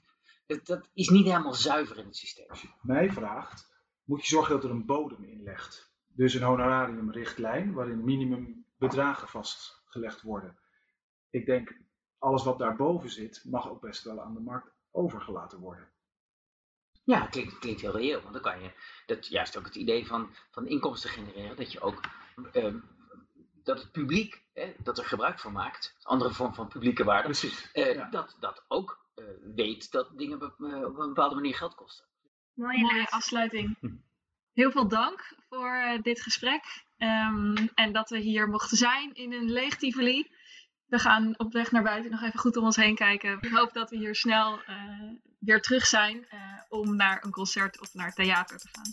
dat, 0.46 0.66
dat, 0.66 0.88
is 0.94 1.08
niet 1.08 1.26
helemaal 1.26 1.54
zuiver 1.54 1.98
in 1.98 2.06
het 2.06 2.16
systeem. 2.16 2.48
Als 2.48 2.62
je 2.62 2.68
mij 2.80 3.10
vraagt, 3.10 3.72
moet 4.04 4.20
je 4.20 4.26
zorgen 4.26 4.54
dat 4.54 4.64
er 4.64 4.70
een 4.70 4.86
bodem 4.86 5.24
in 5.24 5.42
legt. 5.42 5.92
Dus 6.06 6.34
een 6.34 6.42
honorariumrichtlijn 6.42 7.72
waarin 7.72 8.04
minimumbedragen 8.04 9.28
vastgelegd 9.28 10.22
worden. 10.22 10.58
Ik 11.30 11.46
denk, 11.46 11.76
alles 12.18 12.44
wat 12.44 12.58
daarboven 12.58 13.10
zit, 13.10 13.44
mag 13.44 13.70
ook 13.70 13.80
best 13.80 14.04
wel 14.04 14.20
aan 14.20 14.34
de 14.34 14.40
markt 14.40 14.70
overgelaten 14.90 15.58
worden. 15.58 15.88
Ja, 17.04 17.26
klinkt, 17.26 17.58
klinkt 17.58 17.80
heel 17.80 17.96
reëel. 17.96 18.20
Want 18.20 18.32
dan 18.32 18.42
kan 18.42 18.62
je 18.62 18.70
dat 19.06 19.26
juist 19.26 19.58
ook 19.58 19.64
het 19.64 19.74
idee 19.74 20.06
van, 20.06 20.34
van 20.50 20.66
inkomsten 20.66 21.10
genereren. 21.10 21.56
Dat 21.56 21.72
je 21.72 21.80
ook 21.80 22.00
uh, 22.52 22.74
dat 23.64 23.80
het 23.80 23.92
publiek, 23.92 24.42
hè, 24.52 24.74
dat 24.78 24.98
er 24.98 25.04
gebruik 25.04 25.38
van 25.38 25.52
maakt, 25.52 25.96
andere 26.02 26.32
vorm 26.32 26.54
van 26.54 26.68
publieke 26.68 27.04
waarde, 27.04 27.24
Precies, 27.28 27.70
uh, 27.74 27.94
ja. 27.94 28.08
dat, 28.10 28.36
dat 28.40 28.64
ook 28.68 29.04
uh, 29.16 29.24
weet 29.54 29.90
dat 29.90 30.18
dingen 30.18 30.42
op 30.42 30.60
een 30.98 31.08
bepaalde 31.08 31.34
manier 31.34 31.54
geld 31.54 31.74
kosten. 31.74 32.06
Mooie, 32.54 32.80
Mooie 32.80 33.10
afsluiting. 33.10 33.78
Heel 34.52 34.70
veel 34.70 34.88
dank 34.88 35.34
voor 35.48 35.98
dit 36.02 36.20
gesprek. 36.20 36.84
Um, 36.98 37.54
en 37.74 37.92
dat 37.92 38.10
we 38.10 38.18
hier 38.18 38.48
mochten 38.48 38.76
zijn 38.76 39.14
in 39.14 39.32
een 39.32 39.50
leeg 39.50 39.76
Tivoli. 39.76 40.30
We 40.86 40.98
gaan 40.98 41.34
op 41.36 41.52
weg 41.52 41.70
naar 41.70 41.82
buiten 41.82 42.10
nog 42.10 42.22
even 42.22 42.38
goed 42.38 42.56
om 42.56 42.64
ons 42.64 42.76
heen 42.76 42.94
kijken. 42.94 43.38
Ik 43.40 43.50
hoop 43.50 43.72
dat 43.72 43.90
we 43.90 43.96
hier 43.96 44.14
snel 44.14 44.58
uh, 44.68 44.74
weer 45.38 45.60
terug 45.60 45.86
zijn 45.86 46.16
uh, 46.16 46.40
om 46.68 46.96
naar 46.96 47.24
een 47.24 47.30
concert 47.30 47.80
of 47.80 47.94
naar 47.94 48.12
theater 48.12 48.58
te 48.58 48.68
gaan. 48.72 48.92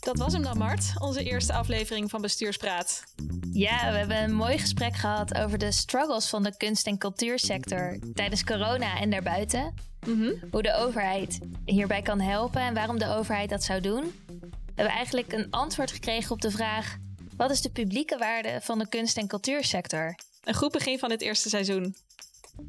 Dat 0.00 0.18
was 0.18 0.32
hem 0.32 0.42
dan, 0.42 0.58
Mart, 0.58 0.92
onze 0.98 1.22
eerste 1.22 1.52
aflevering 1.52 2.10
van 2.10 2.20
Bestuurspraat. 2.20 3.04
Ja, 3.52 3.90
we 3.90 3.96
hebben 3.98 4.22
een 4.22 4.34
mooi 4.34 4.58
gesprek 4.58 4.96
gehad 4.96 5.34
over 5.34 5.58
de 5.58 5.72
struggles 5.72 6.28
van 6.28 6.42
de 6.42 6.56
kunst- 6.56 6.86
en 6.86 6.98
cultuursector 6.98 7.98
tijdens 8.14 8.44
corona 8.44 8.98
en 8.98 9.10
daarbuiten. 9.10 9.74
Mm 10.06 10.20
-hmm. 10.20 10.48
Hoe 10.50 10.62
de 10.62 10.74
overheid 10.74 11.38
hierbij 11.64 12.02
kan 12.02 12.20
helpen 12.20 12.60
en 12.60 12.74
waarom 12.74 12.98
de 12.98 13.08
overheid 13.08 13.50
dat 13.50 13.64
zou 13.64 13.80
doen. 13.80 14.02
We 14.26 14.74
hebben 14.74 14.94
eigenlijk 14.94 15.32
een 15.32 15.50
antwoord 15.50 15.90
gekregen 15.90 16.30
op 16.30 16.40
de 16.40 16.50
vraag: 16.50 16.96
wat 17.36 17.50
is 17.50 17.60
de 17.60 17.70
publieke 17.70 18.18
waarde 18.18 18.58
van 18.62 18.78
de 18.78 18.88
kunst- 18.88 19.16
en 19.16 19.26
cultuursector? 19.26 20.14
Een 20.44 20.54
goed 20.54 20.72
begin 20.72 20.98
van 20.98 21.10
het 21.10 21.22
eerste 21.22 21.48
seizoen. 21.48 21.94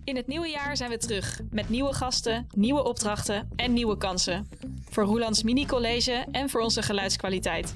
In 0.03 0.15
het 0.15 0.27
nieuwe 0.27 0.47
jaar 0.47 0.77
zijn 0.77 0.89
we 0.89 0.97
terug 0.97 1.39
met 1.49 1.69
nieuwe 1.69 1.93
gasten, 1.93 2.47
nieuwe 2.55 2.83
opdrachten 2.83 3.49
en 3.55 3.73
nieuwe 3.73 3.97
kansen. 3.97 4.49
Voor 4.89 5.03
Roelands 5.03 5.43
mini-college 5.43 6.25
en 6.31 6.49
voor 6.49 6.61
onze 6.61 6.81
geluidskwaliteit. 6.81 7.75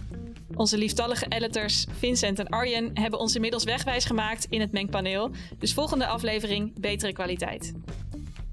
Onze 0.56 0.78
lieftallige 0.78 1.26
editors 1.30 1.86
Vincent 1.98 2.40
en 2.40 2.50
Arjen 2.50 2.92
hebben 2.94 3.20
ons 3.20 3.36
inmiddels 3.36 3.64
wegwijs 3.64 4.06
gemaakt 4.06 4.46
in 4.50 4.62
het 4.62 4.72
mengpaneel. 4.72 5.32
Dus 5.60 5.74
volgende 5.74 6.08
aflevering 6.08 6.80
betere 6.80 7.14
kwaliteit. 7.14 7.74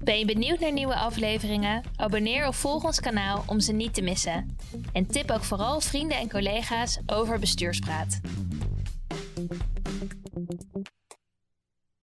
Ben 0.03 0.19
je 0.19 0.25
benieuwd 0.25 0.59
naar 0.59 0.71
nieuwe 0.71 0.95
afleveringen? 0.95 1.83
Abonneer 1.95 2.47
of 2.47 2.55
volg 2.55 2.83
ons 2.83 2.99
kanaal 2.99 3.43
om 3.47 3.59
ze 3.59 3.71
niet 3.71 3.93
te 3.93 4.01
missen. 4.01 4.57
En 4.93 5.07
tip 5.07 5.31
ook 5.31 5.43
vooral 5.43 5.81
vrienden 5.81 6.17
en 6.17 6.29
collega's 6.29 6.99
over 7.05 7.39
bestuurspraat. 7.39 8.19